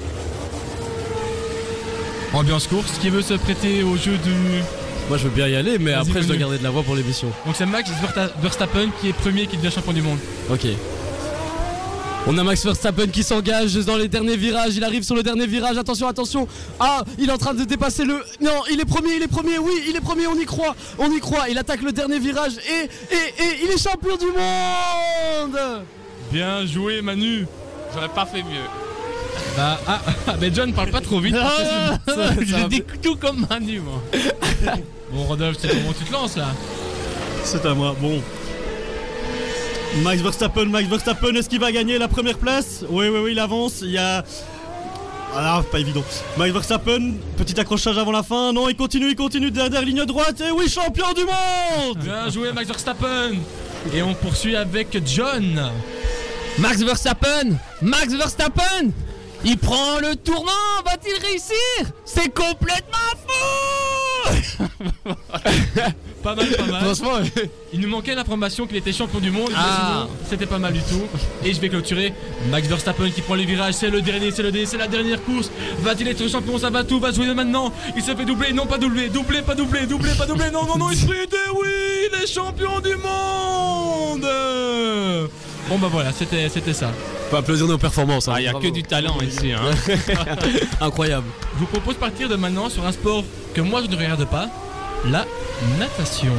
Ambiance 2.32 2.66
course, 2.66 2.92
qui 3.00 3.10
veut 3.10 3.22
se 3.22 3.34
prêter 3.34 3.82
au 3.82 3.96
jeu 3.96 4.16
du... 4.18 4.32
Moi 5.08 5.18
je 5.18 5.24
veux 5.24 5.30
bien 5.30 5.48
y 5.48 5.56
aller, 5.56 5.78
mais 5.78 5.92
après 5.92 6.22
je 6.22 6.28
dois 6.28 6.36
garder 6.36 6.58
de 6.58 6.62
la 6.62 6.70
voix 6.70 6.84
pour 6.84 6.94
l'émission. 6.94 7.28
Donc 7.44 7.56
c'est 7.56 7.66
Max 7.66 7.90
Versta- 7.90 8.30
Verstappen 8.40 8.88
qui 9.00 9.08
est 9.08 9.12
premier 9.12 9.46
qui 9.48 9.56
devient 9.56 9.72
champion 9.74 9.92
du 9.92 10.02
monde. 10.02 10.18
Ok. 10.48 10.66
On 12.26 12.36
a 12.36 12.44
Max 12.44 12.64
Verstappen 12.64 13.06
qui 13.06 13.22
s'engage 13.22 13.74
dans 13.76 13.96
les 13.96 14.06
derniers 14.06 14.36
virages. 14.36 14.76
Il 14.76 14.84
arrive 14.84 15.02
sur 15.02 15.14
le 15.14 15.22
dernier 15.22 15.46
virage. 15.46 15.78
Attention, 15.78 16.06
attention. 16.06 16.46
Ah, 16.78 17.02
il 17.18 17.28
est 17.28 17.32
en 17.32 17.38
train 17.38 17.54
de 17.54 17.64
dépasser 17.64 18.04
le. 18.04 18.22
Non, 18.40 18.62
il 18.70 18.78
est 18.78 18.84
premier, 18.84 19.14
il 19.16 19.22
est 19.22 19.28
premier. 19.28 19.58
Oui, 19.58 19.72
il 19.88 19.96
est 19.96 20.00
premier. 20.00 20.26
On 20.26 20.34
y 20.34 20.44
croit. 20.44 20.76
On 20.98 21.10
y 21.10 21.18
croit. 21.18 21.48
Il 21.48 21.56
attaque 21.58 21.82
le 21.82 21.92
dernier 21.92 22.18
virage 22.18 22.52
et 22.58 23.14
et 23.14 23.44
et 23.44 23.64
il 23.64 23.70
est 23.70 23.82
champion 23.82 24.16
du 24.16 24.26
monde. 24.26 25.58
Bien 26.30 26.64
joué 26.66 27.02
Manu 27.02 27.46
J'aurais 27.92 28.08
pas 28.08 28.26
fait 28.26 28.42
mieux. 28.42 28.68
Bah 29.56 29.80
ah, 29.86 30.00
ah, 30.28 30.34
mais 30.40 30.50
John 30.54 30.72
parle 30.72 30.90
pas 30.90 31.00
trop 31.00 31.20
vite. 31.20 31.34
parce 31.34 31.58
que 31.58 32.12
ça 32.12 32.34
Je 32.40 32.68
dis 32.68 32.84
tout 33.02 33.16
comme 33.16 33.46
Manu, 33.48 33.80
moi. 33.80 34.02
Bon 35.10 35.24
Rodolphe, 35.24 35.56
c'est 35.58 35.68
comment 35.68 35.92
tu 35.92 36.04
te 36.04 36.12
lances 36.12 36.36
là? 36.36 36.48
C'est 37.44 37.64
à 37.64 37.74
moi. 37.74 37.96
Bon. 38.00 38.20
Max 39.96 40.22
Verstappen, 40.22 40.66
Max 40.66 40.88
Verstappen, 40.88 41.34
est-ce 41.34 41.48
qu'il 41.48 41.60
va 41.60 41.72
gagner 41.72 41.98
la 41.98 42.08
première 42.08 42.38
place? 42.38 42.84
Oui, 42.88 43.08
oui, 43.08 43.20
oui, 43.22 43.32
il 43.32 43.38
avance. 43.38 43.80
Il 43.82 43.90
y 43.90 43.98
a. 43.98 44.24
Ah 45.34 45.42
là, 45.42 45.64
pas 45.70 45.78
évident. 45.78 46.02
Max 46.36 46.52
Verstappen, 46.52 47.14
petit 47.36 47.58
accrochage 47.60 47.98
avant 47.98 48.12
la 48.12 48.22
fin. 48.22 48.52
Non, 48.52 48.68
il 48.68 48.76
continue, 48.76 49.10
il 49.10 49.16
continue 49.16 49.50
derrière 49.50 49.82
ligne 49.82 50.04
droite. 50.04 50.40
Et 50.40 50.50
oui, 50.50 50.68
champion 50.68 51.12
du 51.12 51.24
monde 51.24 51.98
Bien 51.98 52.28
joué 52.30 52.52
Max 52.52 52.66
Verstappen 52.66 53.32
Et 53.92 54.02
on 54.02 54.14
poursuit 54.14 54.56
avec 54.56 54.98
John 55.06 55.70
Max 56.58 56.82
Verstappen 56.82 57.56
Max 57.80 58.12
Verstappen 58.12 58.90
Il 59.44 59.56
prend 59.58 59.98
le 60.00 60.16
tournant 60.16 60.50
Va-t-il 60.84 61.16
réussir? 61.24 61.92
C'est 62.04 62.34
complètement 62.34 62.98
fou 63.26 65.14
Pas 66.22 66.34
mal, 66.34 66.46
pas 66.48 66.66
mal. 66.66 66.82
Franchement, 66.84 67.18
Il 67.72 67.80
nous 67.80 67.88
manquait 67.88 68.14
l'information 68.14 68.66
qu'il 68.66 68.76
était 68.76 68.92
champion 68.92 69.20
du 69.20 69.30
monde. 69.30 69.50
Ah. 69.56 70.06
C'était 70.28 70.44
pas 70.46 70.58
mal 70.58 70.72
du 70.74 70.80
tout. 70.80 71.00
Et 71.44 71.54
je 71.54 71.60
vais 71.60 71.68
clôturer. 71.70 72.12
Max 72.50 72.68
Verstappen 72.68 73.08
qui 73.10 73.22
prend 73.22 73.34
les 73.36 73.46
virages. 73.46 73.74
C'est 73.74 73.88
le 73.90 74.02
dernier, 74.02 74.30
c'est 74.30 74.42
le 74.42 74.52
dernier, 74.52 74.66
c'est 74.66 74.76
la 74.76 74.86
dernière 74.88 75.22
course. 75.24 75.50
Va-t-il 75.80 76.08
être 76.08 76.28
champion? 76.28 76.58
Ça 76.58 76.68
va 76.70 76.84
tout, 76.84 77.00
va 77.00 77.10
jouer 77.12 77.32
maintenant. 77.34 77.72
Il 77.96 78.02
se 78.02 78.14
fait 78.14 78.24
doubler, 78.26 78.52
non 78.52 78.66
pas 78.66 78.76
doubler, 78.78 79.08
doubler, 79.08 79.40
pas 79.42 79.54
doubler, 79.54 79.86
doubler, 79.86 80.12
pas 80.18 80.26
doubler. 80.26 80.50
Non, 80.52 80.66
non, 80.66 80.76
non, 80.76 80.90
il 80.90 80.96
se 80.98 81.06
fait 81.06 81.24
aider, 81.24 81.36
oui, 81.54 81.68
il 82.12 82.22
est 82.22 82.26
champion 82.26 82.80
du 82.80 82.96
monde. 82.96 84.26
Bon 85.68 85.78
bah 85.78 85.88
voilà, 85.90 86.10
c'était, 86.12 86.48
c'était 86.48 86.72
ça. 86.72 86.90
faut 87.30 87.36
applaudir 87.36 87.66
nos 87.66 87.78
performances. 87.78 88.26
hein. 88.28 88.32
Ah, 88.34 88.40
il 88.40 88.44
y 88.44 88.48
a 88.48 88.52
Bravo. 88.52 88.66
que 88.66 88.72
du 88.72 88.82
talent 88.82 89.16
ici, 89.22 89.52
hein. 89.52 89.60
incroyable. 90.80 91.26
Je 91.54 91.60
vous 91.60 91.66
propose 91.66 91.94
de 91.94 92.00
partir 92.00 92.28
de 92.28 92.34
maintenant 92.36 92.68
sur 92.68 92.84
un 92.84 92.92
sport 92.92 93.24
que 93.54 93.60
moi 93.60 93.80
je 93.84 93.86
ne 93.90 93.96
regarde 93.96 94.24
pas, 94.28 94.48
la 95.06 95.24
natation. 95.78 96.34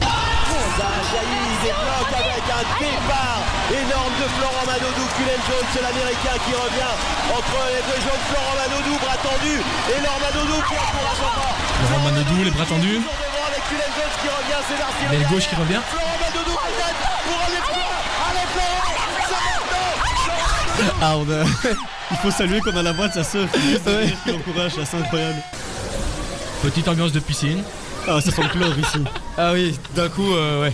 Zajaï 0.00 1.34
débloque 1.62 2.14
avec 2.14 2.44
un 2.52 2.64
départ 2.78 3.42
énorme 3.72 4.14
de 4.20 4.26
Florent 4.36 4.64
Manodou. 4.66 5.04
Cullen 5.16 5.40
Jones, 5.48 5.68
c'est 5.72 5.82
l'américain 5.82 6.36
qui 6.46 6.52
revient 6.54 6.94
entre 7.32 7.58
les 7.72 7.82
deux 7.88 8.00
jaunes. 8.04 8.24
Florent 8.28 8.56
Manodou, 8.60 8.94
bras 9.02 9.18
tendu. 9.24 9.56
Énorme 9.88 10.22
Manodou 10.22 10.58
qui 10.68 10.76
encourage 10.76 11.22
encore. 11.24 11.54
Laurent 11.82 12.02
Manodou, 12.04 12.44
les 12.44 12.50
bras 12.50 12.66
tendus. 12.66 13.00
Avec 13.00 13.62
Cullen 13.68 13.92
Jones 13.96 14.16
qui 14.20 14.28
revient. 14.28 14.60
C'est 14.68 14.78
Darcy 14.78 15.02
L'aile 15.10 15.24
Revient. 15.24 15.32
gauche 15.32 15.48
qui 15.48 15.56
revient. 15.56 15.82
Florent 15.88 16.18
Manodou 16.22 16.54
peut-être 16.54 17.04
pour 17.24 17.38
aller 17.42 17.60
plus 17.64 17.80
loin. 17.80 17.98
Allez 18.28 18.46
Florent, 18.52 18.92
c'est 19.26 19.42
maintenant. 19.48 20.96
Ah, 21.02 21.16
on 21.16 21.26
a... 21.26 21.42
Il 22.10 22.16
faut 22.16 22.30
saluer 22.30 22.60
qu'on 22.60 22.74
a 22.76 22.82
la 22.82 22.92
voix 22.92 23.08
de 23.08 23.12
sa 23.14 23.24
sœur 23.24 23.46
qui, 23.52 23.76
l'encourage, 24.30 24.72
c'est 24.74 24.82
assez 24.82 24.96
incroyable. 24.96 25.42
Petite 26.62 26.88
ambiance 26.88 27.12
de 27.12 27.20
piscine. 27.20 27.62
Ah, 28.06 28.20
ça 28.20 28.30
sent 28.30 28.42
le 28.42 28.48
chlore 28.48 28.78
ici. 28.78 28.98
Ah 29.36 29.52
oui, 29.52 29.74
d'un 29.94 30.08
coup, 30.08 30.32
euh, 30.34 30.62
ouais. 30.62 30.72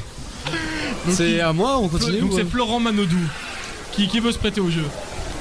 C'est 1.11 1.40
à 1.40 1.53
moi, 1.53 1.77
on 1.79 1.88
continue 1.88 2.20
Donc 2.20 2.33
ou- 2.33 2.37
c'est 2.37 2.44
Florent 2.47 2.81
Manodou 2.81 3.18
qui, 3.92 4.09
qui 4.09 4.20
veut 4.20 4.33
se 4.33 4.38
prêter 4.38 4.61
au 4.62 4.70
jeu. 4.70 4.85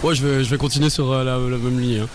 Ouais, 0.04 0.14
je 0.14 0.26
vais, 0.26 0.44
je 0.44 0.50
vais 0.50 0.58
continuer 0.58 0.90
sur 0.90 1.10
euh, 1.12 1.24
la, 1.24 1.38
la 1.38 1.58
même 1.58 1.80
ligne. 1.80 2.02
hein. 2.02 2.08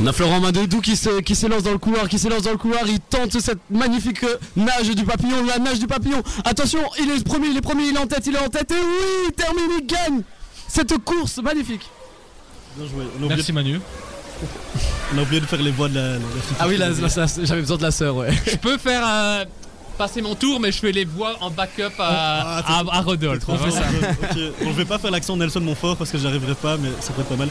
On 0.00 0.06
a 0.08 0.12
Florent 0.12 0.40
Madedou 0.40 0.80
qui 0.80 0.96
se- 0.96 1.20
qui 1.20 1.36
s'élance 1.36 1.62
dans 1.62 1.70
le 1.72 1.78
couloir, 1.78 2.08
qui 2.08 2.18
s'élance 2.18 2.42
dans 2.42 2.50
le 2.50 2.56
couloir, 2.56 2.80
il 2.86 2.98
tente 2.98 3.38
cette 3.38 3.60
magnifique 3.70 4.24
euh, 4.24 4.36
nage 4.56 4.88
du 4.90 5.04
papillon, 5.04 5.44
la 5.44 5.58
nage 5.58 5.78
du 5.78 5.86
papillon. 5.86 6.20
Attention, 6.44 6.80
il 6.98 7.10
est 7.10 7.22
premier, 7.24 7.48
il 7.48 7.56
est 7.58 7.60
premier, 7.60 7.84
il 7.88 7.94
est 7.94 7.98
en 8.00 8.06
tête, 8.06 8.26
il 8.26 8.34
est 8.34 8.38
en 8.44 8.48
tête, 8.48 8.70
et 8.72 8.74
oui, 8.74 9.26
il 9.28 9.32
termine, 9.32 9.70
il 9.78 9.86
gagne 9.86 10.22
cette 10.66 10.96
course 11.04 11.38
magnifique. 11.42 11.88
Bien 12.76 12.88
joué. 12.88 13.04
On 13.04 13.22
a, 13.22 13.26
oublié, 13.26 13.36
Merci 13.36 13.52
Manu. 13.52 13.78
on 15.12 15.18
a 15.18 15.22
oublié 15.22 15.40
de 15.40 15.46
faire 15.46 15.60
les 15.62 15.70
voix 15.70 15.88
de 15.88 15.94
la, 15.94 16.16
Ah 16.58 16.66
oui, 16.68 16.76
j'avais 16.78 17.60
besoin 17.60 17.76
de 17.76 17.82
la 17.82 17.90
sœur, 17.90 18.16
ouais. 18.16 18.30
Je 18.46 18.56
peux 18.56 18.78
faire 18.78 19.02
euh, 19.06 19.44
passer 19.98 20.22
mon 20.22 20.34
tour, 20.34 20.58
mais 20.60 20.72
je 20.72 20.78
fais 20.78 20.92
les 20.92 21.04
voix 21.04 21.36
en 21.40 21.50
backup 21.50 21.92
à, 21.98 22.58
Ah, 22.58 22.62
t'es- 22.66 22.90
à, 22.90 22.96
à 22.96 23.00
Rodolphe. 23.00 23.40
Trop 23.40 23.56
fort, 23.56 23.68
Ok. 23.68 24.38
Bon, 24.62 24.70
je 24.72 24.76
vais 24.76 24.84
pas 24.84 24.98
faire 24.98 25.10
l'accent 25.10 25.36
Nelson 25.36 25.60
Montfort 25.60 25.96
parce 25.96 26.10
que 26.10 26.18
j'arriverai 26.18 26.54
pas, 26.54 26.76
mais 26.76 26.88
ça 27.00 27.12
pourrait 27.12 27.22
être 27.22 27.28
pas 27.28 27.36
mal. 27.36 27.48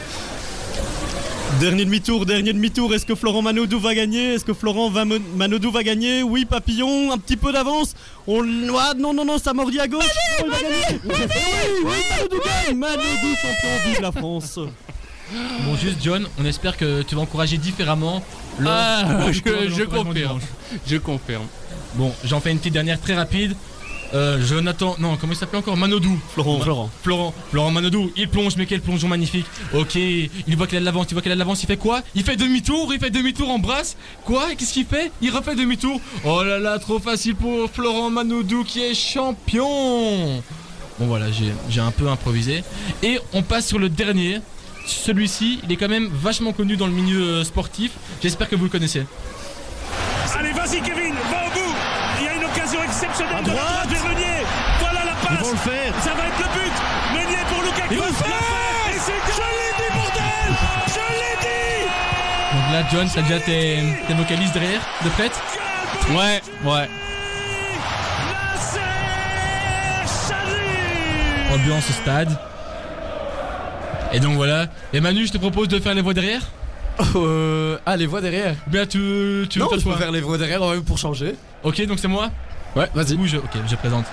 Dernier 1.60 1.84
demi-tour, 1.84 2.26
dernier 2.26 2.52
demi-tour. 2.52 2.92
Est-ce 2.94 3.06
que 3.06 3.14
Florent 3.14 3.40
Manodou 3.40 3.78
va 3.78 3.94
gagner 3.94 4.34
Est-ce 4.34 4.44
que 4.44 4.52
Florent 4.54 4.90
va 4.90 5.04
Manodou 5.04 5.70
va 5.70 5.84
gagner 5.84 6.22
Oui, 6.24 6.44
Papillon, 6.46 7.12
un 7.12 7.18
petit 7.18 7.36
peu 7.36 7.52
d'avance. 7.52 7.94
On 8.26 8.42
ah, 8.76 8.92
non, 8.98 9.14
non, 9.14 9.24
non, 9.24 9.38
ça 9.38 9.52
mordit 9.54 9.78
à 9.78 9.86
gauche. 9.86 10.02
Oh, 10.40 10.44
il 10.46 10.50
va 10.50 10.56
gagner. 10.60 11.00
Oui, 11.04 11.14
oui, 11.84 11.92
Manodou 12.10 12.40
gagne. 12.44 12.76
Manodou 12.76 13.34
champion, 13.40 13.68
vive 13.90 14.00
la 14.02 14.10
France. 14.12 14.58
Bon, 15.32 15.76
juste 15.76 15.98
John, 16.02 16.26
on 16.38 16.44
espère 16.44 16.76
que 16.76 17.02
tu 17.02 17.14
vas 17.14 17.22
encourager 17.22 17.56
différemment. 17.58 18.22
le- 18.58 18.68
Ah, 18.70 19.32
je, 19.32 19.40
confirme. 19.84 20.40
Je 20.86 20.96
confirme. 20.98 21.46
Bon, 21.94 22.12
j'en 22.24 22.40
fais 22.40 22.50
une 22.52 22.58
petite 22.58 22.72
dernière 22.74 23.00
très 23.00 23.14
rapide. 23.14 23.54
Euh, 24.12 24.40
Jonathan, 24.46 24.94
non, 25.00 25.16
comment 25.16 25.32
il 25.32 25.36
s'appelait 25.36 25.58
encore? 25.58 25.76
Manodou. 25.76 26.16
Florent, 26.34 26.60
Florent. 26.60 26.90
Florent, 27.02 27.34
Florent 27.50 27.70
Manodou, 27.72 28.12
il 28.16 28.28
plonge, 28.28 28.54
mais 28.56 28.66
quel 28.66 28.80
plongeon 28.80 29.08
magnifique. 29.08 29.46
Ok, 29.72 29.96
il 29.96 30.56
voit 30.56 30.68
qu'il 30.68 30.76
a 30.76 30.80
de 30.80 30.84
l'avance, 30.84 31.06
il 31.10 31.14
voit 31.14 31.22
qu'il 31.22 31.32
a 31.32 31.34
de 31.34 31.38
l'avance, 31.40 31.62
il 31.64 31.66
fait 31.66 31.76
quoi? 31.78 32.00
Il 32.14 32.22
fait 32.22 32.36
demi-tour, 32.36 32.92
il 32.94 33.00
fait 33.00 33.10
demi-tour 33.10 33.50
en 33.50 33.58
brasse. 33.58 33.96
Quoi? 34.24 34.54
Qu'est-ce 34.56 34.72
qu'il 34.72 34.86
fait? 34.86 35.10
Il 35.20 35.30
refait 35.30 35.56
demi-tour. 35.56 36.00
Oh 36.24 36.44
là 36.44 36.60
là, 36.60 36.78
trop 36.78 37.00
facile 37.00 37.34
pour 37.34 37.68
Florent 37.70 38.10
Manodou 38.10 38.62
qui 38.62 38.82
est 38.84 38.94
champion. 38.94 40.42
Bon 41.00 41.06
voilà, 41.06 41.30
j'ai 41.32 41.52
j'ai 41.68 41.80
un 41.80 41.90
peu 41.90 42.08
improvisé. 42.08 42.62
Et 43.02 43.18
on 43.32 43.42
passe 43.42 43.66
sur 43.66 43.80
le 43.80 43.88
dernier. 43.88 44.40
Celui-ci, 44.86 45.60
il 45.64 45.72
est 45.72 45.76
quand 45.76 45.88
même 45.88 46.08
vachement 46.12 46.52
connu 46.52 46.76
dans 46.76 46.86
le 46.86 46.92
milieu 46.92 47.22
euh, 47.22 47.44
sportif. 47.44 47.92
J'espère 48.22 48.48
que 48.48 48.56
vous 48.56 48.64
le 48.64 48.70
connaissez. 48.70 49.06
Allez, 50.38 50.52
vas-y, 50.52 50.80
Kevin, 50.82 51.14
va 51.30 51.46
au 51.46 51.50
bout. 51.54 51.74
Il 52.20 52.24
y 52.26 52.28
a 52.28 52.34
une 52.34 52.44
occasion 52.44 52.82
exceptionnelle 52.82 53.36
À 53.38 53.42
de 53.42 53.48
la 53.48 53.54
droite. 53.54 53.88
vers 53.88 54.04
Meunier. 54.04 54.44
Voilà 54.80 55.04
la 55.04 55.12
Ils 55.22 55.28
passe. 55.36 55.46
vont 55.46 55.52
le 55.52 55.56
faire. 55.58 55.94
Ça 56.02 56.10
va 56.14 56.26
être 56.26 56.38
le 56.38 56.44
but. 56.54 56.74
Meunier 57.14 57.42
pour 57.48 57.62
Lukaku. 57.62 57.92
Ils 57.92 57.98
vont 57.98 58.06
le 58.06 58.12
faire. 58.12 58.26
Et 58.88 58.98
c'est 58.98 59.12
Je 59.32 59.40
l'ai 59.40 59.72
dit, 59.78 59.94
bordel 59.94 60.56
Je 60.88 61.00
l'ai 61.20 61.36
dit 61.40 61.86
Donc 62.52 62.72
là, 62.72 62.88
John, 62.92 63.08
t'as 63.14 63.22
déjà 63.22 63.40
tes, 63.40 63.78
tes 64.06 64.14
vocalises 64.14 64.52
derrière, 64.52 64.80
de 65.04 65.08
prête 65.10 65.40
Ouais, 66.10 66.42
ouais. 66.64 66.88
Ambiance 71.54 71.88
au 71.88 71.92
stade. 71.92 72.36
Et 74.14 74.20
donc 74.20 74.34
voilà. 74.36 74.68
Et 74.92 75.00
Manu, 75.00 75.26
je 75.26 75.32
te 75.32 75.38
propose 75.38 75.68
de 75.68 75.78
faire 75.80 75.94
les 75.94 76.02
voix 76.02 76.14
derrière 76.14 76.42
Euh, 77.16 77.76
ah, 77.84 77.96
les 77.96 78.06
voix 78.06 78.20
derrière. 78.20 78.54
Ou 78.66 78.70
Bien, 78.70 78.86
tu, 78.86 79.46
tu 79.50 79.58
non, 79.58 79.66
veux 79.68 79.78
je 79.78 79.84
peux 79.84 79.94
faire 79.96 80.12
les 80.12 80.20
voix 80.20 80.38
derrière 80.38 80.62
ouais, 80.62 80.80
pour 80.80 80.96
changer. 80.98 81.34
Ok, 81.64 81.84
donc 81.86 81.98
c'est 81.98 82.06
moi 82.08 82.30
Ouais, 82.76 82.88
vas-y. 82.94 83.14
Ou 83.14 83.26
je, 83.26 83.36
ok, 83.38 83.50
je 83.68 83.74
présente. 83.76 84.04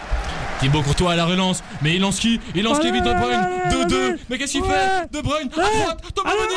Thibaut 0.60 0.82
Courtois 0.82 1.12
à 1.14 1.16
la 1.16 1.26
relance, 1.26 1.64
mais 1.82 1.96
il 1.96 2.02
lance 2.02 2.20
qui? 2.20 2.40
Il 2.54 2.64
lance 2.64 2.80
Kevin 2.80 3.04
De 3.04 3.14
Bruyne, 3.14 3.48
2-2. 3.88 4.18
Mais 4.30 4.38
qu'est-ce 4.38 4.52
qu'il 4.54 4.64
fait? 4.64 5.12
De 5.12 5.22
Bruyne, 5.22 5.50
à 5.54 5.56
droite, 5.56 6.02
Thomas 6.16 6.32
Meunier. 6.32 6.56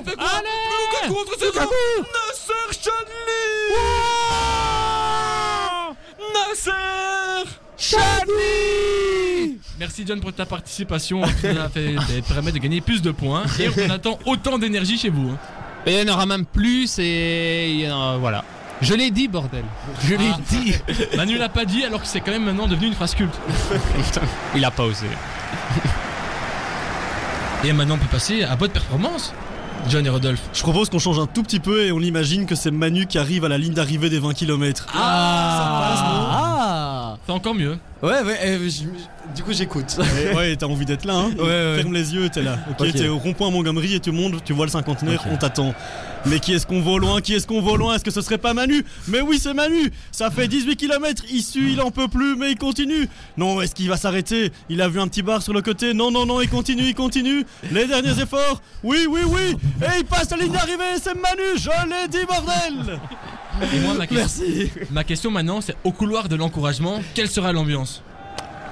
Il 0.00 0.10
fait 0.10 0.16
quoi? 0.16 0.26
Mais 0.42 1.08
Lukaku 1.08 1.14
contre 1.24 1.38
ses 1.38 1.50
bras 1.52 1.64
Nasser 1.64 2.80
Chadli. 2.80 3.42
Nasser 6.32 7.50
Chadli 7.76 8.97
Merci 9.78 10.04
John 10.06 10.20
pour 10.20 10.32
ta 10.32 10.44
participation, 10.46 11.22
qui 11.22 11.46
nous 11.54 11.60
a 11.60 11.68
fait 11.68 11.94
permet 12.26 12.50
de 12.52 12.58
gagner 12.58 12.80
plus 12.80 13.00
de 13.00 13.10
points. 13.12 13.44
Et 13.60 13.68
on 13.86 13.90
attend 13.90 14.18
autant 14.26 14.58
d'énergie 14.58 14.98
chez 14.98 15.08
vous. 15.10 15.30
hein. 15.30 15.38
Et 15.86 16.00
il 16.00 16.06
y 16.06 16.10
en 16.10 16.14
aura 16.14 16.26
même 16.26 16.44
plus 16.44 16.98
et 16.98 17.84
euh, 17.88 18.16
voilà. 18.20 18.44
Je 18.80 18.94
l'ai 18.94 19.10
dit, 19.10 19.28
bordel. 19.28 19.64
Je 20.04 20.14
l'ai 20.16 20.30
Ah. 20.32 20.38
dit. 20.50 20.74
Manu 21.16 21.38
l'a 21.38 21.48
pas 21.48 21.64
dit 21.64 21.84
alors 21.84 22.00
que 22.02 22.06
c'est 22.08 22.20
quand 22.20 22.30
même 22.32 22.44
maintenant 22.44 22.66
devenu 22.66 22.88
une 22.88 22.94
phrase 22.94 23.14
culte. 23.14 23.34
Il 24.56 24.64
a 24.64 24.70
pas 24.70 24.84
osé. 24.84 25.06
Et 27.64 27.72
maintenant 27.72 27.94
on 27.94 27.98
peut 27.98 28.06
passer 28.10 28.42
à 28.44 28.54
votre 28.54 28.72
performance, 28.72 29.32
John 29.88 30.04
et 30.06 30.08
Rodolphe. 30.10 30.42
Je 30.52 30.62
propose 30.62 30.90
qu'on 30.90 30.98
change 31.00 31.18
un 31.18 31.26
tout 31.26 31.42
petit 31.42 31.58
peu 31.60 31.84
et 31.86 31.92
on 31.92 31.98
imagine 32.00 32.46
que 32.46 32.54
c'est 32.54 32.70
Manu 32.70 33.06
qui 33.06 33.18
arrive 33.18 33.44
à 33.44 33.48
la 33.48 33.58
ligne 33.58 33.74
d'arrivée 33.74 34.10
des 34.10 34.18
20 34.20 34.32
km. 34.34 34.86
Ah, 34.94 36.67
C'est 37.28 37.34
encore 37.34 37.54
mieux. 37.54 37.76
Ouais, 38.02 38.22
ouais, 38.22 38.38
eh, 38.42 38.70
je- 38.70 39.34
du 39.36 39.42
coup 39.42 39.52
j'écoute. 39.52 39.98
Et 40.22 40.34
ouais, 40.34 40.56
t'as 40.56 40.64
envie 40.64 40.86
d'être 40.86 41.04
là, 41.04 41.16
hein 41.16 41.30
Ouais, 41.36 41.42
ouais. 41.44 41.74
Ferme 41.76 41.92
les 41.92 42.14
yeux, 42.14 42.30
t'es 42.30 42.40
là. 42.40 42.58
Ok, 42.70 42.80
Ok. 42.80 42.92
t'es 42.94 43.06
au 43.08 43.18
rond-point 43.18 43.50
Montgomery 43.50 43.96
et 43.96 44.00
tu 44.00 44.12
montes, 44.12 44.42
tu 44.44 44.54
vois 44.54 44.64
le 44.64 44.70
cinquantenaire, 44.70 45.22
on 45.30 45.36
t'attend. 45.36 45.74
Mais 46.24 46.38
qui 46.40 46.54
est-ce 46.54 46.66
qu'on 46.66 46.80
voit 46.80 46.94
au 46.94 46.98
loin 46.98 47.20
Qui 47.20 47.34
est-ce 47.34 47.46
qu'on 47.46 47.60
voit 47.60 47.72
au 47.72 47.76
loin? 47.76 47.94
Est-ce 47.96 48.04
que 48.04 48.10
ce 48.10 48.22
serait 48.22 48.38
pas 48.38 48.54
Manu? 48.54 48.82
Mais 49.08 49.20
oui, 49.20 49.38
c'est 49.38 49.52
Manu 49.52 49.92
Ça 50.10 50.30
fait 50.30 50.48
18 50.48 50.76
km, 50.76 51.22
issu, 51.30 51.72
il 51.72 51.82
en 51.82 51.90
peut 51.90 52.08
plus, 52.08 52.34
mais 52.34 52.52
il 52.52 52.56
continue 52.56 53.06
Non, 53.36 53.60
est-ce 53.60 53.74
qu'il 53.74 53.90
va 53.90 53.98
s'arrêter? 53.98 54.50
Il 54.70 54.80
a 54.80 54.88
vu 54.88 54.98
un 54.98 55.06
petit 55.06 55.20
bar 55.22 55.42
sur 55.42 55.52
le 55.52 55.60
côté. 55.60 55.92
Non, 55.92 56.10
non, 56.10 56.24
non, 56.24 56.40
il 56.40 56.48
continue, 56.48 56.84
il 56.84 56.94
continue. 56.94 57.44
Les 57.72 57.86
derniers 57.86 58.18
efforts. 58.22 58.62
Oui, 58.82 59.06
oui, 59.06 59.20
oui 59.26 59.54
Et 59.82 59.98
il 59.98 60.04
passe 60.06 60.30
la 60.30 60.38
ligne 60.38 60.52
d'arrivée, 60.52 60.96
c'est 61.02 61.14
Manu 61.14 61.58
Je 61.58 61.68
l'ai 61.90 62.08
dit, 62.08 62.24
bordel 62.26 62.98
Et 63.74 63.80
moi 63.80 63.94
ma 63.94 64.06
question, 64.06 64.44
Merci. 64.46 64.70
ma 64.90 65.04
question 65.04 65.30
maintenant 65.30 65.60
c'est 65.60 65.76
au 65.84 65.92
couloir 65.92 66.28
de 66.28 66.36
l'encouragement, 66.36 67.00
quelle 67.14 67.28
sera 67.28 67.52
l'ambiance 67.52 68.02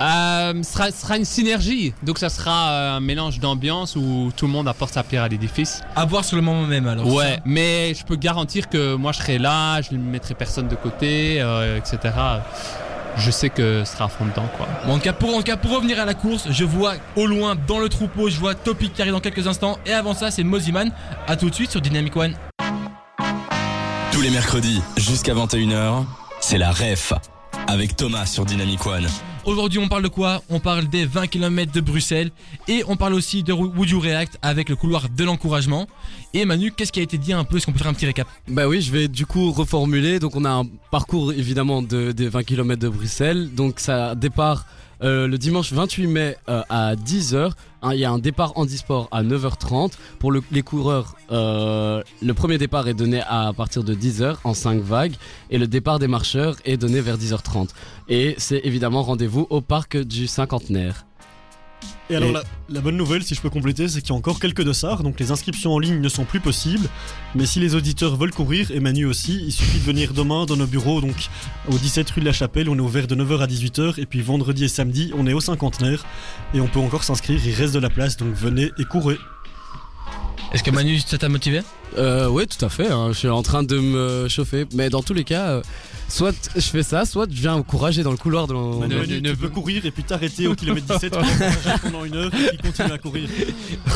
Euh, 0.00 0.52
ce 0.62 0.72
sera, 0.72 0.90
sera 0.90 1.16
une 1.16 1.24
synergie. 1.24 1.94
Donc 2.02 2.18
ça 2.18 2.28
sera 2.28 2.70
euh, 2.70 2.96
un 2.96 3.00
mélange 3.00 3.40
d'ambiance 3.40 3.96
où 3.96 4.30
tout 4.36 4.44
le 4.46 4.52
monde 4.52 4.68
apporte 4.68 4.92
sa 4.92 5.02
pierre 5.02 5.22
à 5.22 5.28
l'édifice. 5.28 5.80
À 5.96 6.04
voir 6.04 6.22
sur 6.22 6.36
le 6.36 6.42
moment 6.42 6.66
même 6.66 6.86
alors. 6.86 7.06
Ouais, 7.10 7.38
mais 7.46 7.94
je 7.94 8.04
peux 8.04 8.16
garantir 8.16 8.68
que 8.68 8.94
moi 8.94 9.12
je 9.12 9.18
serai 9.20 9.38
là, 9.38 9.80
je 9.80 9.92
ne 9.94 9.98
mettrai 9.98 10.34
personne 10.34 10.68
de 10.68 10.74
côté, 10.76 11.38
euh, 11.40 11.78
etc. 11.78 12.14
Je 13.16 13.30
sais 13.30 13.48
que 13.48 13.84
ce 13.86 13.92
sera 13.94 14.04
à 14.04 14.08
fond 14.08 14.26
dedans 14.26 14.46
quoi. 14.58 14.68
Bon, 14.86 14.92
en, 14.92 14.96
tout 14.98 15.04
cas, 15.04 15.14
pour, 15.14 15.34
en 15.34 15.38
tout 15.38 15.44
cas, 15.44 15.56
pour 15.56 15.70
revenir 15.74 15.98
à 15.98 16.04
la 16.04 16.12
course, 16.12 16.46
je 16.50 16.64
vois 16.66 16.96
au 17.16 17.24
loin 17.24 17.56
dans 17.66 17.78
le 17.78 17.88
troupeau, 17.88 18.28
je 18.28 18.38
vois 18.38 18.54
Topic 18.54 18.92
qui 18.92 19.00
arrive 19.00 19.14
dans 19.14 19.20
quelques 19.20 19.46
instants. 19.46 19.78
Et 19.86 19.94
avant 19.94 20.12
ça, 20.12 20.30
c'est 20.30 20.44
Moziman. 20.44 20.90
A 21.26 21.36
tout 21.36 21.48
de 21.48 21.54
suite 21.54 21.70
sur 21.70 21.80
Dynamic 21.80 22.14
One. 22.14 22.34
Tous 24.16 24.22
les 24.22 24.30
mercredis 24.30 24.80
jusqu'à 24.96 25.34
21h, 25.34 26.06
c'est 26.40 26.56
la 26.56 26.72
REF 26.72 27.12
avec 27.66 27.96
Thomas 27.96 28.24
sur 28.24 28.46
Dynamic 28.46 28.86
One. 28.86 29.06
Aujourd'hui, 29.44 29.78
on 29.78 29.88
parle 29.88 30.04
de 30.04 30.08
quoi? 30.08 30.40
On 30.48 30.58
parle 30.58 30.86
des 30.86 31.04
20 31.04 31.26
km 31.26 31.70
de 31.70 31.82
Bruxelles. 31.82 32.30
Et 32.66 32.82
on 32.88 32.96
parle 32.96 33.12
aussi 33.12 33.42
de 33.42 33.52
Would 33.52 33.90
You 33.90 34.00
React 34.00 34.38
avec 34.40 34.70
le 34.70 34.76
couloir 34.76 35.10
de 35.10 35.22
l'encouragement. 35.22 35.86
Et 36.32 36.46
Manu, 36.46 36.72
qu'est-ce 36.72 36.92
qui 36.92 37.00
a 37.00 37.02
été 37.02 37.18
dit 37.18 37.34
un 37.34 37.44
peu? 37.44 37.58
Est-ce 37.58 37.66
qu'on 37.66 37.72
peut 37.72 37.78
faire 37.78 37.88
un 37.88 37.92
petit 37.92 38.06
récap? 38.06 38.26
Bah 38.48 38.66
oui, 38.66 38.80
je 38.80 38.90
vais 38.90 39.06
du 39.06 39.26
coup 39.26 39.52
reformuler. 39.52 40.18
Donc 40.18 40.34
on 40.34 40.46
a 40.46 40.50
un 40.50 40.64
parcours 40.90 41.34
évidemment 41.34 41.82
de, 41.82 42.12
des 42.12 42.30
20 42.30 42.42
km 42.44 42.80
de 42.80 42.88
Bruxelles. 42.88 43.54
Donc 43.54 43.80
ça 43.80 44.14
départ 44.14 44.64
euh, 45.02 45.26
le 45.26 45.38
dimanche 45.38 45.72
28 45.72 46.06
mai 46.06 46.36
euh, 46.48 46.62
à 46.68 46.94
10h. 46.96 47.50
Hein, 47.82 47.94
Il 47.94 48.00
y 48.00 48.04
a 48.04 48.10
un 48.10 48.18
départ 48.18 48.52
handisport 48.56 49.08
à 49.12 49.22
9h30. 49.22 49.92
Pour 50.18 50.32
le- 50.32 50.42
les 50.50 50.62
coureurs, 50.62 51.16
euh, 51.32 52.02
le 52.22 52.34
premier 52.34 52.58
départ 52.58 52.88
est 52.88 52.94
donné 52.94 53.20
à 53.28 53.52
partir 53.56 53.84
de 53.84 53.94
10h 53.94 54.36
en 54.44 54.54
5 54.54 54.80
vagues. 54.82 55.14
Et 55.50 55.58
le 55.58 55.66
départ 55.66 55.98
des 55.98 56.08
marcheurs 56.08 56.56
est 56.64 56.76
donné 56.76 57.00
vers 57.00 57.18
10h30. 57.18 57.68
Et 58.08 58.34
c'est 58.38 58.60
évidemment 58.64 59.02
rendez-vous 59.02 59.46
au 59.50 59.60
parc 59.60 59.96
du 59.96 60.26
cinquantenaire. 60.26 61.04
Et 62.08 62.14
alors 62.16 62.30
Et- 62.30 62.32
la, 62.34 62.42
la 62.68 62.80
bonne 62.80 62.96
nouvelle, 62.96 63.22
si 63.24 63.34
je 63.34 63.40
peux 63.40 63.50
compléter, 63.50 63.88
c'est 63.88 64.00
qu'il 64.00 64.10
y 64.10 64.12
a 64.12 64.16
encore 64.16 64.38
quelques 64.38 64.62
dossards, 64.62 65.02
donc 65.02 65.18
les 65.18 65.32
inscriptions 65.32 65.72
en 65.74 65.78
ligne 65.80 66.00
ne 66.00 66.08
sont 66.08 66.24
plus 66.24 66.38
possibles. 66.40 66.88
Mais 67.34 67.46
si 67.46 67.58
les 67.58 67.74
auditeurs 67.74 68.16
veulent 68.16 68.32
courir, 68.32 68.70
et 68.70 68.78
Manu 68.78 69.06
aussi, 69.06 69.42
il 69.44 69.52
suffit 69.52 69.78
de 69.78 69.84
venir 69.84 70.12
demain 70.12 70.46
dans 70.46 70.56
nos 70.56 70.66
bureaux, 70.66 71.00
donc 71.00 71.16
au 71.68 71.76
17 71.76 72.08
rue 72.10 72.20
de 72.20 72.26
la 72.26 72.32
Chapelle, 72.32 72.68
on 72.68 72.76
est 72.76 72.80
ouvert 72.80 73.06
de 73.08 73.14
9h 73.16 73.40
à 73.40 73.46
18h, 73.46 73.98
et 73.98 74.06
puis 74.06 74.22
vendredi 74.22 74.64
et 74.64 74.68
samedi, 74.68 75.10
on 75.16 75.26
est 75.26 75.32
au 75.32 75.40
cinquantenaire, 75.40 76.04
et 76.54 76.60
on 76.60 76.68
peut 76.68 76.78
encore 76.80 77.02
s'inscrire, 77.02 77.40
il 77.44 77.54
reste 77.54 77.74
de 77.74 77.80
la 77.80 77.90
place, 77.90 78.16
donc 78.16 78.32
venez 78.34 78.70
et 78.78 78.84
courez. 78.84 79.18
Est-ce 80.52 80.62
que 80.62 80.70
Manu, 80.70 81.00
ça 81.00 81.18
t'a 81.18 81.28
motivé? 81.28 81.60
Euh, 81.98 82.28
oui, 82.28 82.46
tout 82.46 82.64
à 82.64 82.68
fait. 82.68 82.88
hein, 82.90 83.08
Je 83.12 83.18
suis 83.18 83.28
en 83.28 83.42
train 83.42 83.62
de 83.62 83.78
me 83.78 84.28
chauffer. 84.28 84.66
Mais 84.74 84.90
dans 84.90 85.02
tous 85.02 85.14
les 85.14 85.24
cas, 85.24 85.48
euh, 85.48 85.62
soit 86.08 86.34
je 86.54 86.60
fais 86.60 86.82
ça, 86.82 87.04
soit 87.04 87.26
je 87.30 87.40
viens 87.40 87.54
encourager 87.54 88.02
dans 88.02 88.10
le 88.10 88.16
couloir 88.16 88.46
de 88.46 88.52
l'en- 88.52 88.78
Manu, 88.80 88.94
Manu, 88.96 89.20
ne 89.22 89.32
veut- 89.32 89.48
courir 89.48 89.84
et 89.86 89.90
puis 89.90 90.02
t'arrêter 90.04 90.46
au 90.46 90.54
kilomètre 90.54 90.86
17 90.86 91.12
pour 91.12 91.22
encourager 91.22 91.80
pendant 91.82 92.04
une 92.04 92.14
heure 92.14 92.30
et 92.34 92.56
puis 92.56 92.58
continuer 92.70 92.92
à 92.92 92.98
courir. 92.98 93.28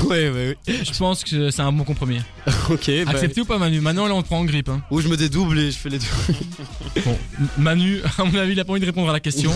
Ouais, 0.06 0.28
ouais, 0.30 0.56
Je 0.66 0.98
pense 0.98 1.22
que 1.24 1.50
c'est 1.50 1.62
un 1.62 1.70
bon 1.72 1.84
compromis. 1.84 2.16
ouais. 2.16 2.52
Ok. 2.70 2.90
bah, 3.04 3.10
Accepté 3.12 3.42
ou 3.42 3.44
pas 3.44 3.58
Manu? 3.58 3.80
Maintenant 3.80 4.06
là 4.06 4.14
on 4.14 4.22
te 4.22 4.26
prend 4.26 4.38
en 4.38 4.44
grippe. 4.44 4.68
Hein. 4.70 4.80
Ou 4.90 5.00
je 5.00 5.08
me 5.08 5.16
dédouble 5.16 5.58
et 5.58 5.70
je 5.70 5.76
fais 5.78 5.88
les 5.90 5.98
deux. 5.98 6.06
Bon, 7.04 7.16
Manu, 7.56 8.00
à 8.18 8.24
mon 8.24 8.34
avis, 8.38 8.52
il 8.52 8.60
a 8.60 8.64
pas 8.64 8.72
envie 8.72 8.80
de 8.80 8.86
répondre 8.86 9.08
à 9.10 9.12
la 9.12 9.20
question. 9.20 9.52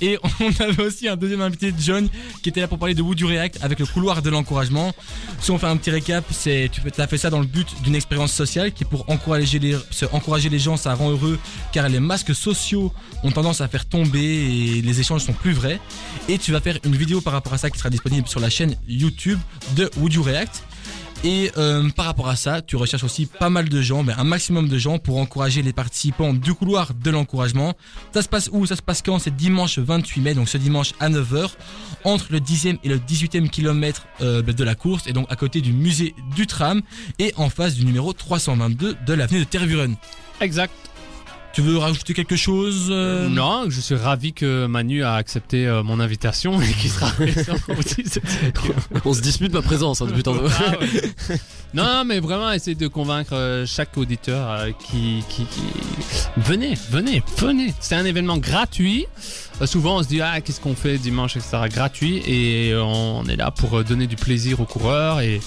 Et 0.00 0.18
on 0.40 0.62
avait 0.64 0.82
aussi 0.82 1.08
un 1.08 1.16
deuxième 1.16 1.42
invité, 1.42 1.74
John, 1.78 2.08
qui 2.42 2.48
était 2.48 2.60
là 2.60 2.68
pour 2.68 2.78
parler 2.78 2.94
de 2.94 3.02
Wood 3.02 3.16
du 3.18 3.26
React 3.26 3.58
avec 3.62 3.78
le 3.78 3.84
couloir 3.86 4.22
de 4.22 4.30
l'encouragement. 4.30 4.92
Si 5.40 5.50
on 5.50 5.58
fait 5.58 5.66
un 5.66 5.76
petit 5.76 5.90
récap, 5.90 6.24
c'est 6.30 6.70
tu 6.72 6.80
as 7.00 7.06
fait 7.06 7.18
ça 7.18 7.28
dans 7.28 7.38
le 7.40 7.46
but 7.46 7.68
d'une 7.82 7.94
expérience 7.94 8.32
sociale 8.32 8.72
qui 8.72 8.84
pour 8.84 9.08
encourager 9.08 9.58
les, 9.58 9.76
se 9.90 10.04
encourager 10.12 10.48
les 10.48 10.58
gens, 10.58 10.76
ça 10.76 10.94
rend 10.94 11.10
heureux 11.10 11.38
car 11.72 11.88
les 11.88 12.00
masques 12.00 12.34
sociaux 12.34 12.92
ont 13.22 13.30
tendance 13.30 13.60
à 13.60 13.68
faire 13.68 13.86
tomber 13.86 14.20
et 14.20 14.82
les 14.82 15.00
échanges 15.00 15.22
sont 15.22 15.32
plus 15.32 15.52
vrais. 15.52 15.80
Et 16.28 16.38
tu 16.38 16.52
vas 16.52 16.60
faire 16.60 16.78
une 16.84 16.96
vidéo 16.96 17.20
par 17.20 17.32
rapport 17.32 17.52
à 17.52 17.58
ça 17.58 17.70
qui 17.70 17.78
sera 17.78 17.90
disponible 17.90 18.28
sur 18.28 18.40
la 18.40 18.50
chaîne 18.50 18.76
YouTube 18.88 19.38
de 19.76 19.90
Would 19.98 20.12
You 20.12 20.22
React. 20.22 20.64
Et 21.22 21.52
euh, 21.58 21.86
par 21.90 22.06
rapport 22.06 22.28
à 22.28 22.36
ça, 22.36 22.62
tu 22.62 22.76
recherches 22.76 23.04
aussi 23.04 23.26
pas 23.26 23.50
mal 23.50 23.68
de 23.68 23.82
gens, 23.82 24.02
ben, 24.02 24.14
un 24.16 24.24
maximum 24.24 24.68
de 24.68 24.78
gens 24.78 24.98
pour 24.98 25.18
encourager 25.18 25.60
les 25.60 25.74
participants 25.74 26.32
du 26.32 26.54
couloir 26.54 26.94
de 26.94 27.10
l'encouragement. 27.10 27.74
Ça 28.14 28.22
se 28.22 28.28
passe 28.28 28.48
où? 28.52 28.64
Ça 28.64 28.74
se 28.74 28.80
passe 28.80 29.02
quand? 29.02 29.18
C'est 29.18 29.36
dimanche 29.36 29.78
28 29.78 30.20
mai, 30.22 30.34
donc 30.34 30.48
ce 30.48 30.56
dimanche 30.56 30.94
à 30.98 31.10
9h, 31.10 31.50
entre 32.04 32.28
le 32.30 32.40
10e 32.40 32.78
et 32.82 32.88
le 32.88 32.96
18e 32.96 33.50
kilomètre 33.50 34.06
euh, 34.22 34.40
de 34.40 34.64
la 34.64 34.74
course, 34.74 35.06
et 35.06 35.12
donc 35.12 35.26
à 35.30 35.36
côté 35.36 35.60
du 35.60 35.74
musée 35.74 36.14
du 36.34 36.46
tram, 36.46 36.80
et 37.18 37.34
en 37.36 37.50
face 37.50 37.74
du 37.74 37.84
numéro 37.84 38.14
322 38.14 38.96
de 39.06 39.12
l'avenue 39.12 39.40
de 39.40 39.44
Tervuren. 39.44 39.96
Exact. 40.40 40.72
Tu 41.52 41.62
veux 41.62 41.78
rajouter 41.78 42.14
quelque 42.14 42.36
chose 42.36 42.88
euh, 42.90 43.28
Non, 43.28 43.64
je 43.68 43.80
suis 43.80 43.96
ravi 43.96 44.32
que 44.32 44.66
Manu 44.66 45.02
a 45.02 45.14
accepté 45.14 45.66
euh, 45.66 45.82
mon 45.82 45.98
invitation 45.98 46.60
et 46.62 46.66
qu'il 46.72 46.90
sera 46.90 47.10
présent 47.10 47.54
On 49.04 49.12
se 49.12 49.20
dispute 49.20 49.52
ma 49.52 49.60
présence 49.60 50.00
hein, 50.00 50.06
depuis. 50.06 50.22
Ah 50.26 50.30
ouais. 50.30 51.36
non, 51.74 52.04
mais 52.04 52.20
vraiment 52.20 52.52
essayer 52.52 52.76
de 52.76 52.86
convaincre 52.86 53.34
euh, 53.34 53.66
chaque 53.66 53.96
auditeur 53.98 54.48
euh, 54.48 54.70
qui, 54.78 55.24
qui, 55.28 55.44
qui- 55.46 55.60
Venez, 56.36 56.74
venez, 56.90 57.20
venez. 57.38 57.74
C'est 57.80 57.96
un 57.96 58.04
événement 58.04 58.38
gratuit. 58.38 59.06
Euh, 59.60 59.66
souvent, 59.66 59.96
on 59.98 60.02
se 60.04 60.08
dit, 60.08 60.20
ah, 60.20 60.40
qu'est-ce 60.40 60.60
qu'on 60.60 60.76
fait 60.76 60.98
dimanche, 60.98 61.36
etc. 61.36 61.58
Gratuit. 61.68 62.22
Et 62.28 62.70
euh, 62.72 62.84
on 62.84 63.24
est 63.26 63.36
là 63.36 63.50
pour 63.50 63.78
euh, 63.78 63.82
donner 63.82 64.06
du 64.06 64.14
plaisir 64.16 64.60
aux 64.60 64.66
coureurs 64.66 65.20
et 65.20 65.40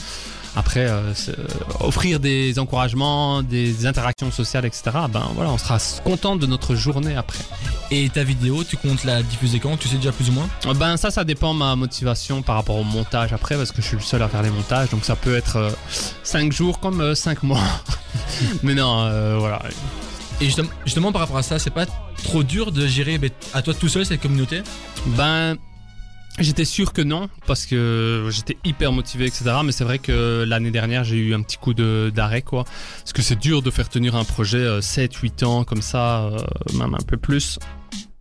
après 0.55 0.87
euh, 0.87 1.13
euh, 1.29 1.33
offrir 1.79 2.19
des 2.19 2.59
encouragements, 2.59 3.41
des 3.41 3.85
interactions 3.85 4.31
sociales, 4.31 4.65
etc. 4.65 4.83
Ben 5.09 5.29
voilà, 5.35 5.51
on 5.51 5.57
sera 5.57 5.77
content 6.03 6.35
de 6.35 6.45
notre 6.45 6.75
journée 6.75 7.15
après. 7.15 7.43
Et 7.91 8.09
ta 8.09 8.23
vidéo, 8.23 8.63
tu 8.63 8.77
comptes 8.77 9.03
la 9.03 9.23
diffuser 9.23 9.59
quand? 9.59 9.77
Tu 9.77 9.87
sais 9.87 9.97
déjà 9.97 10.11
plus 10.11 10.29
ou 10.29 10.33
moins? 10.33 10.49
Euh, 10.65 10.73
Ben 10.73 10.97
ça, 10.97 11.11
ça 11.11 11.23
dépend 11.23 11.53
de 11.53 11.59
ma 11.59 11.75
motivation 11.75 12.41
par 12.41 12.55
rapport 12.55 12.75
au 12.75 12.83
montage 12.83 13.33
après, 13.33 13.55
parce 13.55 13.71
que 13.71 13.81
je 13.81 13.87
suis 13.87 13.97
le 13.97 14.03
seul 14.03 14.21
à 14.21 14.27
faire 14.27 14.43
les 14.43 14.51
montages, 14.51 14.89
donc 14.89 15.05
ça 15.05 15.15
peut 15.15 15.35
être 15.35 15.75
5 16.23 16.51
jours 16.51 16.79
comme 16.79 17.15
5 17.15 17.43
mois. 17.43 17.61
Mais 18.63 18.75
non, 18.75 19.01
euh, 19.01 19.37
voilà. 19.39 19.61
Et 20.41 20.45
justement, 20.45 20.69
justement, 20.85 21.11
par 21.11 21.21
rapport 21.21 21.37
à 21.37 21.43
ça, 21.43 21.59
c'est 21.59 21.69
pas 21.69 21.85
trop 22.23 22.43
dur 22.43 22.71
de 22.71 22.87
gérer 22.87 23.19
à 23.53 23.61
toi 23.61 23.73
tout 23.73 23.89
seul 23.89 24.05
cette 24.05 24.21
communauté? 24.21 24.61
Ben, 25.07 25.57
j'étais 26.39 26.65
sûr 26.65 26.93
que 26.93 27.01
non, 27.01 27.29
parce 27.47 27.65
que 27.65 28.27
j'étais 28.31 28.57
hyper 28.65 28.91
motivé, 28.91 29.25
etc. 29.25 29.45
Mais 29.63 29.71
c'est 29.71 29.83
vrai 29.83 29.99
que 29.99 30.43
l'année 30.47 30.71
dernière, 30.71 31.03
j'ai 31.03 31.17
eu 31.17 31.33
un 31.33 31.41
petit 31.41 31.57
coup 31.57 31.73
d'arrêt, 31.73 32.41
quoi. 32.41 32.63
Parce 32.99 33.13
que 33.13 33.21
c'est 33.21 33.39
dur 33.39 33.61
de 33.61 33.71
faire 33.71 33.89
tenir 33.89 34.15
un 34.15 34.23
projet 34.23 34.79
7-8 34.81 35.43
ans, 35.45 35.63
comme 35.63 35.81
ça, 35.81 36.23
euh, 36.25 36.37
même 36.73 36.93
un 36.93 37.03
peu 37.05 37.17
plus. 37.17 37.59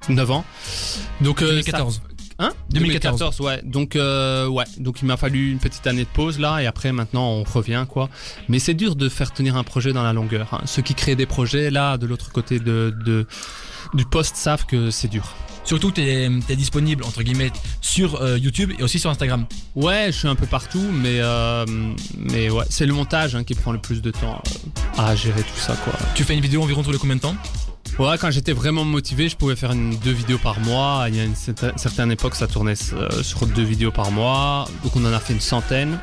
9 0.08 0.30
ans. 0.32 0.44
Donc, 1.20 1.42
euh, 1.42 1.48
2014. 1.50 1.94
ça- 1.96 2.00
Hein? 2.38 2.52
2014. 2.70 3.18
2014, 3.20 3.40
ouais. 3.40 3.60
Donc, 3.62 3.94
euh, 3.94 4.48
ouais. 4.48 4.64
Donc, 4.78 5.00
il 5.00 5.04
m'a 5.06 5.16
fallu 5.16 5.52
une 5.52 5.58
petite 5.58 5.86
année 5.86 6.02
de 6.02 6.08
pause 6.08 6.40
là, 6.40 6.60
et 6.60 6.66
après, 6.66 6.90
maintenant, 6.90 7.28
on 7.28 7.44
revient, 7.44 7.84
quoi. 7.88 8.08
Mais 8.48 8.58
c'est 8.58 8.74
dur 8.74 8.96
de 8.96 9.08
faire 9.08 9.32
tenir 9.32 9.56
un 9.56 9.62
projet 9.62 9.92
dans 9.92 10.02
la 10.02 10.12
longueur. 10.12 10.48
hein. 10.52 10.62
Ceux 10.64 10.82
qui 10.82 10.94
créent 10.94 11.14
des 11.14 11.26
projets 11.26 11.70
là, 11.70 11.98
de 11.98 12.06
l'autre 12.06 12.32
côté 12.32 12.58
de, 12.58 12.92
de- 13.04 13.26
du 13.94 14.04
poste, 14.04 14.34
savent 14.36 14.66
que 14.66 14.90
c'est 14.90 15.08
dur. 15.08 15.34
Surtout 15.64 15.90
t'es 15.90 16.28
es 16.48 16.56
disponible 16.56 17.04
entre 17.04 17.22
guillemets 17.22 17.50
sur 17.80 18.20
euh, 18.20 18.38
YouTube 18.38 18.72
et 18.78 18.82
aussi 18.82 18.98
sur 18.98 19.10
Instagram. 19.10 19.46
Ouais, 19.76 20.06
je 20.06 20.18
suis 20.18 20.28
un 20.28 20.34
peu 20.34 20.46
partout, 20.46 20.84
mais 20.92 21.20
euh, 21.20 21.64
mais 22.18 22.50
ouais, 22.50 22.64
c'est 22.68 22.86
le 22.86 22.92
montage 22.92 23.34
hein, 23.36 23.44
qui 23.44 23.54
prend 23.54 23.72
le 23.72 23.78
plus 23.78 24.02
de 24.02 24.10
temps 24.10 24.42
euh, 24.98 25.00
à 25.02 25.14
gérer 25.14 25.42
tout 25.42 25.58
ça, 25.60 25.74
quoi. 25.84 25.92
Tu 26.14 26.24
fais 26.24 26.34
une 26.34 26.40
vidéo 26.40 26.62
environ 26.62 26.82
tous 26.82 26.90
les 26.92 26.98
combien 26.98 27.16
de 27.16 27.20
temps? 27.20 27.36
Ouais, 27.98 28.16
quand 28.18 28.30
j'étais 28.30 28.52
vraiment 28.52 28.84
motivé, 28.84 29.28
je 29.28 29.36
pouvais 29.36 29.54
faire 29.56 29.72
une, 29.72 29.96
deux 29.98 30.12
vidéos 30.12 30.38
par 30.38 30.58
mois. 30.60 31.04
Il 31.08 31.16
y 31.16 31.20
a 31.20 31.24
une 31.24 31.34
certain- 31.34 31.76
certaine 31.76 32.10
époque, 32.10 32.34
ça 32.34 32.46
tournait 32.46 32.74
sur 32.76 33.46
deux 33.46 33.62
vidéos 33.64 33.92
par 33.92 34.10
mois. 34.10 34.66
Donc 34.82 34.96
on 34.96 35.04
en 35.04 35.12
a 35.12 35.20
fait 35.20 35.32
une 35.34 35.40
centaine. 35.40 35.98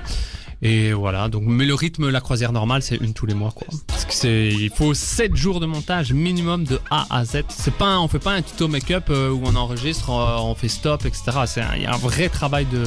Et 0.62 0.92
voilà. 0.94 1.30
Donc, 1.30 1.44
mais 1.46 1.66
le 1.66 1.74
rythme, 1.74 2.10
la 2.10 2.20
croisière 2.22 2.52
normale, 2.52 2.82
c'est 2.82 2.98
une 2.98 3.14
tous 3.14 3.26
les 3.26 3.34
mois, 3.34 3.52
quoi. 3.52 3.68
Parce 3.88 4.06
que 4.06 4.14
c'est, 4.14 4.48
il 4.50 4.70
faut 4.70 4.94
7 4.94 5.36
jours 5.36 5.60
de 5.60 5.66
montage 5.66 6.12
minimum 6.14 6.66
de 6.66 6.80
A 6.92 7.06
à 7.10 7.24
Z. 7.26 7.44
C'est 7.50 7.74
pas, 7.74 7.86
un- 7.88 8.00
on 8.00 8.08
fait 8.08 8.20
pas 8.20 8.34
un 8.34 8.42
tuto 8.42 8.68
make-up 8.68 9.06
euh, 9.10 9.30
où 9.30 9.42
on 9.46 9.56
enregistre, 9.56 10.10
euh, 10.10 10.38
on 10.40 10.56
fait 10.56 10.68
stop, 10.68 11.06
etc. 11.06 11.24
C'est, 11.46 11.62
un- 11.62 11.76
il 11.76 11.84
y 11.84 11.86
a 11.86 11.94
un 11.94 11.98
vrai 11.98 12.28
travail 12.28 12.66
de, 12.66 12.84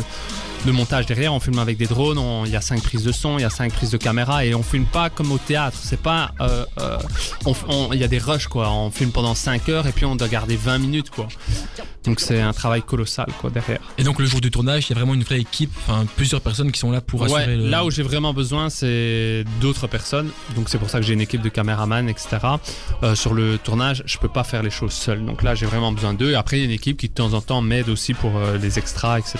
de 0.66 0.70
montage 0.70 1.06
derrière. 1.06 1.32
On 1.32 1.40
filme 1.40 1.58
avec 1.60 1.78
des 1.78 1.86
drones. 1.86 2.18
on- 2.18 2.44
Il 2.44 2.50
y 2.52 2.56
a 2.56 2.60
cinq 2.60 2.82
prises 2.82 3.04
de 3.04 3.12
son, 3.12 3.38
il 3.38 3.42
y 3.42 3.44
a 3.44 3.50
cinq 3.50 3.72
prises 3.72 3.90
de 3.90 3.96
caméra 3.96 4.44
et 4.44 4.54
on 4.54 4.62
filme 4.62 4.84
pas 4.84 5.08
comme 5.08 5.32
au 5.32 5.38
théâtre. 5.38 5.78
C'est 5.82 6.00
pas, 6.00 6.32
euh, 6.42 6.66
euh, 6.78 6.98
on- 7.46 7.54
on- 7.68 7.92
il 7.94 8.00
y 8.00 8.04
a 8.04 8.08
des 8.08 8.18
rushs, 8.18 8.48
quoi. 8.48 8.70
On 8.70 8.90
filme 8.90 9.12
pendant 9.12 9.34
5 9.34 9.68
heures 9.70 9.86
et 9.86 9.92
puis 9.92 10.04
on 10.04 10.14
doit 10.16 10.28
garder 10.28 10.56
20 10.56 10.76
minutes, 10.78 11.08
quoi. 11.10 11.26
Donc 12.04 12.18
c'est 12.20 12.40
un 12.40 12.52
travail 12.52 12.82
colossal, 12.82 13.26
quoi, 13.40 13.48
derrière. 13.50 13.78
Et 13.96 14.02
donc 14.02 14.18
le 14.18 14.26
jour 14.26 14.40
du 14.40 14.50
tournage, 14.50 14.86
il 14.86 14.90
y 14.90 14.92
a 14.92 14.96
vraiment 14.96 15.14
une 15.14 15.22
vraie 15.22 15.40
équipe, 15.40 15.70
enfin 15.86 16.04
plusieurs 16.16 16.40
personnes 16.40 16.72
qui 16.72 16.80
sont 16.80 16.90
là 16.90 17.00
pour 17.00 17.22
assurer 17.22 17.46
Ouais, 17.46 17.56
le. 17.56 17.61
Là 17.70 17.84
où 17.84 17.90
j'ai 17.90 18.02
vraiment 18.02 18.32
besoin, 18.34 18.70
c'est 18.70 19.44
d'autres 19.60 19.86
personnes. 19.86 20.30
Donc 20.56 20.68
c'est 20.68 20.78
pour 20.78 20.90
ça 20.90 21.00
que 21.00 21.06
j'ai 21.06 21.14
une 21.14 21.20
équipe 21.20 21.42
de 21.42 21.48
caméramans, 21.48 22.08
etc. 22.08 22.38
Euh, 23.02 23.14
sur 23.14 23.34
le 23.34 23.58
tournage, 23.58 24.02
je 24.06 24.18
peux 24.18 24.28
pas 24.28 24.44
faire 24.44 24.62
les 24.62 24.70
choses 24.70 24.92
seul. 24.92 25.24
Donc 25.24 25.42
là, 25.42 25.54
j'ai 25.54 25.66
vraiment 25.66 25.92
besoin 25.92 26.14
d'eux. 26.14 26.34
Après, 26.34 26.56
il 26.58 26.60
y 26.60 26.62
a 26.62 26.66
une 26.66 26.70
équipe 26.72 26.96
qui 26.96 27.08
de 27.08 27.14
temps 27.14 27.32
en 27.34 27.40
temps 27.40 27.60
m'aide 27.62 27.88
aussi 27.88 28.14
pour 28.14 28.36
euh, 28.36 28.58
les 28.58 28.78
extras, 28.78 29.18
etc. 29.18 29.38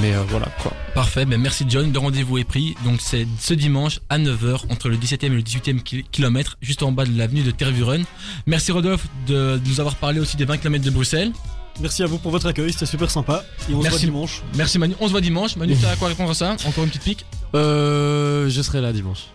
Mais 0.00 0.14
euh, 0.14 0.22
voilà 0.28 0.46
quoi. 0.62 0.72
Parfait, 0.94 1.24
ben 1.24 1.40
merci 1.40 1.64
John, 1.68 1.92
le 1.92 1.98
rendez-vous 1.98 2.38
est 2.38 2.44
pris. 2.44 2.74
Donc 2.84 3.00
c'est 3.00 3.26
ce 3.38 3.54
dimanche 3.54 4.00
à 4.08 4.18
9h 4.18 4.70
entre 4.70 4.88
le 4.88 4.96
17e 4.96 5.26
et 5.26 5.28
le 5.30 5.42
18e 5.42 5.82
ki- 5.82 6.04
kilomètre, 6.10 6.56
juste 6.60 6.82
en 6.82 6.92
bas 6.92 7.04
de 7.04 7.16
l'avenue 7.16 7.42
de 7.42 7.50
Tervuren. 7.50 8.04
Merci 8.46 8.72
Rodolphe 8.72 9.06
de 9.26 9.60
nous 9.66 9.80
avoir 9.80 9.96
parlé 9.96 10.20
aussi 10.20 10.36
des 10.36 10.44
20 10.44 10.58
km 10.58 10.84
de 10.84 10.90
Bruxelles. 10.90 11.32
Merci 11.80 12.02
à 12.02 12.06
vous 12.06 12.18
pour 12.18 12.30
votre 12.30 12.46
accueil, 12.46 12.72
c'était 12.72 12.86
super 12.86 13.10
sympa. 13.10 13.44
Et 13.68 13.74
on 13.74 13.78
se 13.78 13.82
Merci. 13.82 13.88
voit 13.90 13.98
dimanche. 14.06 14.42
Merci 14.54 14.78
Manu, 14.78 14.94
on 15.00 15.06
se 15.06 15.12
voit 15.12 15.20
dimanche. 15.20 15.56
Manu, 15.56 15.76
t'as 15.80 15.90
à 15.92 15.96
quoi 15.96 16.08
répondre 16.08 16.30
à 16.30 16.34
ça 16.34 16.56
Encore 16.66 16.84
une 16.84 16.90
petite 16.90 17.02
pique 17.02 17.24
Euh, 17.54 18.48
je 18.50 18.60
serai 18.62 18.80
là 18.80 18.92
dimanche. 18.92 19.26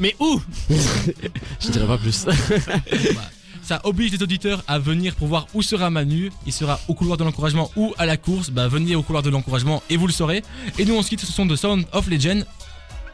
Mais 0.00 0.16
où 0.18 0.40
Je 1.60 1.68
dirai 1.70 1.86
pas 1.86 1.98
plus. 1.98 2.24
Ça 3.62 3.80
oblige 3.84 4.10
les 4.10 4.20
auditeurs 4.22 4.64
à 4.66 4.78
venir 4.80 5.14
pour 5.14 5.28
voir 5.28 5.46
où 5.54 5.62
sera 5.62 5.88
Manu. 5.90 6.32
Il 6.46 6.52
sera 6.52 6.80
au 6.88 6.94
couloir 6.94 7.16
de 7.16 7.22
l'encouragement 7.24 7.70
ou 7.76 7.94
à 7.96 8.06
la 8.06 8.16
course. 8.16 8.50
Bah 8.50 8.66
venez 8.66 8.96
au 8.96 9.02
couloir 9.02 9.22
de 9.22 9.30
l'encouragement 9.30 9.82
et 9.88 9.96
vous 9.96 10.06
le 10.08 10.12
saurez. 10.12 10.42
Et 10.78 10.84
nous 10.84 10.94
on 10.94 11.02
se 11.02 11.08
quitte 11.10 11.20
ce 11.20 11.30
son 11.30 11.46
de 11.46 11.54
Sound 11.54 11.84
of 11.92 12.08
Legend. 12.08 12.44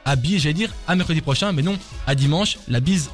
À 0.06 0.16
bise, 0.16 0.40
j'allais 0.40 0.54
dire 0.54 0.72
à 0.86 0.94
mercredi 0.94 1.20
prochain, 1.20 1.52
mais 1.52 1.60
non, 1.60 1.76
à 2.06 2.14
dimanche. 2.14 2.56
La 2.66 2.80
bise. 2.80 3.10